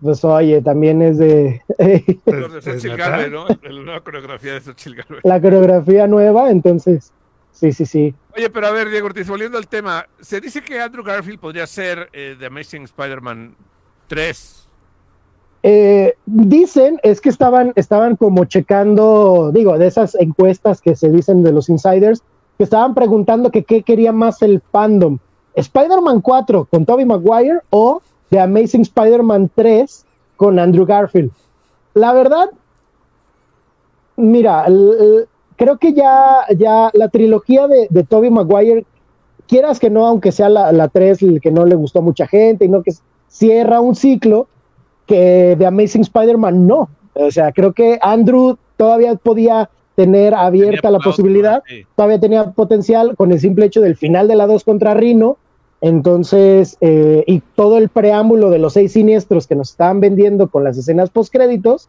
Pues 0.00 0.24
oye, 0.24 0.60
también 0.62 1.00
es 1.02 1.18
de 1.18 1.60
Los 2.26 2.52
de 2.52 2.58
¿Es- 2.58 2.66
es 2.66 2.82
Xochitl? 2.82 2.96
Galvez, 2.96 3.30
¿no? 3.30 3.46
La 3.46 3.70
nueva 3.70 4.00
coreografía 4.00 4.54
de 4.54 4.60
Xochitl 4.62 4.96
Galvez. 4.96 5.20
la 5.22 5.40
coreografía 5.40 6.06
nueva, 6.06 6.50
entonces 6.50 7.12
sí, 7.52 7.72
sí, 7.72 7.86
sí. 7.86 8.14
Oye, 8.36 8.50
pero 8.50 8.66
a 8.66 8.70
ver, 8.70 8.88
Diego 8.88 9.06
Ortiz, 9.06 9.28
volviendo 9.28 9.58
al 9.58 9.68
tema, 9.68 10.06
se 10.20 10.40
dice 10.40 10.62
que 10.62 10.80
Andrew 10.80 11.04
Garfield 11.04 11.38
podría 11.38 11.66
ser 11.66 12.08
eh, 12.12 12.36
The 12.38 12.46
Amazing 12.46 12.84
Spider-Man 12.84 13.54
3. 14.08 14.62
Eh, 15.64 16.14
dicen, 16.26 16.98
es 17.02 17.20
que 17.20 17.28
estaban, 17.28 17.72
estaban 17.76 18.16
como 18.16 18.44
checando, 18.46 19.50
digo, 19.54 19.78
de 19.78 19.86
esas 19.86 20.16
encuestas 20.16 20.80
que 20.80 20.96
se 20.96 21.08
dicen 21.08 21.44
de 21.44 21.52
los 21.52 21.68
insiders, 21.68 22.22
que 22.58 22.64
estaban 22.64 22.94
preguntando 22.94 23.50
que 23.50 23.62
qué 23.62 23.82
quería 23.82 24.12
más 24.12 24.42
el 24.42 24.60
fandom, 24.72 25.18
Spider-Man 25.54 26.20
4 26.20 26.64
con 26.70 26.84
Tobey 26.84 27.04
Maguire 27.04 27.60
o 27.70 28.00
The 28.30 28.40
Amazing 28.40 28.82
Spider-Man 28.82 29.50
3 29.54 30.04
con 30.36 30.58
Andrew 30.58 30.86
Garfield. 30.86 31.30
La 31.94 32.12
verdad, 32.12 32.50
mira, 34.16 34.66
creo 35.62 35.78
que 35.78 35.92
ya, 35.92 36.44
ya 36.58 36.90
la 36.92 37.08
trilogía 37.08 37.68
de, 37.68 37.86
de 37.88 38.02
Tobey 38.02 38.30
Maguire, 38.30 38.84
quieras 39.46 39.78
que 39.78 39.90
no, 39.90 40.06
aunque 40.06 40.32
sea 40.32 40.48
la, 40.48 40.72
la 40.72 40.88
3 40.88 41.22
el 41.22 41.40
que 41.40 41.52
no 41.52 41.64
le 41.64 41.76
gustó 41.76 42.00
a 42.00 42.02
mucha 42.02 42.26
gente 42.26 42.64
y 42.64 42.68
no 42.68 42.82
que 42.82 42.92
cierra 43.28 43.80
un 43.80 43.94
ciclo, 43.94 44.48
que 45.06 45.54
de 45.56 45.64
Amazing 45.64 46.02
Spider-Man 46.02 46.66
no. 46.66 46.88
O 47.14 47.30
sea, 47.30 47.52
creo 47.52 47.72
que 47.74 47.96
Andrew 48.02 48.56
todavía 48.76 49.14
podía 49.14 49.70
tener 49.94 50.34
abierta 50.34 50.88
Tenía 50.88 50.98
la 50.98 51.04
posibilidad, 51.04 51.62
sí. 51.68 51.86
todavía 51.94 52.18
tenía 52.18 52.50
potencial 52.50 53.14
con 53.14 53.30
el 53.30 53.38
simple 53.38 53.66
hecho 53.66 53.80
del 53.80 53.96
final 53.96 54.26
de 54.26 54.34
la 54.34 54.48
2 54.48 54.64
contra 54.64 54.94
Rino. 54.94 55.36
Entonces, 55.80 56.76
eh, 56.80 57.22
y 57.28 57.40
todo 57.54 57.78
el 57.78 57.88
preámbulo 57.88 58.50
de 58.50 58.58
los 58.58 58.72
seis 58.72 58.92
siniestros 58.92 59.46
que 59.46 59.54
nos 59.54 59.70
estaban 59.70 60.00
vendiendo 60.00 60.48
con 60.48 60.64
las 60.64 60.76
escenas 60.76 61.10
postcréditos, 61.10 61.88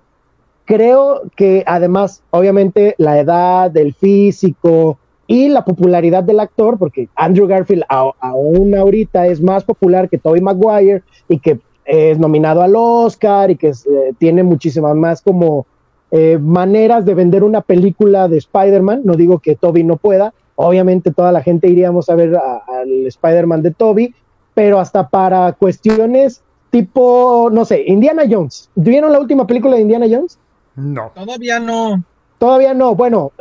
creo 0.66 1.22
que 1.36 1.64
además, 1.66 2.24
obviamente, 2.32 2.96
la 2.98 3.20
edad, 3.20 3.76
el 3.78 3.94
físico 3.94 4.98
y 5.28 5.50
la 5.50 5.64
popularidad 5.66 6.24
del 6.24 6.40
actor, 6.40 6.78
porque 6.78 7.08
Andrew 7.16 7.48
Garfield 7.48 7.84
a- 7.90 8.12
aún 8.20 8.76
ahorita 8.76 9.28
es 9.28 9.42
más 9.42 9.64
popular 9.64 10.10
que 10.10 10.18
Tobey 10.18 10.42
Maguire 10.42 11.04
y 11.30 11.40
que 11.40 11.60
es 11.86 12.18
nominado 12.20 12.62
al 12.62 12.74
Oscar 12.76 13.52
y 13.52 13.56
que 13.58 13.70
es, 13.70 13.86
eh, 13.86 14.14
tiene 14.18 14.44
muchísimas 14.44 14.96
más 14.96 15.22
como 15.22 15.66
eh, 16.12 16.38
maneras 16.40 17.06
de 17.06 17.16
vender 17.16 17.44
una 17.44 17.62
película 17.62 18.28
de 18.28 18.38
Spider-Man. 18.38 19.02
No 19.04 19.16
digo 19.16 19.40
que 19.40 19.56
Toby 19.56 19.84
no 19.84 19.98
pueda. 19.98 20.34
Obviamente 20.56 21.12
toda 21.12 21.32
la 21.32 21.42
gente 21.42 21.68
iríamos 21.68 22.08
a 22.10 22.16
ver 22.16 22.36
al 22.36 23.08
Spider-Man 23.08 23.64
de 23.64 23.72
Toby, 23.72 24.14
pero 24.54 24.80
hasta 24.80 25.10
para 25.10 25.52
cuestiones 25.54 26.44
tipo, 26.70 27.50
no 27.52 27.66
sé, 27.66 27.84
Indiana 27.88 28.24
Jones. 28.30 28.70
¿Vieron 28.76 29.12
la 29.12 29.20
última 29.20 29.48
película 29.48 29.76
de 29.76 29.82
Indiana 29.82 30.06
Jones? 30.10 30.38
No. 30.76 31.12
Todavía 31.16 31.60
no. 31.60 32.04
Todavía 32.40 32.74
no. 32.74 32.96
Bueno, 32.96 33.32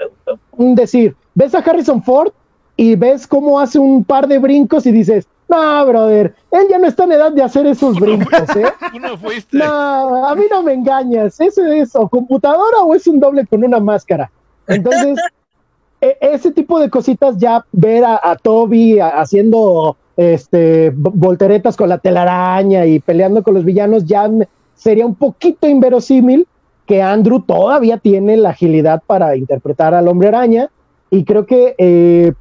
un 0.53 0.75
decir, 0.75 1.15
ves 1.35 1.55
a 1.55 1.59
Harrison 1.59 2.03
Ford 2.03 2.33
y 2.77 2.95
ves 2.97 3.27
cómo 3.27 3.59
hace 3.61 3.79
un 3.79 4.05
par 4.05 4.27
de 4.29 4.39
brincos 4.39 4.87
y 4.87 4.93
dices, 4.93 5.27
no, 5.49 5.87
brother, 5.87 6.35
él 6.51 6.67
ya 6.71 6.79
no 6.79 6.87
está 6.87 7.05
en 7.05 7.13
edad 7.13 7.33
de 7.33 7.43
hacer 7.43 7.67
esos 7.67 7.99
brincos, 7.99 8.57
¿eh? 8.57 8.65
Tú 8.93 8.99
no 9.01 9.19
fuiste. 9.19 9.59
No, 9.59 10.27
a 10.27 10.35
mí 10.35 10.45
no 10.51 10.63
me 10.63 10.73
engañas. 10.73 11.39
Eso 11.41 11.65
es 11.67 11.95
o 11.95 12.09
computadora 12.09 12.79
o 12.85 12.95
es 12.95 13.07
un 13.07 13.21
doble 13.21 13.47
con 13.47 13.63
una 13.65 13.79
máscara. 13.81 14.31
Entonces, 14.67 15.19
e- 16.01 16.17
ese 16.21 16.53
tipo 16.53 16.79
de 16.81 16.89
cositas, 16.89 17.37
ya 17.39 17.65
ver 17.73 18.05
a, 18.05 18.19
a 18.23 18.37
Toby 18.37 18.99
a- 19.01 19.21
haciendo 19.21 19.97
este 20.17 20.93
vo- 20.95 21.13
volteretas 21.15 21.77
con 21.77 21.89
la 21.89 21.99
telaraña 21.99 22.87
y 22.87 23.01
peleando 23.01 23.43
con 23.43 23.55
los 23.55 23.65
villanos, 23.65 24.05
ya 24.07 24.31
sería 24.75 25.05
un 25.05 25.15
poquito 25.15 25.69
inverosímil 25.69 26.47
que 26.87 27.01
Andrew 27.03 27.41
todavía 27.41 27.99
tiene 27.99 28.37
la 28.37 28.51
agilidad 28.51 29.03
para 29.07 29.37
interpretar 29.37 29.95
al 29.95 30.09
hombre 30.09 30.29
araña. 30.29 30.71
Y 31.11 31.25
creo 31.25 31.47
que 31.47 31.75
eh, 31.79 32.33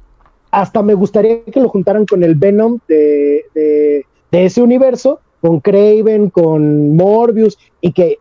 hasta 0.50 0.82
me 0.82 0.94
gustaría 0.94 1.44
que 1.44 1.60
lo 1.60 1.68
juntaran 1.68 2.06
con 2.06 2.22
el 2.24 2.34
Venom 2.34 2.78
de, 2.88 3.44
de- 3.54 4.04
ese 4.32 4.62
universo, 4.62 5.20
con 5.40 5.60
Craven, 5.60 6.30
con 6.30 6.96
Morbius, 6.96 7.58
y 7.82 7.92
que 7.92 8.18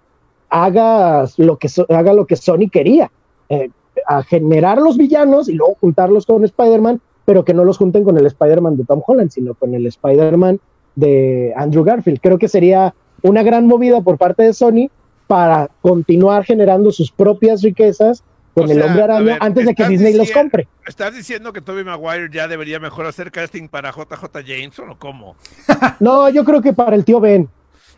haga 0.49 1.26
lo 1.38 1.57
que, 1.57 1.69
haga 1.89 2.13
lo 2.13 2.26
que 2.26 2.36
Sony 2.36 2.69
quería, 2.69 3.09
eh, 3.47 3.69
a 4.07 4.22
generar 4.24 4.78
los 4.80 4.97
villanos 4.97 5.47
y 5.47 5.53
luego 5.53 5.78
juntarlos 5.80 6.26
con 6.26 6.43
Spider-Man, 6.43 6.99
pero 7.24 7.45
que 7.45 7.53
no 7.53 7.63
los 7.63 7.78
junten 7.78 8.03
con 8.03 8.17
el 8.17 8.26
Spider-Man 8.26 8.76
de 8.76 8.84
Tom 8.84 9.01
Holland, 9.05 9.32
sino 9.32 9.53
con 9.53 9.74
el 9.74 9.86
Spider-Man 9.86 10.59
de 10.95 11.53
Andrew 11.55 11.84
Garfield. 11.86 12.19
Creo 12.22 12.38
que 12.38 12.49
sería 12.49 12.93
una 13.24 13.41
gran 13.43 13.67
movida 13.67 14.01
por 14.01 14.17
parte 14.17 14.43
de 14.43 14.53
Sony 14.53 14.89
para 15.32 15.70
continuar 15.80 16.44
generando 16.44 16.92
sus 16.92 17.10
propias 17.10 17.62
riquezas 17.62 18.22
con 18.54 18.68
O 18.68 18.72
el 18.74 18.82
hombre 18.82 19.02
araña 19.04 19.24
ver, 19.24 19.38
antes 19.40 19.66
de 19.66 19.74
que 19.74 19.88
Disney 19.88 20.14
los 20.14 20.30
compre. 20.30 20.68
¿Estás 20.86 21.16
diciendo 21.16 21.54
que 21.54 21.62
Tobey 21.62 21.86
Maguire 21.86 22.28
ya 22.30 22.50
debería 22.50 22.82
mejor 22.82 23.06
hacer 23.06 23.32
casting 23.32 23.70
para 23.70 23.92
JJ 23.92 24.44
Jameson 24.46 24.90
o 24.90 25.00
cómo? 25.00 25.38
No, 26.02 26.28
yo 26.28 26.44
creo 26.44 26.62
que 26.62 26.74
para 26.74 26.98
el 26.98 27.06
tío 27.06 27.22
Ben. 27.22 27.48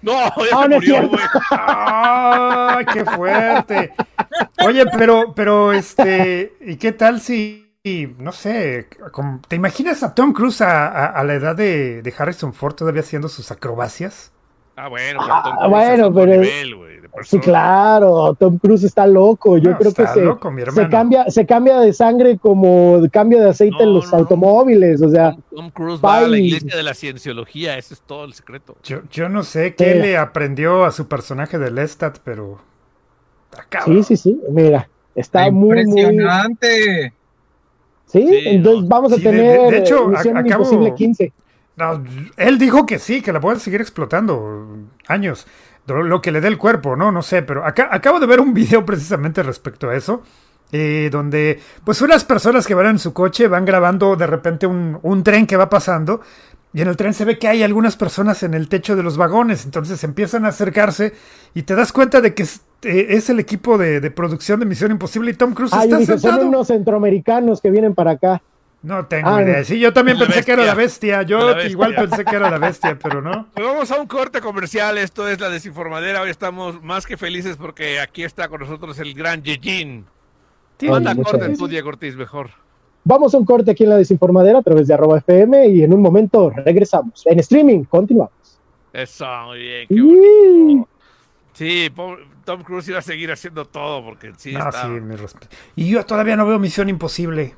No, 0.03 0.11
ya 0.13 0.29
Ah, 0.53 0.61
se 0.63 0.69
no 0.69 0.75
murió, 0.75 1.07
güey. 1.09 1.23
¡Ay, 1.49 2.85
qué 2.93 3.03
fuerte! 3.05 3.93
Oye, 4.63 4.85
pero, 4.95 5.33
pero, 5.33 5.73
este, 5.73 6.53
¿y 6.61 6.75
qué 6.75 6.91
tal 6.91 7.19
si, 7.19 7.65
no 8.19 8.31
sé, 8.31 8.89
¿te 9.47 9.55
imaginas 9.55 10.03
a 10.03 10.13
Tom 10.13 10.33
Cruise 10.33 10.61
a, 10.61 10.87
a- 10.87 11.05
a 11.07 11.23
la 11.23 11.33
edad 11.33 11.55
de, 11.55 12.03
de 12.03 12.13
Harrison 12.15 12.53
Ford 12.53 12.75
todavía 12.75 13.01
haciendo 13.01 13.27
sus 13.27 13.49
acrobacias? 13.51 14.31
Ah, 14.75 14.87
bueno, 14.87 15.19
pero 15.21 15.33
Ah, 15.33 15.41
Tom 15.43 15.55
Cruise 15.55 15.69
bueno, 15.71 16.13
pero- 16.13 16.41
nivel, 16.41 16.75
de 17.17 17.23
Sí, 17.23 17.39
claro, 17.39 18.33
Tom 18.35 18.57
Cruise 18.57 18.83
está 18.83 19.05
loco. 19.05 19.57
Yo 19.57 19.71
No, 19.71 19.77
creo 19.77 19.93
que 19.93 20.07
se, 20.07 20.21
loco, 20.21 20.49
mi 20.51 20.61
se 20.63 20.67
hermano. 20.69 20.89
cambia, 20.89 21.29
se 21.29 21.45
cambia 21.45 21.79
de 21.79 21.93
sangre 21.93 22.37
como 22.39 23.01
cambio 23.11 23.39
de 23.39 23.49
aceite 23.49 23.77
No, 23.77 23.83
en 23.83 23.93
los 23.93 24.11
no, 24.11 24.17
automóviles. 24.17 25.01
O 25.01 25.09
sea, 25.09 25.35
Tom, 25.55 25.69
Cruise 25.71 25.99
va 26.03 26.17
a 26.19 26.27
la 26.27 26.37
iglesia 26.39 26.75
de 26.75 26.83
la 26.83 26.93
cienciología, 26.93 27.77
ese 27.77 27.93
es 27.93 28.01
todo 28.01 28.25
el 28.25 28.33
secreto. 28.33 28.75
Yo, 28.83 29.01
yo 29.11 29.29
no 29.29 29.43
sé 29.43 29.75
qué 29.75 29.93
Sí. 29.93 29.99
le 29.99 30.17
aprendió 30.17 30.85
a 30.85 30.91
su 30.91 31.07
personaje 31.07 31.57
de 31.59 31.69
Lestat, 31.71 32.17
pero... 32.23 32.57
está 33.51 33.85
sí, 33.85 34.03
sí, 34.03 34.17
sí. 34.17 34.41
Mira, 34.49 34.89
está 35.13 35.51
muy, 35.51 35.85
muy. 35.85 36.01
Impresionante. 36.01 37.13
Sí, 38.07 38.27
Sí, 38.27 38.39
entonces 38.45 38.83
no. 38.83 38.87
vamos 38.89 39.11
a 39.13 39.15
Sí, 39.15 39.23
tener 39.23 39.61
de- 39.61 39.71
de 39.71 39.77
hecho, 39.77 40.03
eh, 40.05 40.07
Misión 40.07 40.37
a- 40.37 40.39
acabo- 40.41 40.63
Imposible 40.63 40.93
15. 40.95 41.33
No, 41.75 42.03
él 42.37 42.59
dijo 42.59 42.85
que 42.85 42.99
sí, 42.99 43.21
que 43.23 43.31
la 43.33 43.39
pueden 43.39 43.59
seguir 43.59 43.81
explotando 43.81 44.67
años. 45.07 45.47
Lo 45.87 46.21
que 46.21 46.31
le 46.31 46.39
dé 46.41 46.47
el 46.47 46.57
cuerpo, 46.57 46.95
¿no? 46.95 47.11
No 47.11 47.21
sé, 47.21 47.41
pero 47.41 47.65
acá, 47.65 47.89
acabo 47.91 48.19
de 48.19 48.25
ver 48.27 48.39
un 48.39 48.53
video 48.53 48.85
precisamente 48.85 49.43
respecto 49.43 49.89
a 49.89 49.95
eso. 49.95 50.23
eh, 50.71 51.09
donde 51.11 51.59
pues 51.83 52.01
unas 52.01 52.23
personas 52.25 52.65
que 52.65 52.73
van 52.73 52.87
en 52.87 52.99
su 52.99 53.13
coche 53.13 53.47
van 53.47 53.63
grabando 53.65 54.15
de 54.15 54.25
repente 54.27 54.65
un, 54.65 54.97
un 55.03 55.23
tren 55.23 55.45
que 55.45 55.55
va 55.57 55.69
pasando 55.69 56.21
y 56.73 56.81
en 56.81 56.87
el 56.87 56.97
tren 56.97 57.13
se 57.13 57.25
ve 57.25 57.37
que 57.37 57.47
hay 57.47 57.61
algunas 57.63 57.95
personas 57.95 58.41
en 58.43 58.55
el 58.55 58.67
techo 58.69 58.95
de 58.95 59.03
los 59.03 59.15
vagones, 59.17 59.65
entonces 59.65 60.03
empiezan 60.03 60.45
a 60.45 60.49
acercarse 60.49 61.13
y 61.53 61.63
te 61.63 61.75
das 61.75 61.91
cuenta 61.93 62.21
de 62.21 62.33
que 62.33 62.43
es, 62.43 62.61
eh, 62.83 63.07
es 63.09 63.29
el 63.29 63.39
equipo 63.39 63.77
de, 63.77 63.99
de 63.99 64.09
producción 64.11 64.59
de 64.59 64.65
Misión 64.65 64.89
Imposible 64.91 65.31
y 65.31 65.35
Tom 65.35 65.53
Cruise 65.53 65.75
yo 65.75 65.79
está 65.81 65.97
dije, 65.97 66.17
son 66.17 66.19
sentado. 66.21 66.47
unos 66.47 66.67
centroamericanos 66.67 67.61
que 67.61 67.69
vienen 67.71 67.93
para 67.95 68.11
acá. 68.11 68.41
No 68.83 69.05
tengo 69.05 69.29
Ah, 69.29 69.41
idea. 69.41 69.59
no. 69.59 69.63
Sí, 69.63 69.79
yo 69.79 69.93
también 69.93 70.19
La 70.19 70.25
pensé 70.25 70.43
que 70.43 70.51
era 70.51 70.65
la 70.65 70.75
bestia. 70.75 71.21
Yo 71.23 71.39
La 71.39 71.53
bestia. 71.55 71.71
igual 71.71 71.95
pensé 71.95 72.23
que 72.25 72.35
era 72.35 72.49
la 72.51 72.57
bestia, 72.57 72.97
pero 73.01 73.21
no. 73.21 73.47
Pues 73.53 73.65
vamos 73.65 73.89
a 73.91 73.99
un 73.99 74.07
corte 74.07 74.41
comercial, 74.41 74.97
esto 74.97 75.27
es 75.27 75.39
La 75.39 75.49
Desinformadera, 75.49 76.21
hoy 76.21 76.29
estamos 76.29 76.83
más 76.83 77.05
que 77.05 77.15
felices 77.17 77.55
porque 77.57 77.99
aquí 78.01 78.23
está 78.23 78.49
con 78.49 78.59
nosotros 78.59 78.99
el 78.99 79.13
gran 79.13 79.41
Yejin. 79.41 80.05
Manda 80.81 81.15
corte 81.15 81.55
tú, 81.57 81.67
Diego 81.67 81.89
Ortiz, 81.89 82.15
mejor. 82.17 82.49
Vamos 83.05 83.33
a 83.33 83.37
un 83.37 83.45
corte 83.45 83.71
aquí 83.71 83.83
en 83.83 83.89
la 83.89 83.97
desinformadera 83.97 84.59
a 84.59 84.61
través 84.61 84.87
de 84.87 84.93
arroba 84.93 85.17
FM 85.17 85.67
y 85.67 85.83
en 85.83 85.93
un 85.93 86.01
momento 86.01 86.49
regresamos. 86.49 87.25
En 87.25 87.39
streaming, 87.39 87.83
continuamos. 87.85 88.59
Eso, 88.91 89.25
muy 89.47 89.59
bien, 89.59 89.87
qué 89.87 90.01
bonito. 90.01 90.89
Sí. 91.53 91.91
Tom 92.45 92.63
Cruise 92.63 92.89
iba 92.89 92.99
a 92.99 93.01
seguir 93.01 93.31
haciendo 93.31 93.65
todo 93.65 94.03
porque 94.03 94.33
sí 94.37 94.53
Ah, 94.57 94.69
está. 94.69 94.81
sí, 94.83 94.87
mi 94.89 95.15
respeto. 95.15 95.47
Y 95.75 95.89
yo 95.89 96.05
todavía 96.05 96.35
no 96.35 96.45
veo 96.45 96.59
Misión 96.59 96.89
Imposible. 96.89 97.55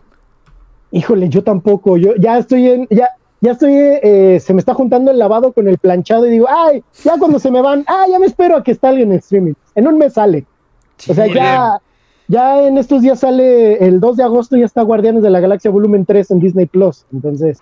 Híjole, 0.95 1.27
yo 1.27 1.43
tampoco. 1.43 1.97
Yo 1.97 2.15
ya 2.15 2.37
estoy 2.37 2.69
en, 2.69 2.87
ya, 2.89 3.09
ya 3.41 3.51
estoy, 3.51 3.73
eh, 3.75 4.39
se 4.39 4.53
me 4.53 4.59
está 4.59 4.73
juntando 4.73 5.11
el 5.11 5.19
lavado 5.19 5.51
con 5.51 5.67
el 5.67 5.77
planchado 5.77 6.25
y 6.25 6.29
digo, 6.29 6.47
ay, 6.49 6.85
ya 7.03 7.17
cuando 7.19 7.37
se 7.37 7.51
me 7.51 7.61
van, 7.61 7.83
ah, 7.87 8.05
ya 8.09 8.17
me 8.17 8.27
espero 8.27 8.55
a 8.55 8.63
que 8.63 8.75
salga 8.75 9.01
en 9.01 9.11
streaming. 9.11 9.55
En 9.75 9.89
un 9.89 9.97
mes 9.97 10.13
sale. 10.13 10.45
o 11.09 11.13
sea, 11.13 11.27
ya, 11.27 11.81
ya 12.29 12.65
en 12.65 12.77
estos 12.77 13.01
días 13.01 13.19
sale 13.19 13.85
el 13.85 13.99
2 13.99 14.15
de 14.15 14.23
agosto, 14.23 14.55
ya 14.55 14.63
está 14.63 14.83
Guardianes 14.83 15.21
de 15.21 15.29
la 15.29 15.41
Galaxia 15.41 15.69
Volumen 15.69 16.05
3 16.05 16.31
en 16.31 16.39
Disney 16.39 16.65
Plus. 16.65 17.05
Entonces. 17.11 17.59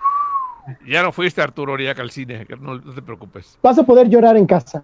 Ya 0.87 1.01
no 1.01 1.11
fuiste 1.11 1.41
Arturo 1.41 1.73
Oriaca 1.73 2.03
al 2.03 2.11
cine, 2.11 2.45
no, 2.61 2.75
no 2.75 2.93
te 2.93 3.01
preocupes. 3.01 3.57
Vas 3.63 3.79
a 3.79 3.83
poder 3.83 4.09
llorar 4.09 4.37
en 4.37 4.45
casa. 4.45 4.83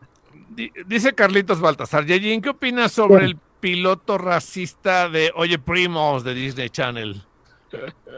Dice 0.87 1.13
Carlitos 1.13 1.61
Baltasar, 1.61 2.03
Yejin, 2.03 2.41
¿qué 2.41 2.49
opinas 2.49 2.91
sobre 2.93 3.25
el 3.25 3.37
piloto 3.59 4.17
racista 4.17 5.07
de 5.07 5.31
Oye 5.35 5.59
Primos 5.59 6.23
de 6.23 6.33
Disney 6.33 6.69
Channel? 6.71 7.28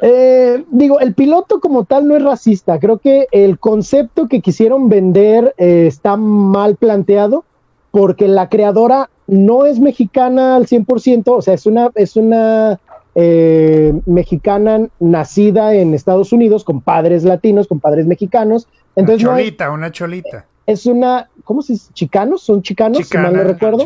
Eh, 0.02 0.64
digo, 0.72 1.00
el 1.00 1.14
piloto 1.14 1.60
como 1.60 1.86
tal 1.86 2.08
no 2.08 2.16
es 2.16 2.24
racista. 2.24 2.80
Creo 2.80 2.98
que 2.98 3.28
el 3.32 3.60
concepto 3.60 4.28
que 4.28 4.42
quisieron 4.42 4.90
vender 4.90 5.54
eh, 5.58 5.86
está 5.88 6.18
mal 6.18 6.76
planteado 6.76 7.46
porque 7.92 8.28
la 8.28 8.50
creadora 8.50 9.10
no 9.28 9.66
es 9.66 9.80
mexicana 9.80 10.56
al 10.56 10.66
100%, 10.66 11.24
o 11.28 11.42
sea, 11.42 11.54
es 11.54 11.66
una, 11.66 11.92
es 11.96 12.16
una 12.16 12.80
eh, 13.16 13.94
mexicana 14.06 14.88
nacida 15.00 15.74
en 15.76 15.94
Estados 15.94 16.34
Unidos 16.34 16.64
con 16.64 16.82
padres 16.82 17.24
latinos, 17.24 17.68
con 17.68 17.80
padres 17.80 18.08
mexicanos. 18.08 18.68
Entonces, 18.96 19.28
una 19.28 19.38
cholita, 19.38 19.72
una 19.72 19.92
cholita. 19.92 20.46
Es 20.66 20.86
una, 20.86 21.30
¿cómo 21.44 21.62
se 21.62 21.74
dice? 21.74 21.92
¿Chicanos? 21.94 22.42
¿Son 22.44 22.62
chicanos? 22.62 23.08
si 23.08 23.18
mal 23.18 23.34
no 23.34 23.44
recuerdo. 23.44 23.84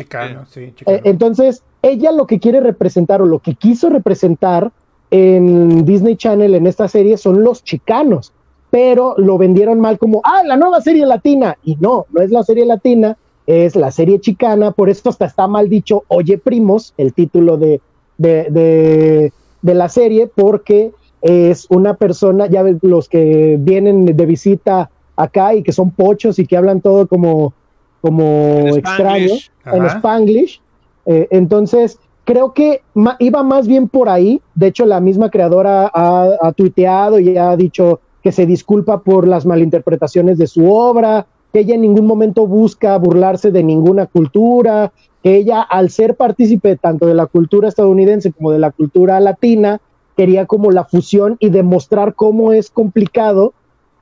sí, 0.48 0.72
entonces, 0.86 1.62
ella 1.82 2.12
lo 2.12 2.26
que 2.26 2.38
quiere 2.38 2.60
representar 2.60 3.20
o 3.20 3.26
lo 3.26 3.40
que 3.40 3.54
quiso 3.54 3.90
representar 3.90 4.72
en 5.10 5.84
Disney 5.84 6.16
Channel 6.16 6.54
en 6.54 6.66
esta 6.66 6.88
serie 6.88 7.16
son 7.16 7.44
los 7.44 7.62
chicanos, 7.62 8.32
pero 8.70 9.14
lo 9.18 9.38
vendieron 9.38 9.80
mal 9.80 9.98
como, 9.98 10.20
ah, 10.24 10.42
la 10.44 10.56
nueva 10.56 10.80
serie 10.80 11.06
latina. 11.06 11.56
Y 11.64 11.76
no, 11.76 12.06
no 12.10 12.22
es 12.22 12.30
la 12.30 12.42
serie 12.42 12.66
latina, 12.66 13.16
es 13.46 13.76
la 13.76 13.90
serie 13.90 14.20
chicana, 14.20 14.72
por 14.72 14.88
eso 14.90 15.08
hasta 15.08 15.26
está 15.26 15.46
mal 15.46 15.68
dicho 15.68 16.04
Oye 16.08 16.38
Primos, 16.38 16.92
el 16.96 17.12
título 17.12 17.56
de, 17.56 17.80
de, 18.18 19.30
de, 19.62 19.74
la 19.74 19.88
serie, 19.88 20.26
porque 20.26 20.92
es 21.22 21.66
una 21.70 21.94
persona, 21.94 22.46
ya 22.48 22.62
ves, 22.62 22.76
los 22.82 23.08
que 23.08 23.56
vienen 23.60 24.04
de 24.04 24.26
visita 24.26 24.90
acá 25.14 25.54
y 25.54 25.62
que 25.62 25.72
son 25.72 25.92
pochos 25.92 26.38
y 26.38 26.46
que 26.46 26.56
hablan 26.56 26.80
todo 26.80 27.06
como, 27.06 27.54
como 28.00 28.76
extraño 28.76 29.34
en 29.64 29.86
Spanglish. 29.86 30.60
Eh, 31.06 31.28
entonces, 31.30 31.98
creo 32.26 32.52
que 32.52 32.82
iba 33.20 33.42
más 33.42 33.66
bien 33.66 33.88
por 33.88 34.10
ahí. 34.10 34.42
De 34.54 34.66
hecho, 34.66 34.84
la 34.84 35.00
misma 35.00 35.30
creadora 35.30 35.90
ha, 35.94 36.52
tuiteado 36.52 37.18
y 37.18 37.38
ha 37.38 37.56
dicho 37.56 38.00
que 38.22 38.32
se 38.32 38.44
disculpa 38.44 39.00
por 39.00 39.26
las 39.26 39.46
malinterpretaciones 39.46 40.36
de 40.36 40.48
su 40.48 40.70
obra, 40.70 41.26
que 41.52 41.60
ella 41.60 41.76
en 41.76 41.82
ningún 41.82 42.06
momento 42.06 42.46
busca 42.46 42.98
burlarse 42.98 43.52
de 43.52 43.62
ninguna 43.62 44.06
cultura, 44.06 44.92
que 45.22 45.36
ella 45.36 45.62
al 45.62 45.88
ser 45.90 46.16
partícipe 46.16 46.76
tanto 46.76 47.06
de 47.06 47.14
la 47.14 47.26
cultura 47.26 47.68
estadounidense 47.68 48.32
como 48.32 48.50
de 48.50 48.58
la 48.58 48.72
cultura 48.72 49.20
latina, 49.20 49.80
quería 50.16 50.46
como 50.46 50.72
la 50.72 50.84
fusión 50.84 51.36
y 51.38 51.50
demostrar 51.50 52.14
cómo 52.14 52.52
es 52.52 52.70
complicado 52.70 53.54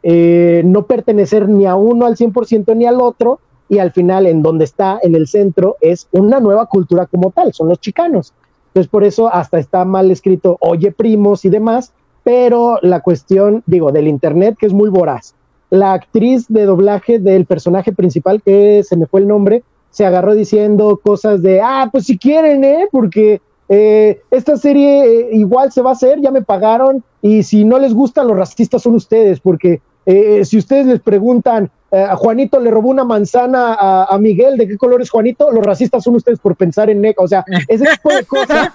eh, 0.02 0.62
no 0.64 0.86
pertenecer 0.86 1.48
ni 1.48 1.66
a 1.66 1.74
uno 1.74 2.06
al 2.06 2.16
100% 2.16 2.74
ni 2.74 2.86
al 2.86 3.02
otro, 3.02 3.40
y 3.74 3.78
al 3.80 3.90
final 3.90 4.26
en 4.26 4.42
donde 4.42 4.64
está, 4.64 4.98
en 5.02 5.14
el 5.14 5.26
centro, 5.26 5.76
es 5.80 6.08
una 6.12 6.38
nueva 6.38 6.66
cultura 6.66 7.06
como 7.06 7.32
tal, 7.32 7.52
son 7.52 7.68
los 7.68 7.80
chicanos. 7.80 8.32
Entonces 8.68 8.88
por 8.88 9.04
eso 9.04 9.32
hasta 9.32 9.58
está 9.58 9.84
mal 9.84 10.10
escrito, 10.10 10.56
oye 10.60 10.92
primos 10.92 11.44
y 11.44 11.48
demás, 11.48 11.92
pero 12.22 12.78
la 12.82 13.00
cuestión, 13.00 13.62
digo, 13.66 13.92
del 13.92 14.08
Internet, 14.08 14.56
que 14.58 14.66
es 14.66 14.72
muy 14.72 14.88
voraz. 14.88 15.34
La 15.70 15.92
actriz 15.92 16.46
de 16.48 16.64
doblaje 16.64 17.18
del 17.18 17.46
personaje 17.46 17.92
principal, 17.92 18.42
que 18.42 18.82
se 18.84 18.96
me 18.96 19.06
fue 19.06 19.20
el 19.20 19.28
nombre, 19.28 19.64
se 19.90 20.06
agarró 20.06 20.34
diciendo 20.34 21.00
cosas 21.02 21.42
de, 21.42 21.60
ah, 21.60 21.88
pues 21.90 22.04
si 22.06 22.16
quieren, 22.16 22.64
¿eh? 22.64 22.88
Porque 22.90 23.40
eh, 23.68 24.20
esta 24.30 24.56
serie 24.56 25.04
eh, 25.04 25.28
igual 25.32 25.72
se 25.72 25.82
va 25.82 25.90
a 25.90 25.94
hacer, 25.94 26.20
ya 26.20 26.30
me 26.30 26.42
pagaron, 26.42 27.02
y 27.22 27.42
si 27.42 27.64
no 27.64 27.78
les 27.78 27.92
gusta, 27.92 28.24
los 28.24 28.36
racistas 28.36 28.82
son 28.82 28.94
ustedes, 28.94 29.40
porque 29.40 29.80
eh, 30.06 30.44
si 30.44 30.58
ustedes 30.58 30.86
les 30.86 31.00
preguntan, 31.00 31.70
eh, 31.90 32.02
a 32.02 32.16
Juanito 32.16 32.58
le 32.58 32.70
robó 32.70 32.90
una 32.90 33.04
manzana 33.04 33.76
a, 33.78 34.18
Miguel, 34.18 34.58
¿de 34.58 34.66
qué 34.66 34.76
color 34.76 35.00
es 35.00 35.10
Juanito? 35.10 35.50
Los 35.52 35.64
racistas 35.64 36.02
son 36.02 36.16
ustedes 36.16 36.40
por 36.40 36.56
pensar 36.56 36.90
en 36.90 37.00
NECA, 37.00 37.22
o 37.22 37.28
sea, 37.28 37.44
ese 37.68 37.84
tipo 37.86 38.08
de 38.10 38.24
cosas. 38.24 38.70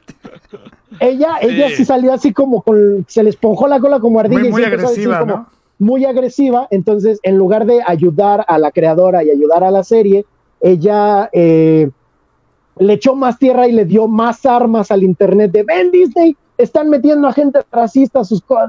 ella, 1.00 1.38
ella 1.40 1.70
sí 1.70 1.84
salió 1.84 2.12
así 2.12 2.32
como 2.32 2.62
con, 2.62 3.06
se 3.08 3.22
le 3.22 3.30
esponjó 3.30 3.66
la 3.66 3.80
cola 3.80 4.00
como 4.00 4.20
ardilla. 4.20 4.50
Muy, 4.50 4.64
agresiva, 4.64 5.24
¿no? 5.24 5.48
Muy 5.78 6.04
agresiva, 6.04 6.68
entonces 6.70 7.20
en 7.22 7.38
lugar 7.38 7.66
de 7.66 7.82
ayudar 7.86 8.44
a 8.48 8.58
la 8.58 8.70
creadora 8.70 9.24
y 9.24 9.30
ayudar 9.30 9.64
a 9.64 9.70
la 9.70 9.82
serie, 9.82 10.26
ella 10.60 11.28
eh, 11.32 11.90
le 12.78 12.92
echó 12.92 13.14
más 13.14 13.38
tierra 13.38 13.66
y 13.66 13.72
le 13.72 13.84
dio 13.84 14.08
más 14.08 14.44
armas 14.46 14.90
al 14.90 15.02
internet 15.02 15.52
de, 15.52 15.62
ven 15.62 15.90
Disney, 15.90 16.36
están 16.58 16.88
metiendo 16.90 17.28
a 17.28 17.32
gente 17.32 17.60
racista 17.72 18.20
a 18.20 18.24
sus 18.24 18.42
cosas, 18.42 18.68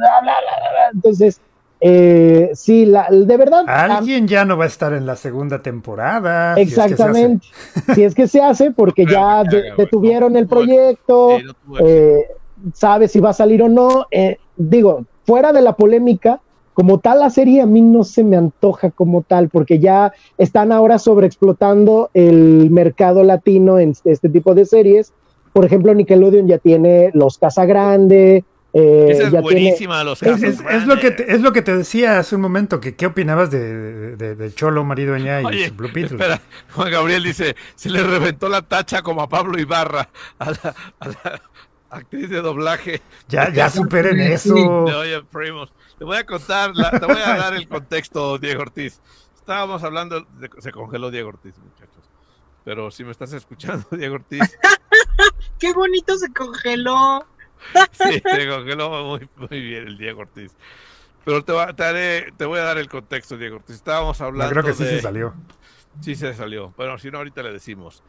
entonces 0.94 1.42
eh, 1.80 2.52
sí, 2.54 2.86
la, 2.86 3.08
de 3.10 3.38
verdad. 3.38 3.64
Alguien 3.68 4.28
ya 4.28 4.46
no 4.46 4.58
va 4.58 4.66
a 4.66 4.68
estar 4.68 4.94
en 4.94 5.06
la 5.06 5.16
segunda 5.16 5.62
temporada. 5.62 6.56
Exactamente. 6.56 7.48
Si 7.94 8.04
es 8.04 8.16
que 8.16 8.28
se 8.28 8.42
hace, 8.42 8.72
porque 8.72 9.06
ya 9.06 9.44
detuvieron 9.78 10.36
el 10.36 10.48
proyecto, 10.48 11.38
eh, 11.80 12.26
sabe 12.74 13.08
si 13.08 13.20
va 13.20 13.30
a 13.30 13.34
salir 13.34 13.62
o 13.62 13.70
no. 13.70 14.08
Eh, 14.12 14.38
digo, 14.56 15.06
fuera 15.26 15.54
de 15.54 15.62
la 15.62 15.76
polémica, 15.76 16.42
como 16.74 17.00
tal 17.00 17.20
la 17.20 17.30
serie 17.30 17.62
a 17.62 17.66
mí 17.66 17.82
no 17.82 18.04
se 18.04 18.24
me 18.24 18.38
antoja 18.38 18.92
como 18.92 19.22
tal, 19.22 19.50
porque 19.50 19.80
ya 19.80 20.14
están 20.38 20.72
ahora 20.72 21.00
sobreexplotando 21.00 22.10
el 22.14 22.70
mercado 22.72 23.24
latino 23.24 23.80
en 23.80 23.94
este 24.04 24.30
tipo 24.30 24.56
de 24.56 24.66
series. 24.66 25.14
Por 25.54 25.66
ejemplo, 25.66 25.94
Nickelodeon 25.94 26.48
ya 26.48 26.60
tiene 26.60 27.12
Los 27.14 27.38
Casa 27.40 27.66
Grande, 27.66 28.44
eh, 28.78 29.08
Esa 29.12 29.24
es 29.24 29.32
buenísima, 29.32 30.04
los 30.04 30.22
es, 30.22 30.44
es, 30.44 30.88
lo 30.88 31.00
que 31.00 31.12
te, 31.12 31.34
es 31.34 31.42
lo 31.42 31.52
que 31.52 31.62
te 31.62 31.76
decía 31.76 32.20
hace 32.20 32.36
un 32.36 32.42
momento, 32.42 32.80
que 32.80 32.96
qué 32.96 33.06
opinabas 33.06 33.50
de, 33.52 34.16
de, 34.16 34.54
Cholo 34.54 34.84
Maridueña 34.84 35.42
y 35.52 35.70
Blue 35.70 35.90
Espera, 35.94 36.42
Juan 36.74 36.92
Gabriel 36.92 37.24
dice, 37.24 37.56
se 37.76 37.90
le 37.90 38.04
reventó 38.04 38.50
la 38.50 38.62
tacha 38.62 39.02
como 39.02 39.22
a 39.22 39.30
Pablo 39.30 39.60
Ibarra, 39.60 40.10
a 40.40 40.52
la, 40.52 41.42
actriz 41.90 42.30
de 42.30 42.42
doblaje. 42.42 43.02
Ya, 43.28 43.52
ya 43.52 43.70
superen 43.70 44.20
eso. 44.20 44.54
Oye, 44.56 45.24
primos, 45.24 45.72
te 45.98 46.06
voy 46.06 46.18
a 46.18 46.26
contar, 46.26 46.74
te 46.74 47.06
voy 47.06 47.22
a 47.24 47.38
dar 47.38 47.56
el 47.56 47.68
contexto, 47.68 48.38
Diego 48.38 48.62
Ortiz. 48.62 49.02
Estábamos 49.36 49.84
hablando, 49.84 50.22
de, 50.22 50.50
se 50.60 50.72
congeló 50.72 51.10
Diego 51.10 51.30
Ortiz, 51.30 51.58
muchachos. 51.58 52.04
Pero 52.64 52.92
si 52.92 53.04
me 53.04 53.12
estás 53.12 53.32
escuchando, 53.34 53.88
Diego 53.92 54.16
Ortiz. 54.16 54.42
¡Qué 55.60 55.74
bonito 55.74 56.18
se 56.18 56.32
congeló! 56.34 57.26
Sí, 57.92 58.22
te 58.22 58.48
congeló 58.48 58.90
muy, 59.06 59.30
muy 59.36 59.62
bien 59.62 59.88
el 59.88 59.98
Diego 59.98 60.22
Ortiz. 60.22 60.52
Pero 61.26 61.44
te, 61.44 62.32
te, 62.38 62.46
voy 62.46 62.60
a 62.60 62.64
dar 62.64 62.78
el 62.78 62.88
contexto, 62.88 63.38
Diego 63.38 63.58
Ortiz. 63.58 63.76
Estábamos 63.76 64.22
hablando. 64.22 64.52
creo 64.54 64.64
que 64.64 64.74
sí 64.74 64.86
se 64.86 65.02
salió. 65.02 65.34
Sí 66.02 66.16
se 66.16 66.34
salió. 66.34 66.74
Bueno, 66.78 66.98
si 66.98 67.12
no, 67.12 67.18
ahorita 67.18 67.44
le 67.44 67.52
decimos. 67.52 68.04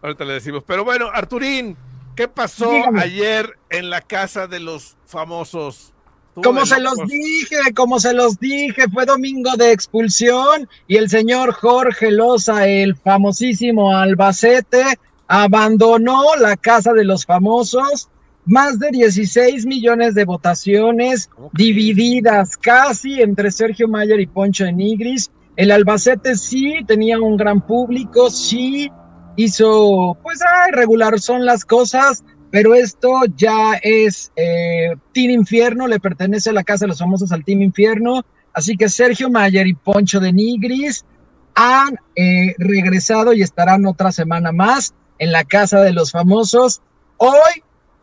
Ahorita 0.00 0.24
le 0.24 0.34
decimos. 0.34 0.62
Pero 0.66 0.84
bueno, 0.84 1.08
Arturín, 1.12 1.76
¿qué 2.14 2.28
pasó 2.28 2.70
ayer 2.96 3.58
en 3.70 3.90
la 3.90 4.00
casa 4.00 4.46
de 4.46 4.60
los 4.60 4.96
famosos? 5.06 5.92
Como 6.34 6.64
se 6.64 6.80
los 6.80 6.96
dije, 7.08 7.56
como 7.74 8.00
se 8.00 8.14
los 8.14 8.38
dije, 8.38 8.88
fue 8.88 9.04
domingo 9.04 9.54
de 9.56 9.72
expulsión 9.72 10.68
y 10.86 10.96
el 10.96 11.10
señor 11.10 11.52
Jorge 11.52 12.10
Loza, 12.10 12.66
el 12.66 12.96
famosísimo 12.96 13.94
Albacete, 13.94 14.98
abandonó 15.26 16.22
la 16.38 16.56
casa 16.56 16.94
de 16.94 17.04
los 17.04 17.26
famosos 17.26 18.08
más 18.44 18.78
de 18.78 18.90
16 18.90 19.66
millones 19.66 20.14
de 20.14 20.24
votaciones 20.24 21.30
divididas 21.52 22.56
casi 22.56 23.20
entre 23.20 23.50
Sergio 23.50 23.88
Mayer 23.88 24.20
y 24.20 24.26
Poncho 24.26 24.64
de 24.64 24.72
Nigris. 24.72 25.30
El 25.56 25.70
Albacete 25.70 26.34
sí 26.36 26.76
tenía 26.86 27.20
un 27.20 27.36
gran 27.36 27.60
público, 27.60 28.30
sí 28.30 28.90
hizo, 29.36 30.16
pues, 30.22 30.40
ay, 30.42 30.72
regular 30.72 31.20
son 31.20 31.44
las 31.44 31.64
cosas, 31.64 32.24
pero 32.50 32.74
esto 32.74 33.22
ya 33.36 33.74
es 33.82 34.32
eh, 34.36 34.94
Team 35.12 35.30
Infierno, 35.30 35.86
le 35.86 36.00
pertenece 36.00 36.50
a 36.50 36.54
la 36.54 36.64
Casa 36.64 36.84
de 36.84 36.88
los 36.88 36.98
Famosos 36.98 37.32
al 37.32 37.44
Team 37.44 37.62
Infierno. 37.62 38.24
Así 38.52 38.76
que 38.76 38.88
Sergio 38.88 39.30
Mayer 39.30 39.66
y 39.66 39.74
Poncho 39.74 40.20
de 40.20 40.32
Nigris 40.32 41.06
han 41.54 41.96
eh, 42.16 42.54
regresado 42.58 43.32
y 43.32 43.42
estarán 43.42 43.86
otra 43.86 44.12
semana 44.12 44.52
más 44.52 44.94
en 45.18 45.32
la 45.32 45.44
Casa 45.44 45.80
de 45.80 45.92
los 45.92 46.12
Famosos. 46.12 46.82
Hoy 47.16 47.62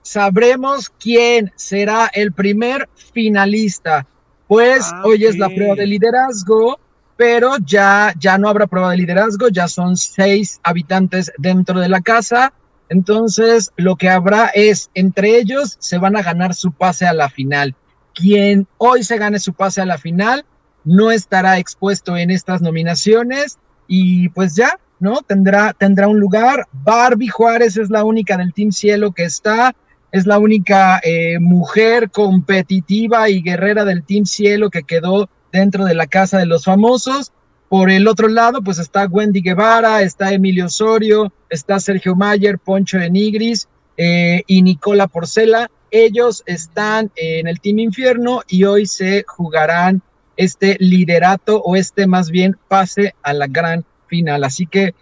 sabremos 0.10 0.90
quién 0.90 1.52
será 1.56 2.10
el 2.12 2.32
primer 2.32 2.90
finalista. 3.14 4.08
Pues 4.48 4.90
ah, 4.92 5.04
hoy 5.06 5.24
es 5.26 5.38
la 5.38 5.50
prueba 5.50 5.76
de 5.76 5.86
liderazgo, 5.86 6.80
pero 7.16 7.58
ya, 7.64 8.12
ya 8.18 8.40
no 8.40 8.50
habrá 8.50 8.66
prueba 8.66 8.90
de 8.90 8.98
liderazgo, 8.98 9.50
ya 9.50 9.68
son 9.68 9.96
seis 9.98 10.60
habitantes 10.64 11.32
dentro 11.38 11.80
de 11.80 11.90
la 11.90 12.02
casa. 12.02 12.54
Entonces, 12.90 13.72
lo 13.78 13.98
que 13.98 14.10
habrá 14.10 14.48
es, 14.48 14.90
entre 14.96 15.38
ellos, 15.38 15.78
se 15.80 16.00
van 16.00 16.18
a 16.18 16.24
ganar 16.24 16.56
su 16.56 16.72
pase 16.72 17.06
a 17.06 17.14
la 17.14 17.30
final. 17.30 17.76
quien 18.16 18.68
hoy 18.80 19.04
se 19.04 19.20
gane 19.20 19.38
su 19.38 19.54
pase 19.54 19.80
a 19.80 19.86
la 19.86 20.00
final 20.00 20.44
no 20.84 21.12
estará 21.12 21.60
expuesto 21.60 22.18
en 22.18 22.32
estas 22.32 22.64
nominaciones 22.64 23.60
y 23.88 24.30
pues 24.30 24.56
ya, 24.56 24.80
¿no? 25.00 25.22
Tendrá, 25.22 25.74
tendrá 25.74 26.08
un 26.08 26.20
lugar. 26.20 26.68
Barbie 26.72 27.28
Juárez 27.28 27.78
es 27.78 27.92
la 27.92 28.04
única 28.04 28.38
del 28.38 28.54
Team 28.54 28.72
Cielo 28.72 29.12
que 29.12 29.26
está, 29.26 29.76
es 30.12 30.26
la 30.26 30.40
única 30.40 31.00
eh, 31.04 31.40
mujer 31.40 32.10
competitiva 32.10 33.30
y 33.30 33.42
guerrera 33.42 33.86
del 33.86 34.04
Team 34.04 34.26
Cielo 34.26 34.70
que 34.70 34.84
quedó 34.84 35.30
dentro 35.52 35.86
de 35.86 35.94
la 35.94 36.08
Casa 36.08 36.38
de 36.38 36.46
los 36.46 36.66
Famosos. 36.66 37.32
Por 37.70 37.92
el 37.92 38.08
otro 38.08 38.28
lado, 38.28 38.64
pues 38.64 38.80
está 38.80 39.06
Wendy 39.06 39.42
Guevara, 39.42 40.02
está 40.02 40.34
Emilio 40.34 40.66
Osorio, 40.66 41.32
está 41.50 41.80
Sergio 41.80 42.16
Mayer, 42.16 42.58
Poncho 42.58 42.98
de 42.98 43.12
Nigris 43.12 43.68
eh, 43.98 44.42
y 44.48 44.64
Nicola 44.64 45.08
Porcela. 45.08 45.70
Ellos 45.92 46.44
están 46.48 47.12
en 47.16 47.48
el 47.48 47.60
Team 47.60 47.80
Infierno 47.80 48.42
y 48.48 48.64
hoy 48.64 48.88
se 48.88 49.24
jugarán 49.28 50.02
este 50.38 50.78
liderato 50.80 51.62
o 51.62 51.76
este 51.76 52.08
más 52.08 52.32
bien 52.32 52.58
pase 52.68 53.14
a 53.22 53.34
la 53.34 53.46
gran 53.48 53.86
final. 54.08 54.44
Así 54.44 54.66
que 54.66 54.96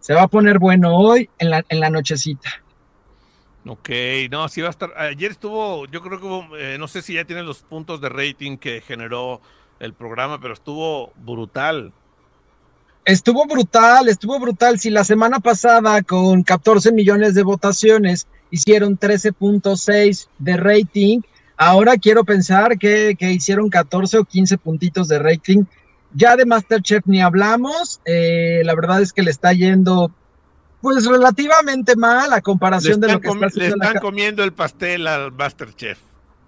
se 0.00 0.14
va 0.14 0.22
a 0.22 0.28
poner 0.28 0.58
bueno 0.58 0.96
hoy 0.96 1.30
en 1.38 1.50
la, 1.50 1.64
en 1.68 1.80
la 1.80 1.88
nochecita. 1.88 2.50
Ok, 3.66 3.90
no, 4.30 4.48
sí 4.48 4.62
va 4.62 4.68
a 4.68 4.70
estar. 4.70 4.92
Ayer 4.96 5.30
estuvo, 5.30 5.86
yo 5.86 6.00
creo 6.00 6.20
que, 6.20 6.74
eh, 6.74 6.78
no 6.78 6.88
sé 6.88 7.02
si 7.02 7.14
ya 7.14 7.24
tienen 7.24 7.44
los 7.44 7.62
puntos 7.62 8.00
de 8.00 8.08
rating 8.08 8.56
que 8.56 8.80
generó 8.80 9.40
el 9.80 9.92
programa, 9.92 10.40
pero 10.40 10.54
estuvo 10.54 11.12
brutal. 11.16 11.92
Estuvo 13.04 13.46
brutal, 13.46 14.08
estuvo 14.08 14.38
brutal. 14.38 14.78
Si 14.78 14.88
la 14.88 15.04
semana 15.04 15.40
pasada 15.40 16.02
con 16.02 16.42
14 16.42 16.92
millones 16.92 17.34
de 17.34 17.42
votaciones 17.42 18.26
hicieron 18.50 18.98
13.6 18.98 20.28
de 20.38 20.56
rating, 20.56 21.20
ahora 21.56 21.96
quiero 21.96 22.24
pensar 22.24 22.78
que, 22.78 23.16
hicieron 23.20 23.68
14 23.68 24.18
o 24.18 24.24
15 24.24 24.58
puntitos 24.58 25.08
de 25.08 25.18
rating. 25.18 25.64
Ya 26.14 26.36
de 26.36 26.44
Masterchef 26.44 27.06
ni 27.06 27.20
hablamos, 27.20 28.00
eh, 28.04 28.62
la 28.64 28.74
verdad 28.74 29.00
es 29.02 29.12
que 29.12 29.22
le 29.22 29.30
está 29.30 29.52
yendo 29.52 30.10
pues 30.80 31.06
relativamente 31.06 31.96
mal 31.96 32.32
a 32.32 32.40
comparación 32.40 33.00
de 33.00 33.12
lo 33.12 33.20
que 33.20 33.28
está 33.28 33.48
Le 33.54 33.68
están 33.68 33.98
comiendo 34.00 34.42
el 34.42 34.52
pastel 34.52 35.06
al 35.06 35.32
Masterchef. 35.32 35.98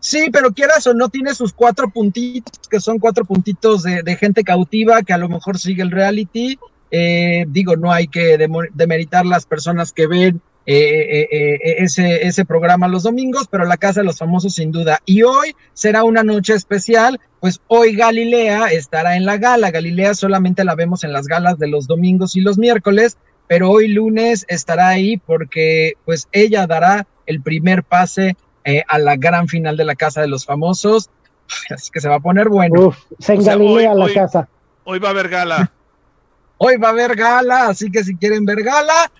Sí, 0.01 0.30
pero 0.33 0.53
quieras 0.53 0.85
o 0.89 0.95
no, 0.95 1.09
tiene 1.09 1.33
sus 1.33 1.53
cuatro 1.53 1.89
puntitos, 1.89 2.68
que 2.68 2.80
son 2.80 2.99
cuatro 2.99 3.24
puntitos 3.24 3.85
de, 3.85 4.16
gente 4.16 4.43
cautiva 4.43 5.03
que 5.03 5.12
a 5.12 5.18
lo 5.18 5.28
mejor 5.28 5.61
sigue 5.61 5.83
el 5.83 5.93
reality. 5.93 6.59
Eh, 6.91 7.45
digo, 7.49 7.76
no 7.76 7.93
hay 7.93 8.09
que 8.09 8.37
demeritar 8.74 9.24
las 9.24 9.47
personas 9.47 9.93
que 9.93 10.09
ven 10.09 10.41
eh, 10.66 11.28
eh, 11.30 11.59
ese, 11.78 12.26
ese 12.26 12.45
programa 12.45 12.89
los 12.89 13.05
domingos, 13.05 13.47
pero 13.49 13.64
la 13.64 13.76
Casa 13.76 14.01
de 14.01 14.07
los 14.07 14.18
Famosos 14.18 14.55
sin 14.55 14.72
duda. 14.72 15.01
Y 15.07 15.22
hoy 15.22 15.55
será 15.72 16.03
una 16.03 16.24
noche 16.24 16.55
especial, 16.55 17.20
pues 17.39 17.61
hoy 17.68 17.95
Galilea 17.95 18.72
estará 18.72 19.16
en 19.16 19.24
la 19.24 19.39
gala. 19.39 19.70
Galilea 19.70 20.14
solamente 20.14 20.64
la 20.64 20.74
vemos 20.74 21.05
en 21.05 21.12
las 21.12 21.28
galas 21.28 21.61
de 21.61 21.68
los 21.68 21.87
domingos 21.87 22.35
y 22.35 22.41
los 22.41 22.59
miércoles, 22.59 23.18
pero 23.47 23.70
hoy 23.70 23.88
lunes 23.88 24.45
estará 24.49 24.88
ahí 24.88 25.16
porque 25.16 25.95
pues 26.05 26.28
ella 26.32 26.66
dará 26.66 27.07
el 27.26 27.40
primer 27.43 27.82
pase 27.82 28.36
eh, 28.64 28.82
a 28.88 28.99
la 28.99 29.16
gran 29.16 29.49
final 29.49 29.76
de 29.76 29.84
la 29.84 29.95
Casa 29.95 30.20
de 30.20 30.28
los 30.28 30.47
Famosos. 30.47 31.11
Así 31.70 31.90
que 31.90 32.01
se 32.01 32.09
va 32.09 32.16
a 32.16 32.20
poner 32.20 32.49
bueno. 32.49 32.88
Uf, 32.88 32.99
se 33.18 33.34
engalilea 33.34 33.95
la 33.95 34.12
casa. 34.12 34.49
Hoy 34.84 34.99
va 34.99 35.09
a 35.09 35.11
haber 35.11 35.28
gala. 35.28 35.70
Hoy 36.64 36.76
va 36.76 36.88
a 36.88 36.90
haber 36.93 37.16
gala, 37.16 37.66
así 37.70 37.90
que 37.90 38.05
si 38.05 38.14
quieren 38.14 38.45
ver 38.45 38.62
gala, 38.62 39.11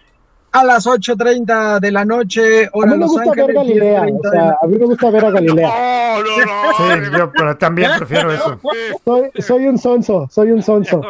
a 0.53 0.65
las 0.65 0.87
8.30 0.87 1.81
de 1.81 1.91
la 1.91 2.05
noche, 2.05 2.69
hora 2.73 2.91
a 2.91 2.95
mí 2.95 3.01
me 3.01 3.07
gusta 3.07 3.33
ver 3.35 3.53
Galilea, 3.55 4.03
o 4.03 4.31
sea, 4.31 4.57
a 4.63 4.67
mí 4.67 4.79
me 4.79 4.87
gusta 4.87 5.11
ver 5.11 5.25
a 5.25 5.31
Galilea. 5.31 5.71
No, 6.13 6.23
no, 6.23 6.45
no. 6.45 6.73
Sí, 6.77 7.11
yo 7.17 7.33
pero 7.33 7.57
también 7.57 7.91
prefiero 7.97 8.31
eso. 8.31 8.61
Soy, 9.03 9.31
soy 9.41 9.67
un 9.67 9.79
sonso, 9.79 10.29
soy 10.31 10.51
un 10.51 10.63
sonso. 10.63 11.01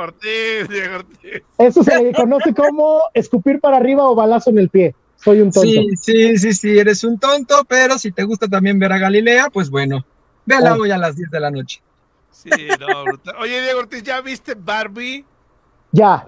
Eso 1.59 1.82
se 1.82 2.01
le 2.01 2.12
conoce 2.12 2.55
como 2.55 3.01
escupir 3.12 3.59
para 3.59 3.78
arriba 3.78 4.09
o 4.09 4.14
balazo 4.14 4.51
en 4.51 4.59
el 4.59 4.68
pie 4.68 4.95
soy 5.22 5.40
un 5.40 5.53
tonto. 5.53 5.68
Sí, 5.68 5.88
sí, 5.97 6.38
sí, 6.38 6.53
sí, 6.53 6.78
eres 6.78 7.05
un 7.05 7.18
tonto, 7.18 7.64
pero 7.68 7.99
si 7.99 8.11
te 8.11 8.24
gusta 8.24 8.49
también 8.49 8.78
ver 8.78 8.93
a 8.93 8.99
Galilea, 8.99 9.51
pues 9.53 9.70
bueno, 9.70 10.05
véala 10.45 10.74
hoy 10.74 10.90
a 10.90 10.99
las 10.99 11.16
10 11.16 11.30
de 11.30 11.40
la 11.40 11.51
noche. 11.51 11.80
Sí, 12.30 12.51
no, 12.80 13.05
brutal. 13.05 13.36
Oye, 13.40 13.61
Diego 13.62 13.80
Ortiz, 13.80 14.03
¿ya 14.03 14.20
viste 14.20 14.55
Barbie? 14.55 15.24
Ya, 15.93 16.26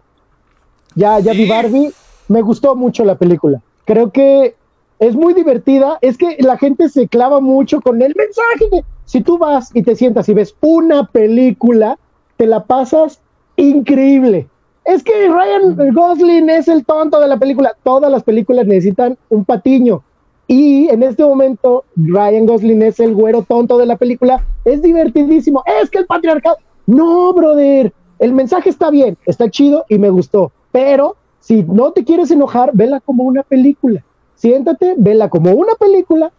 ya, 0.95 1.19
ya 1.19 1.33
vi 1.33 1.49
Barbie. 1.49 1.93
Me 2.29 2.43
gustó 2.43 2.75
mucho 2.75 3.05
la 3.05 3.17
película. 3.17 3.61
Creo 3.85 4.11
que 4.11 4.55
es 4.99 5.15
muy 5.15 5.35
divertida. 5.35 5.99
Es 6.01 6.17
que 6.17 6.37
la 6.41 6.57
gente 6.57 6.89
se 6.89 7.09
clava 7.09 7.41
mucho 7.41 7.81
con 7.81 8.01
el 8.03 8.15
mensaje. 8.17 8.85
si 9.05 9.21
tú 9.21 9.39
vas 9.39 9.71
y 9.75 9.83
te 9.83 9.97
sientas 9.97 10.29
y 10.29 10.35
ves 10.35 10.55
una 10.61 11.07
película, 11.07 11.99
te 12.37 12.47
la 12.47 12.65
pasas 12.65 13.21
increíble 13.57 14.49
es 14.85 15.03
que 15.03 15.29
Ryan 15.29 15.95
Gosling 15.95 16.51
es 16.51 16.69
el 16.69 16.85
tonto 16.85 17.21
de 17.21 17.29
la 17.29 17.39
película. 17.39 17.75
Todas 17.83 18.11
las 18.11 18.23
películas 18.23 18.67
necesitan 18.67 19.17
un 19.31 19.45
patiño. 19.45 20.03
Y 20.47 20.89
en 20.91 21.03
este 21.03 21.25
momento, 21.25 21.85
Ryan 21.97 22.45
Gosling 22.47 22.83
es 22.83 23.01
el 23.01 23.15
güero 23.15 23.43
tonto 23.43 23.79
de 23.79 23.87
la 23.87 23.97
película. 23.97 24.45
Es 24.65 24.83
divertidísimo. 24.83 25.63
Es 25.83 25.89
que 25.89 25.99
el 25.99 26.07
patriarcado. 26.07 26.59
No, 26.87 27.33
brother. 27.33 27.93
El 28.19 28.35
mensaje 28.35 28.69
está 28.69 28.91
bien, 28.91 29.17
está 29.27 29.51
chido 29.51 29.85
y 29.89 29.99
me 29.99 30.11
gustó. 30.11 30.53
Pero 30.71 31.17
si 31.45 31.63
no 31.63 31.93
te 31.93 32.05
quieres 32.05 32.31
enojar, 32.31 32.71
vela 32.73 33.01
como 33.01 33.25
una 33.25 33.43
película. 33.43 34.03
Siéntate, 34.35 34.95
vela 34.97 35.29
como 35.29 35.53
una 35.53 35.75
película 35.75 36.33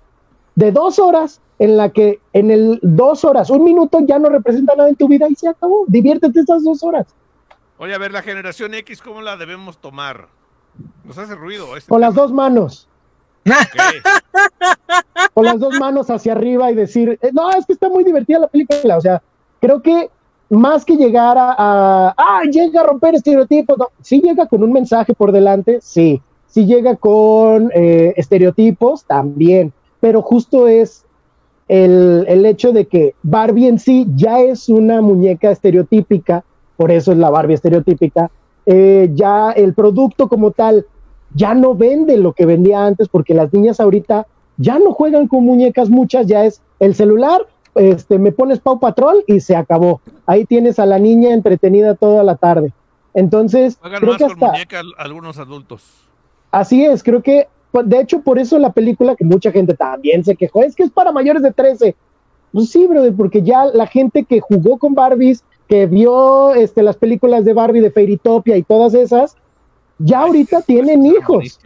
de 0.56 0.72
dos 0.72 0.97
horas 0.97 1.41
en 1.60 1.78
la 1.78 1.89
que 1.89 2.20
en 2.34 2.49
el 2.49 2.80
dos 2.82 3.24
horas, 3.24 3.51
un 3.51 3.64
minuto 3.64 3.99
ya 4.01 4.18
no 4.18 4.30
representa 4.30 4.74
nada 4.76 4.89
en 4.89 4.95
tu 4.95 5.08
vida 5.08 5.28
y 5.30 5.36
se 5.36 5.47
acabó. 5.47 5.86
Diviértete 5.86 6.39
esas 6.39 6.64
dos 6.64 6.82
horas. 6.82 7.06
Oye, 7.78 7.93
a 7.93 7.99
ver, 7.99 8.14
la 8.14 8.24
generación 8.24 8.74
X, 8.74 8.99
¿cómo 8.99 9.22
la 9.22 9.38
debemos 9.38 9.78
tomar? 9.78 10.28
Nos 11.03 11.20
hace 11.20 11.36
ruido. 11.36 11.78
Este 11.78 11.88
Con 11.88 12.01
las 12.01 12.16
dos 12.16 12.34
manos. 12.34 12.88
Con 15.36 15.45
las 15.45 15.60
dos 15.60 15.76
manos 15.80 16.10
hacia 16.10 16.32
arriba 16.32 16.72
y 16.72 16.76
decir, 16.76 17.20
eh, 17.22 17.30
no, 17.32 17.51
es 17.51 17.68
que 17.68 17.74
está 17.74 17.89
muy 17.89 18.03
divertida 18.03 18.39
la 18.39 18.47
película. 18.47 18.97
O 18.97 19.01
sea, 19.01 19.22
creo 19.62 19.84
que 19.84 20.10
más 20.50 20.86
que 20.86 20.96
llegar 20.96 21.38
a, 21.38 22.14
ah, 22.18 22.41
llega 22.52 22.82
a 22.82 22.86
romper 22.86 23.16
estereotipos, 23.16 23.78
sí 24.02 24.22
llega 24.22 24.48
con 24.48 24.64
un 24.64 24.72
mensaje 24.72 25.14
por 25.14 25.32
delante, 25.32 25.80
sí. 25.82 26.22
Sí 26.48 26.66
llega 26.66 26.96
con 26.96 27.70
eh, 27.74 28.14
estereotipos, 28.16 29.04
también. 29.04 29.74
Pero 30.00 30.22
justo 30.22 30.68
es 30.68 31.04
el, 31.68 32.26
el 32.30 32.46
hecho 32.46 32.72
de 32.72 32.86
que 32.86 33.16
Barbie 33.24 33.68
en 33.68 33.80
sí 33.80 34.08
ya 34.16 34.39
es 34.39 34.70
una 34.70 35.02
muñeca 35.02 35.52
estereotípica 35.52 36.46
por 36.78 36.91
eso 36.91 37.12
es 37.12 37.18
la 37.18 37.30
Barbie 37.30 37.56
estereotípica, 37.56 38.32
eh, 38.66 39.10
ya 39.14 39.52
el 39.52 39.74
producto 39.74 40.28
como 40.28 40.52
tal 40.52 40.86
ya 41.34 41.54
no 41.54 41.76
vende 41.76 42.18
lo 42.18 42.34
que 42.34 42.46
vendía 42.46 42.86
antes 42.86 43.08
porque 43.08 43.34
las 43.34 43.54
niñas 43.54 43.80
ahorita 43.80 44.28
ya 44.58 44.80
no 44.80 44.91
juegan 44.91 45.28
con 45.28 45.43
muñecas 45.43 45.89
muchas, 45.89 46.28
ya 46.28 46.46
es 46.46 46.62
el 46.80 46.96
celular, 46.96 47.46
este, 47.76 48.17
me 48.17 48.32
pones 48.32 48.59
Pau 48.59 48.80
Patrol 48.80 49.23
y 49.28 49.39
se 49.39 49.55
acabó. 49.55 50.01
Ahí 50.26 50.45
tienes 50.45 50.80
a 50.80 50.86
la 50.86 50.99
niña 50.99 51.34
entretenida 51.34 51.95
toda 51.95 52.23
la 52.23 52.36
tarde. 52.36 52.73
Entonces, 53.13 53.78
creo 53.82 54.17
que 54.17 54.26
hasta, 54.26 54.53
algunos 54.97 55.39
adultos. 55.39 55.84
Así 56.51 56.86
es, 56.86 57.03
creo 57.03 57.21
que, 57.21 57.47
de 57.71 57.99
hecho, 57.99 58.21
por 58.21 58.39
eso 58.39 58.59
la 58.59 58.71
película 58.71 59.15
que 59.15 59.26
mucha 59.26 59.51
gente 59.51 59.73
también 59.73 60.23
se 60.23 60.36
quejó, 60.36 60.63
es 60.63 60.76
que 60.76 60.84
es 60.84 60.91
para 60.91 61.11
mayores 61.11 61.41
de 61.41 61.51
13. 61.51 61.95
Pues 62.51 62.69
sí, 62.69 62.88
brother, 62.88 63.13
porque 63.15 63.41
ya 63.41 63.65
la 63.65 63.88
gente 63.88 64.23
que 64.23 64.39
jugó 64.39 64.78
con 64.78 64.95
Barbies, 64.95 65.43
que 65.67 65.86
vio 65.86 66.53
este, 66.53 66.84
las 66.84 66.95
películas 66.95 67.43
de 67.43 67.53
Barbie, 67.53 67.82
de 67.82 67.91
Fairytopia 67.91 68.55
y 68.55 68.63
todas 68.63 68.93
esas, 68.93 69.36
ya 69.97 70.21
ahorita 70.21 70.61
tienen 70.61 71.05
hijos. 71.05 71.59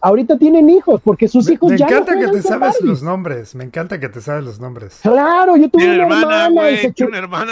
Ahorita 0.00 0.38
tienen 0.38 0.70
hijos, 0.70 1.00
porque 1.04 1.28
sus 1.28 1.48
hijos 1.50 1.72
ya. 1.76 1.86
Me 1.86 1.92
encanta 1.92 2.18
que 2.18 2.28
te 2.28 2.42
sabes 2.42 2.80
los 2.80 3.02
nombres. 3.02 3.54
Me 3.54 3.64
encanta 3.64 4.00
que 4.00 4.08
te 4.08 4.20
sabes 4.20 4.44
los 4.44 4.58
nombres. 4.58 5.00
Claro, 5.02 5.56
yo 5.56 5.68
tuve 5.68 5.84
una 5.84 6.02
hermana, 6.04 6.70
y 6.70 6.76
se, 6.76 6.94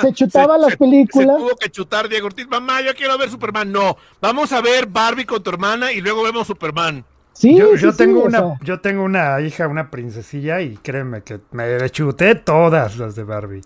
se 0.00 0.12
chutaba 0.12 0.56
las 0.56 0.76
películas. 0.76 1.36
Se 1.36 1.42
tuvo 1.42 1.56
que 1.56 1.70
chutar 1.70 2.08
Diego 2.08 2.26
Ortiz. 2.26 2.48
Mamá, 2.48 2.80
yo 2.80 2.94
quiero 2.94 3.18
ver 3.18 3.28
Superman. 3.28 3.70
No, 3.70 3.96
vamos 4.20 4.52
a 4.52 4.60
ver 4.60 4.86
Barbie 4.86 5.26
con 5.26 5.42
tu 5.42 5.50
hermana 5.50 5.92
y 5.92 6.00
luego 6.00 6.22
vemos 6.22 6.46
Superman. 6.46 7.04
Sí, 7.32 7.54
yo, 7.54 7.76
yo 7.76 7.92
tengo 7.92 8.24
una, 8.24 8.58
yo 8.64 8.80
tengo 8.80 9.04
una 9.04 9.40
hija, 9.40 9.68
una 9.68 9.90
princesilla, 9.90 10.60
y 10.60 10.76
créeme 10.76 11.22
que 11.22 11.38
me 11.52 11.88
chuté 11.90 12.34
todas 12.34 12.96
las 12.96 13.14
de 13.14 13.22
Barbie. 13.22 13.62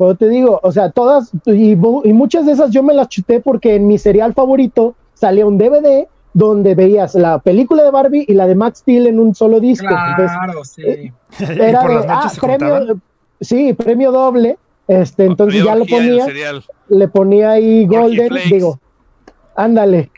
Pero 0.00 0.14
te 0.14 0.30
digo, 0.30 0.58
o 0.62 0.72
sea, 0.72 0.90
todas, 0.90 1.30
y, 1.44 1.76
muchas 1.76 2.46
de 2.46 2.52
esas 2.52 2.70
yo 2.70 2.82
me 2.82 2.94
las 2.94 3.08
chuté 3.08 3.40
porque 3.40 3.74
en 3.74 3.86
mi 3.86 3.98
serial 3.98 4.32
favorito 4.32 4.94
salía 5.12 5.44
un 5.44 5.58
DVD 5.58 6.08
donde 6.32 6.74
veías 6.74 7.14
la 7.14 7.38
película 7.38 7.82
de 7.82 7.90
Barbie 7.90 8.24
y 8.28 8.34
la 8.34 8.46
de 8.46 8.54
Max 8.54 8.80
Steel 8.80 9.06
en 9.06 9.18
un 9.18 9.34
solo 9.34 9.60
disco. 9.60 9.88
Claro, 9.88 10.64
sí. 10.64 10.82
Eh, 10.82 11.12
era 11.38 11.82
de, 11.86 12.04
ah, 12.08 12.30
premio, 12.40 13.00
sí, 13.40 13.72
premio 13.74 14.12
doble. 14.12 14.58
Este, 14.86 15.24
entonces 15.24 15.62
ya 15.64 15.74
lo 15.76 15.86
ponía, 15.86 16.26
le 16.88 17.08
ponía 17.08 17.50
ahí 17.52 17.86
Golden, 17.86 18.32
digo, 18.48 18.80
ándale. 19.54 20.10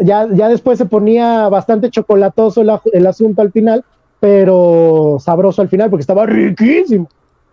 Ya, 0.00 0.26
ya 0.32 0.48
después 0.48 0.78
se 0.78 0.86
ponía 0.86 1.50
bastante 1.50 1.90
chocolatoso 1.90 2.62
el 2.62 3.06
asunto 3.06 3.42
al 3.42 3.52
final, 3.52 3.84
pero 4.18 5.18
sabroso 5.20 5.60
al 5.60 5.68
final 5.68 5.90
porque 5.90 6.00
estaba 6.00 6.24
riquísimo. 6.24 7.08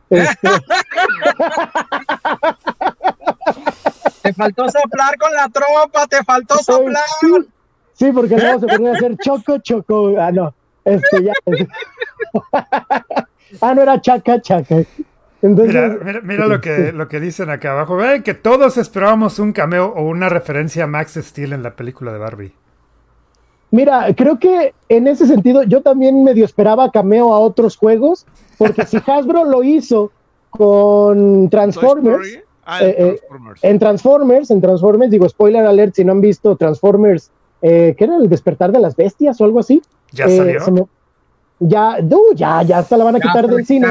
Este, 0.10 0.48
Te 4.28 4.34
faltó 4.34 4.66
soplar 4.70 5.18
con 5.18 5.34
la 5.34 5.48
tropa, 5.48 6.06
te 6.08 6.24
faltó 6.24 6.58
soplar. 6.58 7.04
sí, 7.22 7.28
sí, 7.98 8.12
porque 8.12 8.38
luego 8.38 8.60
se 8.60 8.68
ponía 8.68 8.91
a 8.91 8.95
hacer 8.95 9.18
choco, 9.18 9.58
choco. 9.60 10.14
Ah, 10.20 10.32
no. 10.32 10.54
Este 10.86 11.24
ya. 11.24 11.34
ah, 13.62 13.76
no 13.76 13.82
era 13.82 14.00
chaca, 14.00 14.41
chaca. 14.41 14.78
Entonces, 15.41 15.76
Mira, 15.76 15.98
mira, 16.04 16.22
mira 16.22 16.48
lo, 16.48 16.62
que, 16.62 16.91
lo 16.91 17.08
que 17.08 17.20
dicen 17.20 17.50
acá 17.50 17.72
abajo. 17.72 17.95
Ven 17.95 18.24
que 18.24 18.34
todos 18.34 18.78
esperábamos 18.78 19.39
un 19.39 19.52
cameo 19.52 19.93
o 19.95 20.04
una 20.04 20.30
referencia 20.30 20.86
a 20.86 20.88
Max 20.88 21.20
Steel 21.22 21.54
en 21.54 21.64
la 21.64 21.76
película 21.76 22.12
de 22.12 22.18
Barbie. 22.18 22.54
Mira, 23.70 24.08
creo 24.16 24.39
que 24.39 24.74
en 24.88 25.08
ese 25.08 25.28
sentido 25.28 25.64
yo 25.64 25.82
también 25.82 26.24
medio 26.24 26.45
esperaba 26.45 26.89
cameo 26.91 27.34
a 27.34 27.39
otros 27.39 27.76
juegos, 27.76 28.26
porque 28.58 28.86
si 28.86 28.98
Hasbro 29.06 29.43
lo 29.43 29.64
hizo 29.64 30.12
con 30.50 31.50
Transformers. 31.50 32.39
Ah, 32.70 32.80
eh, 32.82 32.95
eh, 32.98 33.20
Transformers. 33.30 33.64
en 33.64 33.80
Transformers, 33.80 34.52
en 34.52 34.62
Transformers, 34.62 35.12
digo, 35.12 35.30
spoiler 35.30 35.66
alert, 35.66 35.95
si 35.95 36.04
no 36.04 36.12
han 36.12 36.22
visto 36.22 36.56
Transformers, 36.58 37.32
eh, 37.62 37.95
¿qué 37.97 38.03
era 38.05 38.18
el 38.18 38.30
despertar 38.30 38.72
de 38.72 38.80
las 38.80 38.95
bestias 38.95 39.39
o 39.41 39.45
algo 39.45 39.60
así? 39.60 39.82
¿Ya 40.12 40.26
Eh, 40.26 40.38
salió? 40.60 40.72
me- 40.72 40.86
ya, 41.60 41.97
no, 42.01 42.20
ya, 42.36 42.62
ya 42.64 42.78
hasta 42.80 42.97
la 42.97 43.03
van 43.03 43.16
a 43.16 43.20
Ya 43.20 43.24
quitar 43.24 43.47
del 43.47 43.66
cine. 43.66 43.88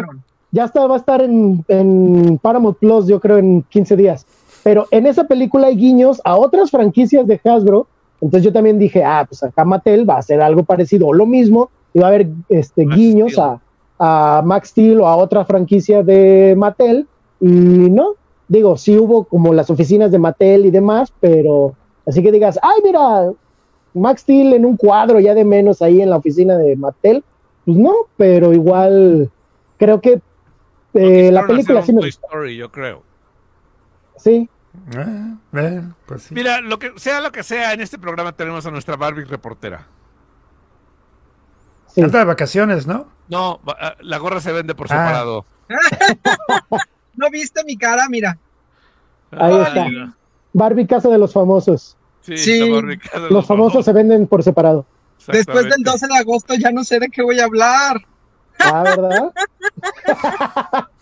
Ya 0.52 0.64
está, 0.66 0.86
va 0.86 0.94
a 0.94 0.98
estar 0.98 1.20
en, 1.20 1.64
en 1.68 2.38
Paramount 2.40 2.78
Plus, 2.78 3.06
yo 3.08 3.18
creo, 3.20 3.38
en 3.38 3.62
15 3.62 3.96
días. 3.96 4.24
Pero 4.62 4.86
en 4.90 5.06
esa 5.06 5.24
película 5.24 5.66
hay 5.66 5.76
guiños 5.76 6.20
a 6.24 6.36
otras 6.36 6.70
franquicias 6.70 7.26
de 7.26 7.40
Hasbro. 7.44 7.86
Entonces 8.20 8.44
yo 8.44 8.52
también 8.52 8.78
dije, 8.78 9.04
ah, 9.04 9.26
pues 9.28 9.42
acá 9.42 9.64
Mattel 9.64 10.08
va 10.08 10.14
a 10.14 10.18
hacer 10.18 10.40
algo 10.40 10.62
parecido 10.62 11.08
o 11.08 11.12
lo 11.12 11.26
mismo. 11.26 11.70
Y 11.92 11.98
va 11.98 12.06
a 12.06 12.08
haber 12.10 12.28
este, 12.48 12.84
Max 12.86 12.96
guiños 12.96 13.32
Steel. 13.32 13.46
a, 13.98 14.38
a 14.38 14.42
Max 14.42 14.68
Steel 14.68 15.00
o 15.00 15.06
a 15.08 15.16
otra 15.16 15.44
franquicia 15.44 16.02
de 16.02 16.54
Mattel. 16.56 17.06
Y 17.40 17.46
no, 17.48 18.14
digo, 18.48 18.76
sí 18.76 18.96
hubo 18.96 19.24
como 19.24 19.52
las 19.52 19.68
oficinas 19.70 20.10
de 20.12 20.18
Mattel 20.20 20.64
y 20.66 20.70
demás, 20.70 21.12
pero 21.20 21.74
así 22.06 22.22
que 22.22 22.32
digas, 22.32 22.58
ay, 22.62 22.80
mira, 22.84 23.30
Max 23.96 24.22
Steel 24.22 24.52
en 24.52 24.64
un 24.64 24.76
cuadro 24.76 25.18
ya 25.20 25.34
de 25.34 25.44
menos 25.44 25.82
ahí 25.82 26.00
en 26.02 26.10
la 26.10 26.16
oficina 26.16 26.56
de 26.58 26.76
Mattel. 26.76 27.24
Pues 27.64 27.76
no, 27.76 27.92
pero 28.16 28.52
igual 28.52 29.30
creo 29.78 30.00
que 30.00 30.20
eh, 30.94 31.30
la 31.32 31.46
película 31.46 31.82
sí 31.82 31.92
me. 31.92 32.06
Story, 32.08 32.56
yo 32.56 32.70
creo. 32.70 33.02
Sí, 34.16 34.48
Ah, 34.94 35.34
ven, 35.52 35.94
pues 36.04 36.24
sí. 36.24 36.34
Mira, 36.34 36.60
lo 36.60 36.78
que 36.78 36.92
sea 36.96 37.22
lo 37.22 37.32
que 37.32 37.42
sea, 37.42 37.72
en 37.72 37.80
este 37.80 37.98
programa 37.98 38.32
tenemos 38.32 38.66
a 38.66 38.70
nuestra 38.70 38.94
Barbie 38.96 39.24
reportera. 39.24 39.86
sí. 41.88 42.02
Anda 42.02 42.18
de 42.18 42.24
vacaciones, 42.26 42.86
¿no? 42.86 43.06
No, 43.28 43.58
ah, 43.66 43.94
la 44.00 44.18
gorra 44.18 44.40
se 44.40 44.52
vende 44.52 44.74
por 44.74 44.86
Ah. 44.86 44.88
separado. 44.90 45.44
¿No 47.16 47.30
viste 47.30 47.64
mi 47.64 47.76
cara? 47.78 48.08
Mira. 48.10 48.38
Ahí 49.30 49.54
Ay, 49.54 49.62
está. 49.62 49.84
mira. 49.88 50.12
Barbie 50.52 50.86
Casa 50.86 51.08
de 51.08 51.18
los 51.18 51.32
Famosos. 51.32 51.96
Sí, 52.34 52.72
Los 53.30 53.46
famosos 53.46 53.84
se 53.84 53.92
venden 53.92 54.26
por 54.26 54.42
separado. 54.42 54.84
Después 55.26 55.64
del 55.64 55.66
Exactamente. 55.66 55.90
12 55.90 56.06
de 56.08 56.16
agosto 56.16 56.54
ya 56.54 56.70
no 56.70 56.84
sé 56.84 56.98
de 56.98 57.08
qué 57.08 57.22
voy 57.22 57.40
a 57.40 57.44
hablar. 57.44 58.04
Ah, 58.58 58.82
¿verdad? 58.82 59.32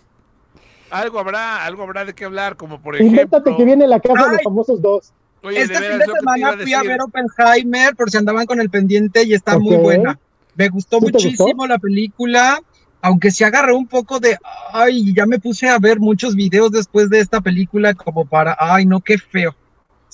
Algo 0.91 1.19
habrá, 1.19 1.65
algo 1.65 1.83
habrá 1.83 2.05
de 2.05 2.15
qué 2.15 2.25
hablar, 2.25 2.57
como 2.57 2.81
por 2.81 2.95
ejemplo. 2.95 3.15
Invéntate 3.15 3.57
que 3.57 3.65
viene 3.65 3.89
la 3.89 3.99
Casa 3.99 4.27
de 4.29 4.33
los. 4.35 4.43
Famosos 4.45 4.81
2. 4.81 5.13
Oye, 5.43 5.63
este 5.63 5.81
de 5.81 5.89
fin 5.89 5.99
de 5.99 6.05
semana 6.05 6.53
fui 6.63 6.73
a 6.73 6.83
ver 6.83 7.01
Oppenheimer 7.03 7.97
por 7.97 8.11
si 8.11 8.17
andaban 8.17 8.47
con 8.47 8.61
el 8.61 8.71
pendiente 8.71 9.25
y 9.25 9.35
está 9.35 9.59
muy 9.59 9.77
buena. 9.77 10.19
Me 10.55 10.69
gustó 10.69 11.01
¿Sí 11.01 11.07
te 11.07 11.13
muchísimo 11.13 11.55
gustó? 11.55 11.67
la 11.67 11.79
película, 11.79 12.61
aunque 13.03 13.33
se 13.33 13.45
agarró 13.45 13.77
un 13.77 13.89
poco 13.89 14.21
de, 14.21 14.39
ay, 14.73 15.13
ya 15.13 15.27
me 15.27 15.41
puse 15.41 15.69
a 15.69 15.79
ver 15.81 15.99
muchos 15.99 16.37
videos 16.37 16.71
después 16.71 17.11
de 17.11 17.19
esta 17.19 17.41
película 17.41 17.93
como 17.95 18.25
para, 18.25 18.57
ay, 18.59 18.87
no, 18.87 19.01
qué 19.01 19.19
feo. 19.19 19.55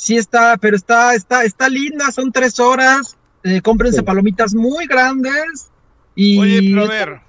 Sí 0.01 0.17
está, 0.17 0.57
pero 0.57 0.77
está, 0.77 1.15
está, 1.15 1.45
está 1.45 1.69
linda, 1.69 2.11
son 2.11 2.33
tres 2.33 2.59
horas, 2.59 3.19
eh, 3.45 3.61
cómprense 3.61 3.99
Sí. 3.99 4.03
palomitas 4.03 4.55
muy 4.55 4.87
grandes 4.87 5.71
y 6.15 6.39
Oye, 6.39 6.61
pero 6.71 6.85
a 6.85 6.89
ver, 6.89 7.21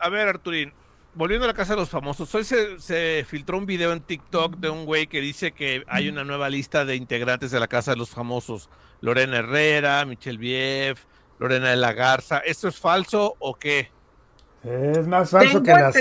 a 0.00 0.08
ver, 0.08 0.26
Arturín, 0.26 0.72
volviendo 1.14 1.44
a 1.44 1.46
la 1.46 1.54
casa 1.54 1.74
de 1.74 1.78
los 1.78 1.88
famosos, 1.88 2.34
hoy 2.34 2.42
se, 2.42 2.80
se 2.80 3.24
filtró 3.28 3.58
un 3.58 3.64
video 3.64 3.92
en 3.92 4.00
TikTok 4.00 4.56
de 4.56 4.70
un 4.70 4.86
güey 4.86 5.06
que 5.06 5.20
dice 5.20 5.52
que 5.52 5.84
hay 5.86 6.08
una 6.08 6.24
nueva 6.24 6.48
lista 6.50 6.84
de 6.84 6.96
integrantes 6.96 7.52
de 7.52 7.60
la 7.60 7.68
casa 7.68 7.92
de 7.92 7.96
los 7.96 8.10
famosos. 8.10 8.70
Lorena 9.02 9.36
Herrera, 9.36 10.04
Michelle 10.04 10.38
Bief, 10.38 11.04
Lorena 11.38 11.70
de 11.70 11.76
la 11.76 11.92
Garza. 11.92 12.38
¿Esto 12.38 12.66
es 12.66 12.76
falso 12.76 13.36
o 13.38 13.54
qué? 13.54 13.92
Es 14.64 15.06
más 15.06 15.30
falso 15.30 15.62
Tengo, 15.62 15.64
que 15.64 15.72
las. 15.80 15.96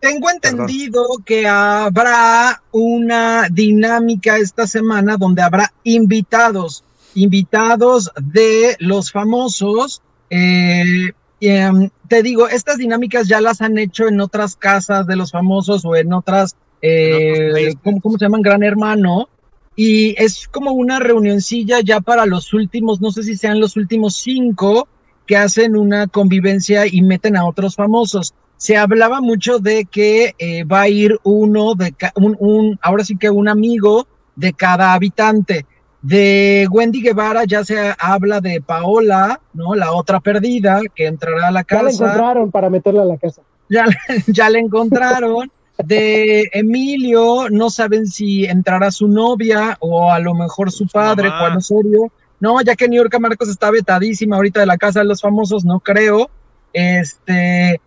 Tengo 0.00 0.30
entendido 0.30 1.06
que 1.24 1.46
habrá 1.46 2.62
una 2.72 3.48
dinámica 3.50 4.36
esta 4.36 4.66
semana 4.66 5.16
donde 5.16 5.42
habrá 5.42 5.72
invitados, 5.82 6.84
invitados 7.14 8.10
de 8.20 8.76
los 8.80 9.10
famosos. 9.10 10.02
eh, 10.30 11.12
em, 11.40 11.90
te 12.08 12.22
digo, 12.22 12.48
estas 12.48 12.78
dinámicas 12.78 13.28
ya 13.28 13.40
las 13.40 13.60
han 13.62 13.78
hecho 13.78 14.08
en 14.08 14.20
otras 14.20 14.56
casas 14.56 15.06
de 15.06 15.16
los 15.16 15.30
famosos 15.30 15.84
o 15.84 15.96
en 15.96 16.12
otras, 16.12 16.54
eh. 16.82 17.74
¿cómo, 17.82 18.00
cómo 18.00 18.18
se 18.18 18.24
llaman? 18.24 18.42
Gran 18.42 18.62
Hermano. 18.62 19.28
Y 19.76 20.14
es 20.22 20.46
como 20.48 20.72
una 20.72 21.00
reunioncilla 21.00 21.80
ya 21.80 22.00
para 22.00 22.26
los 22.26 22.52
últimos, 22.52 23.00
no 23.00 23.10
sé 23.10 23.22
si 23.22 23.36
sean 23.36 23.58
los 23.58 23.76
últimos 23.76 24.16
cinco, 24.16 24.86
que 25.26 25.36
hacen 25.36 25.76
una 25.76 26.06
convivencia 26.06 26.86
y 26.86 27.02
meten 27.02 27.36
a 27.36 27.46
otros 27.46 27.74
famosos. 27.74 28.34
Se 28.64 28.78
hablaba 28.78 29.20
mucho 29.20 29.58
de 29.58 29.84
que 29.84 30.34
eh, 30.38 30.64
va 30.64 30.80
a 30.82 30.88
ir 30.88 31.18
uno 31.22 31.74
de 31.74 31.92
ca- 31.92 32.12
un, 32.16 32.34
un, 32.40 32.78
ahora 32.80 33.04
sí 33.04 33.14
que 33.18 33.28
un 33.28 33.46
amigo 33.46 34.06
de 34.36 34.54
cada 34.54 34.94
habitante. 34.94 35.66
De 36.00 36.66
Wendy 36.70 37.02
Guevara 37.02 37.44
ya 37.44 37.62
se 37.62 37.94
habla 37.98 38.40
de 38.40 38.62
Paola, 38.62 39.38
¿no? 39.52 39.74
La 39.74 39.92
otra 39.92 40.18
perdida 40.20 40.80
que 40.94 41.04
entrará 41.06 41.48
a 41.48 41.50
la 41.50 41.60
Ya 41.68 41.82
la 41.82 41.90
casa 41.90 41.90
encontraron 42.04 42.50
para 42.50 42.70
meterla 42.70 43.02
a 43.02 43.04
la 43.04 43.18
casa. 43.18 43.42
ya, 43.68 43.84
ya 44.28 44.48
la 44.48 44.58
encontraron. 44.58 45.50
De 45.84 46.48
Emilio, 46.52 47.50
no 47.50 47.68
saben 47.68 48.06
si 48.06 48.46
entrará 48.46 48.90
su 48.90 49.08
novia 49.08 49.76
o 49.80 50.10
a 50.10 50.18
lo 50.20 50.32
mejor 50.34 50.72
su 50.72 50.86
padre, 50.86 51.28
mamá. 51.28 51.38
Juan 51.40 51.56
Osorio. 51.58 52.10
No, 52.40 52.62
ya 52.62 52.76
que 52.76 52.88
Niurka 52.88 53.18
Marcos 53.18 53.48
está 53.50 53.70
vetadísima 53.70 54.36
ahorita 54.36 54.60
de 54.60 54.66
la 54.66 54.78
casa 54.78 55.00
de 55.00 55.06
los 55.06 55.20
famosos, 55.20 55.64
no 55.66 55.80
creo. 55.80 56.30
Este, 56.72 57.80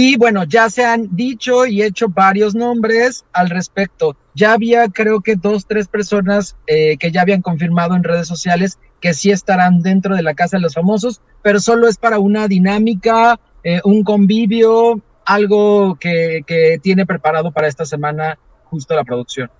y 0.00 0.16
bueno, 0.16 0.44
ya 0.44 0.70
se 0.70 0.84
han 0.84 1.08
dicho 1.16 1.66
y 1.66 1.82
hecho 1.82 2.08
varios 2.08 2.54
nombres 2.54 3.24
al 3.32 3.50
respecto. 3.50 4.16
Ya 4.32 4.52
había, 4.52 4.86
creo 4.90 5.22
que 5.22 5.34
dos, 5.34 5.66
tres 5.66 5.88
personas 5.88 6.56
eh, 6.68 6.96
que 6.98 7.10
ya 7.10 7.22
habían 7.22 7.42
confirmado 7.42 7.96
en 7.96 8.04
redes 8.04 8.28
sociales 8.28 8.78
que 9.00 9.12
sí 9.12 9.32
estarán 9.32 9.82
dentro 9.82 10.14
de 10.14 10.22
la 10.22 10.34
casa 10.34 10.56
de 10.56 10.60
los 10.60 10.74
famosos, 10.74 11.20
pero 11.42 11.58
solo 11.58 11.88
es 11.88 11.96
para 11.96 12.20
una 12.20 12.46
dinámica, 12.46 13.40
eh, 13.64 13.80
un 13.82 14.04
convivio, 14.04 15.00
algo 15.24 15.96
que, 15.96 16.42
que 16.46 16.78
tiene 16.80 17.04
preparado 17.04 17.50
para 17.50 17.66
esta 17.66 17.84
semana 17.84 18.38
justo 18.66 18.94
la 18.94 19.02
producción. 19.02 19.50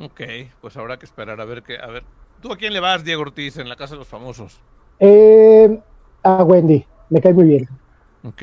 Ok, 0.00 0.20
pues 0.60 0.76
habrá 0.76 0.98
que 0.98 1.06
esperar 1.06 1.40
a 1.40 1.44
ver 1.44 1.62
qué. 1.62 1.78
A 1.78 1.86
ver, 1.86 2.02
¿tú 2.40 2.52
a 2.52 2.56
quién 2.56 2.72
le 2.72 2.80
vas, 2.80 3.04
Diego 3.04 3.22
Ortiz, 3.22 3.56
en 3.58 3.68
la 3.68 3.76
casa 3.76 3.94
de 3.94 4.00
los 4.00 4.08
famosos? 4.08 4.58
Eh, 4.98 5.78
a 6.24 6.42
Wendy, 6.42 6.84
me 7.08 7.20
cae 7.20 7.32
muy 7.32 7.44
bien. 7.44 7.68
Ok. 8.24 8.42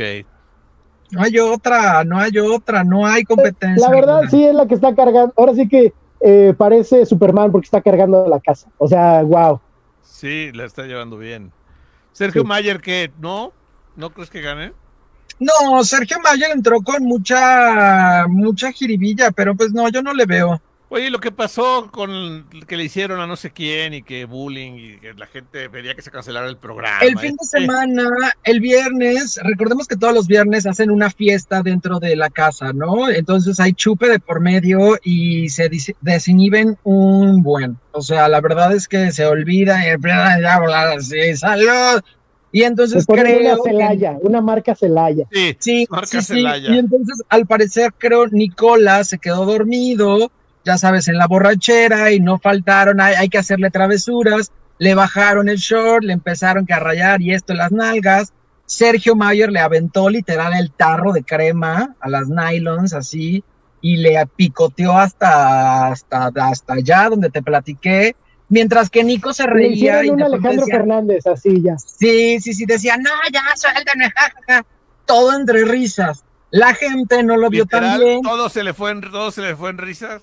No 1.12 1.24
hay 1.24 1.40
otra, 1.40 2.04
no 2.04 2.20
hay 2.20 2.38
otra, 2.38 2.84
no 2.84 3.06
hay 3.06 3.24
competencia. 3.24 3.88
La 3.88 3.94
verdad, 3.94 4.16
alguna. 4.20 4.30
sí 4.32 4.46
es 4.46 4.54
la 4.54 4.68
que 4.68 4.76
está 4.76 4.94
cargando. 4.96 5.34
Ahora 5.38 5.54
sí 5.56 5.68
que 5.68 5.94
eh, 6.22 6.54
parece 6.58 7.06
Superman 7.06 7.52
porque 7.52 7.66
está 7.66 7.82
cargando 7.82 8.28
la 8.28 8.40
casa. 8.40 8.68
O 8.78 8.88
sea, 8.88 9.24
wow. 9.24 9.60
Sí, 10.04 10.52
la 10.54 10.66
está 10.66 10.84
llevando 10.84 11.18
bien. 11.18 11.52
Sergio 12.12 12.42
Sí. 12.42 12.48
Mayer, 12.48 12.82
¿qué? 12.82 13.12
¿No? 13.20 13.54
¿No 13.96 14.12
crees 14.12 14.30
que 14.30 14.42
gane? 14.42 14.74
No, 15.40 15.84
Sergio 15.84 16.20
Mayer 16.20 16.52
entró 16.52 16.82
con 16.82 17.04
mucha, 17.04 18.26
mucha 18.28 18.72
jiribilla, 18.72 19.32
pero 19.32 19.56
pues 19.56 19.72
no, 19.72 19.88
yo 19.90 20.02
no 20.02 20.14
le 20.14 20.26
veo. 20.26 20.62
Oye, 20.92 21.12
lo 21.12 21.20
que 21.20 21.32
pasó 21.32 21.90
con 21.92 22.48
que 22.68 22.76
le 22.76 22.84
hicieron 22.86 23.20
a 23.20 23.28
no 23.28 23.36
sé 23.36 23.52
quién 23.52 23.94
y 23.94 24.02
que 24.02 24.26
bullying 24.26 24.72
y 24.74 24.98
que 24.98 25.14
la 25.14 25.28
gente 25.28 25.70
pedía 25.70 25.94
que 25.94 26.02
se 26.02 26.10
cancelara 26.10 26.48
el 26.48 26.58
programa. 26.58 27.00
El 27.02 27.18
fin 27.20 27.36
de 27.36 27.46
¿eh? 27.46 27.60
semana, 27.62 28.10
el 28.44 28.60
viernes, 28.60 29.40
recordemos 29.44 29.88
que 29.88 29.96
todos 29.96 30.16
los 30.16 30.26
viernes 30.26 30.66
hacen 30.66 30.90
una 30.90 31.12
fiesta 31.12 31.62
dentro 31.62 32.00
de 32.00 32.16
la 32.16 32.32
casa, 32.32 32.74
¿no? 32.74 33.08
Entonces 33.08 33.60
hay 33.60 33.74
chupe 33.74 34.10
de 34.10 34.20
por 34.20 34.40
medio 34.40 34.98
y 35.04 35.50
se 35.50 35.70
dis- 35.70 35.96
desinhiben 36.02 36.76
un 36.84 37.44
buen. 37.44 37.78
O 37.92 38.02
sea, 38.02 38.28
la 38.28 38.42
verdad 38.42 38.74
es 38.74 38.88
que 38.88 39.12
se 39.12 39.28
olvida 39.28 39.86
y 39.86 39.92
así, 40.98 41.36
salud. 41.36 42.02
Y 42.52 42.62
Se 42.62 42.66
entonces 42.66 43.06
una 43.08 43.22
creo 43.22 43.64
que 43.64 43.70
Celaya, 43.70 44.18
una 44.22 44.42
marca 44.42 44.74
Celaya. 44.74 45.26
Sí, 45.32 45.56
Sí, 45.60 45.88
marca 45.90 46.08
sí, 46.08 46.22
sí. 46.22 46.46
Y 46.68 46.80
entonces, 46.80 47.22
al 47.30 47.46
parecer, 47.46 47.94
creo, 47.96 48.26
Nicola 48.28 49.04
se 49.04 49.20
quedó 49.20 49.46
dormido, 49.46 50.32
ya 50.70 50.78
sabes, 50.78 51.08
en 51.08 51.18
la 51.18 51.26
borrachera 51.26 52.12
y 52.12 52.20
no 52.20 52.38
faltaron, 52.38 53.02
hay, 53.02 53.16
hay 53.16 53.28
que 53.28 53.40
hacerle 53.40 53.72
travesuras, 53.72 54.52
le 54.78 54.94
bajaron 54.94 55.50
el 55.50 55.58
short, 55.58 56.04
le 56.04 56.14
empezaron 56.14 56.68
que 56.68 56.74
a 56.74 56.80
rayar 56.80 57.24
y 57.24 57.34
esto 57.34 57.54
en 57.54 57.58
las 57.58 57.72
nalgas, 57.72 58.34
Sergio 58.68 59.16
Mayer 59.16 59.52
le 59.52 59.62
aventó 59.62 60.12
literal 60.12 60.54
el 60.54 60.72
tarro 60.72 61.12
de 61.12 61.24
crema 61.24 61.96
a 62.00 62.08
las 62.08 62.30
nylons 62.30 62.94
así 62.94 63.44
y 63.82 63.98
le 63.98 64.24
picoteó 64.36 64.96
hasta, 64.96 65.88
hasta, 65.88 66.32
hasta 66.36 66.74
allá 66.74 67.10
donde 67.10 67.32
te 67.32 67.42
platiqué, 67.42 68.16
mientras 68.48 68.92
que 68.92 69.04
Nico 69.04 69.34
se 69.34 69.48
reía. 69.48 70.06
y 70.06 70.12
un 70.12 70.22
Alejandro 70.22 70.68
Fernández 70.68 71.26
así 71.26 71.64
ya. 71.64 71.80
Sí, 71.80 72.40
sí, 72.42 72.54
sí, 72.54 72.68
decía, 72.68 72.96
no, 72.98 73.10
ya, 73.34 73.42
suéltame, 73.56 74.14
todo 75.08 75.36
entre 75.36 75.66
risas. 75.66 76.24
La 76.52 76.76
gente 76.76 77.24
no 77.24 77.38
lo 77.38 77.50
vio 77.50 77.66
tan 77.66 78.00
bien. 78.00 78.22
Todo 78.22 78.50
se 78.50 78.64
le 78.64 78.76
fue 78.76 78.92
en, 78.92 79.02
todo 79.02 79.32
se 79.32 79.42
le 79.42 79.56
fue 79.56 79.72
en 79.72 79.80
risas. 79.80 80.22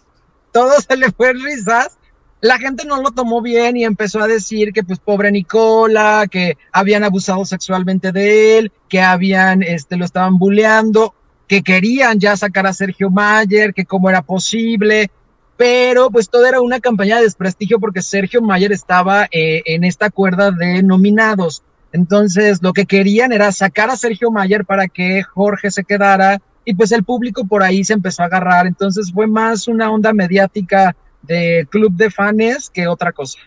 Todo 0.57 0.73
se 0.81 0.97
le 0.97 1.13
fue 1.13 1.35
risas. 1.35 1.99
La 2.41 2.57
gente 2.57 2.87
no 2.87 3.03
lo 3.03 3.11
tomó 3.11 3.43
bien 3.43 3.77
y 3.77 3.85
empezó 3.85 4.23
a 4.23 4.27
decir 4.27 4.73
que 4.73 4.83
pues 4.83 4.99
pobre 4.99 5.31
Nicola, 5.31 6.25
que 6.31 6.57
habían 6.73 7.05
abusado 7.05 7.45
sexualmente 7.45 8.11
de 8.11 8.57
él, 8.57 8.73
que 8.89 9.03
habían, 9.03 9.63
este, 9.63 9.99
lo 9.99 10.07
estaban 10.07 10.39
bulleando, 10.39 11.15
que 11.47 11.61
querían 11.61 12.21
ya 12.21 12.39
sacar 12.39 12.67
a 12.67 12.73
Sergio 12.73 13.11
Mayer, 13.11 13.75
que 13.75 13.85
cómo 13.85 14.09
era 14.09 14.23
posible, 14.23 15.11
pero 15.59 16.11
pues 16.11 16.31
todo 16.31 16.47
era 16.47 16.63
una 16.63 16.81
campaña 16.81 17.17
de 17.17 17.25
desprestigio 17.25 17.79
porque 17.79 18.01
Sergio 18.01 18.41
Mayer 18.41 18.73
estaba 18.73 19.29
eh, 19.31 19.61
en 19.67 19.85
esta 19.85 20.09
cuerda 20.09 20.53
de 20.53 20.83
nominados. 20.83 21.65
Entonces, 21.93 22.63
lo 22.63 22.73
que 22.73 22.87
querían 22.87 23.31
era 23.31 23.53
sacar 23.53 23.91
a 23.91 23.97
Sergio 23.97 24.31
Mayer 24.31 24.65
para 24.65 24.89
que 24.89 25.23
Jorge 25.23 25.71
se 25.71 25.85
quedara 25.85 26.41
y 26.67 26.75
pues 26.75 26.91
el 26.93 27.05
público 27.05 27.47
por 27.47 27.63
ahí 27.63 27.85
se 27.85 27.95
empezó 27.95 28.23
a 28.23 28.27
agarrar. 28.27 28.67
Entonces 28.67 29.11
fue 29.15 29.27
más 29.27 29.69
una 29.69 29.91
onda 29.91 30.13
mediática 30.13 30.95
de 31.23 31.67
club 31.71 31.93
de 31.93 32.11
fans 32.11 32.69
que 32.69 32.89
otra 32.89 33.13
cosa. 33.13 33.39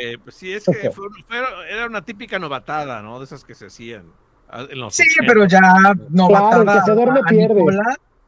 Eh, 0.00 0.16
pues 0.22 0.36
sí, 0.36 0.52
es 0.52 0.64
que 0.64 0.90
era 1.70 1.86
una 1.86 2.02
típica 2.02 2.38
novatada, 2.38 3.02
¿no? 3.02 3.18
De 3.18 3.24
esas 3.24 3.44
que 3.44 3.54
se 3.54 3.66
hacían. 3.66 4.04
sí, 4.90 5.04
pero 5.26 5.46
ya 5.46 5.60
novatada. 6.08 6.62
Claro, 6.62 6.72
el 6.72 6.78
que 6.78 6.84
se 6.84 6.92
duerme 6.92 7.20
pierde. 7.28 7.64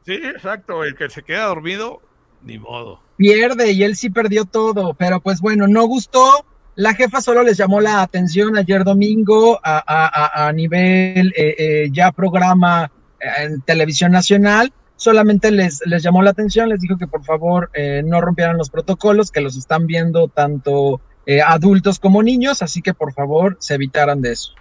Sí, 0.05 0.14
exacto, 0.14 0.83
el 0.83 0.97
que 0.97 1.09
se 1.09 1.23
queda 1.23 1.45
dormido, 1.45 2.03
ni 2.43 2.59
modo. 2.59 3.01
Pierde 3.16 3.71
y 3.71 3.85
él 3.85 3.95
sí 3.95 4.11
perdió 4.11 4.47
todo, 4.47 4.95
pero 4.95 5.21
pues 5.21 5.41
bueno, 5.41 5.68
no 5.68 5.87
gustó 5.87 6.45
la 6.77 6.95
jefa 6.95 7.21
solo 7.21 7.43
les 7.43 7.59
llamó 7.59 7.81
la 7.81 8.01
atención 8.01 8.57
ayer 8.57 8.85
domingo 8.85 9.61
a, 9.62 10.51
nivel 10.55 11.33
eh, 11.37 11.55
eh, 11.59 11.89
ya 11.93 12.11
programa 12.11 12.91
en 13.21 13.61
televisión 13.62 14.12
nacional. 14.12 14.73
Solamente 14.97 15.51
les, 15.51 15.81
les 15.87 16.03
llamó 16.03 16.23
la 16.23 16.31
atención, 16.31 16.68
les 16.68 16.81
dijo 16.81 16.99
que 16.99 17.07
por 17.07 17.25
favor 17.25 17.71
no 18.05 18.21
rompieran 18.21 18.59
los 18.59 18.68
protocolos, 18.68 19.31
que 19.31 19.41
los 19.41 19.57
están 19.57 19.87
viendo 19.87 20.29
tanto 20.29 21.01
adultos 21.47 21.99
como 21.99 22.23
niños, 22.23 22.61
así 22.61 22.83
que 22.83 22.93
por 22.93 23.14
favor 23.14 23.57
se 23.61 23.75
evitaran 23.77 24.21
de 24.21 24.33
eso. 24.33 24.53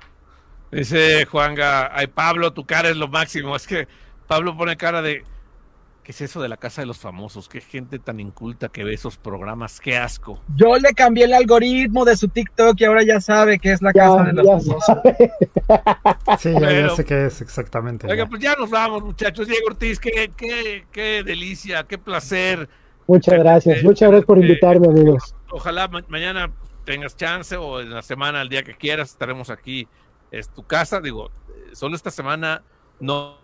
Dice 0.71 1.25
Juanga, 1.25 1.89
ay 1.93 2.07
Pablo, 2.07 2.53
tu 2.53 2.65
cara 2.65 2.89
es 2.89 2.95
lo 2.95 3.07
máximo. 3.07 3.55
Es 3.55 3.67
que 3.67 3.87
Pablo 4.27 4.55
pone 4.55 4.77
cara 4.77 5.01
de, 5.01 5.23
¿Qué 6.09 6.13
es 6.13 6.21
eso 6.21 6.41
de 6.41 6.49
la 6.49 6.57
casa 6.57 6.81
de 6.81 6.87
los 6.87 6.97
famosos? 6.97 7.47
Qué 7.47 7.61
gente 7.61 7.99
tan 7.99 8.19
inculta 8.19 8.69
que 8.69 8.83
ve 8.83 8.95
esos 8.95 9.17
programas, 9.17 9.79
qué 9.79 9.95
asco. 9.95 10.41
Yo 10.55 10.75
le 10.79 10.91
cambié 10.95 11.25
el 11.25 11.33
algoritmo 11.35 12.03
de 12.03 12.17
su 12.17 12.27
TikTok 12.29 12.81
y 12.81 12.85
ahora 12.85 13.03
ya 13.03 13.21
sabe 13.21 13.59
que 13.59 13.73
es 13.73 13.83
la 13.83 13.93
casa 13.93 14.23
de 14.23 14.33
los 14.33 14.47
famosos. 14.47 14.83
Sí, 16.39 16.51
ya, 16.59 16.89
sé 16.95 17.05
qué 17.05 17.27
es 17.27 17.41
exactamente. 17.41 18.07
Oiga, 18.07 18.25
pues 18.25 18.41
ya 18.41 18.55
nos 18.55 18.71
vamos, 18.71 19.03
muchachos. 19.03 19.45
Diego 19.45 19.67
Ortiz, 19.67 19.99
qué, 19.99 20.31
qué, 20.35 20.87
qué 20.91 21.21
delicia, 21.23 21.83
qué 21.83 21.99
placer. 21.99 22.67
Muchas 23.05 23.37
gracias, 23.37 23.77
eh, 23.77 23.81
muchas 23.83 24.09
gracias 24.09 24.25
por 24.25 24.39
eh, 24.39 24.41
invitarme, 24.41 24.87
amigos. 24.87 25.35
Ojalá 25.51 25.87
mañana 26.07 26.51
tengas 26.85 27.15
chance 27.17 27.55
o 27.55 27.81
en 27.81 27.91
la 27.91 28.01
semana, 28.01 28.41
el 28.41 28.49
día 28.49 28.63
que 28.63 28.73
quieras, 28.73 29.11
estaremos 29.11 29.51
aquí. 29.51 29.87
Es 30.31 30.49
tu 30.49 30.63
casa, 30.63 31.01
digo, 31.01 31.27
eh, 31.49 31.75
solo 31.75 31.95
esta 31.95 32.09
semana 32.09 32.63
no 32.99 33.38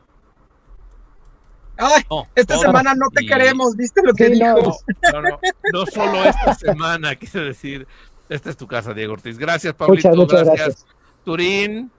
Ay, 1.77 2.03
esta 2.35 2.57
semana 2.57 2.93
no 2.95 3.09
te 3.09 3.25
queremos, 3.25 3.75
¿viste 3.75 4.01
lo 4.03 4.13
que 4.13 4.29
dijo? 4.29 4.77
No, 5.13 5.21
no, 5.21 5.39
no, 5.73 5.85
solo 5.85 6.23
esta 6.23 6.53
semana, 6.55 7.15
quise 7.15 7.39
decir. 7.39 7.87
Esta 8.29 8.49
es 8.49 8.57
tu 8.57 8.67
casa, 8.67 8.93
Diego 8.93 9.13
Ortiz. 9.13 9.37
Gracias, 9.37 9.73
Pablito. 9.73 10.09
Muchas, 10.09 10.43
gracias. 10.45 10.85
Turín. 11.23 11.91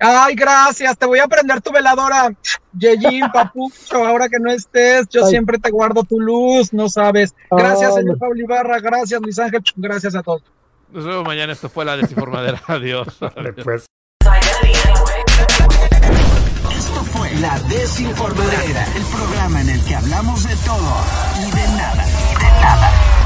Ay, 0.00 0.34
gracias. 0.34 0.96
Te 0.96 1.06
voy 1.06 1.18
a 1.18 1.26
prender 1.26 1.60
tu 1.60 1.72
veladora, 1.72 2.32
Yejin, 2.72 3.28
Papucho. 3.32 4.06
Ahora 4.06 4.28
que 4.28 4.38
no 4.38 4.50
estés, 4.50 5.08
yo 5.08 5.26
siempre 5.26 5.58
te 5.58 5.70
guardo 5.70 6.04
tu 6.04 6.20
luz, 6.20 6.72
no 6.72 6.88
sabes. 6.88 7.34
Gracias, 7.50 7.94
señor 7.94 8.18
Pablo 8.18 8.40
Ibarra. 8.40 8.80
Gracias, 8.80 9.20
Luis 9.20 9.38
Ángel. 9.38 9.62
Gracias 9.76 10.14
a 10.14 10.22
todos. 10.22 10.42
Nos 10.90 11.04
vemos 11.04 11.24
mañana. 11.26 11.52
Esto 11.52 11.68
fue 11.68 11.84
la 11.84 11.96
desinformadera. 11.96 12.62
Adiós. 12.66 13.18
Después. 13.54 13.86
La 17.40 17.56
Desinformadera, 17.60 18.84
el 18.96 19.02
programa 19.04 19.60
en 19.60 19.68
el 19.68 19.80
que 19.84 19.94
hablamos 19.94 20.42
de 20.42 20.56
todo 20.56 20.96
y 21.36 21.50
de 21.52 21.68
nada. 21.68 22.04
De 22.04 22.60
nada. 22.60 23.17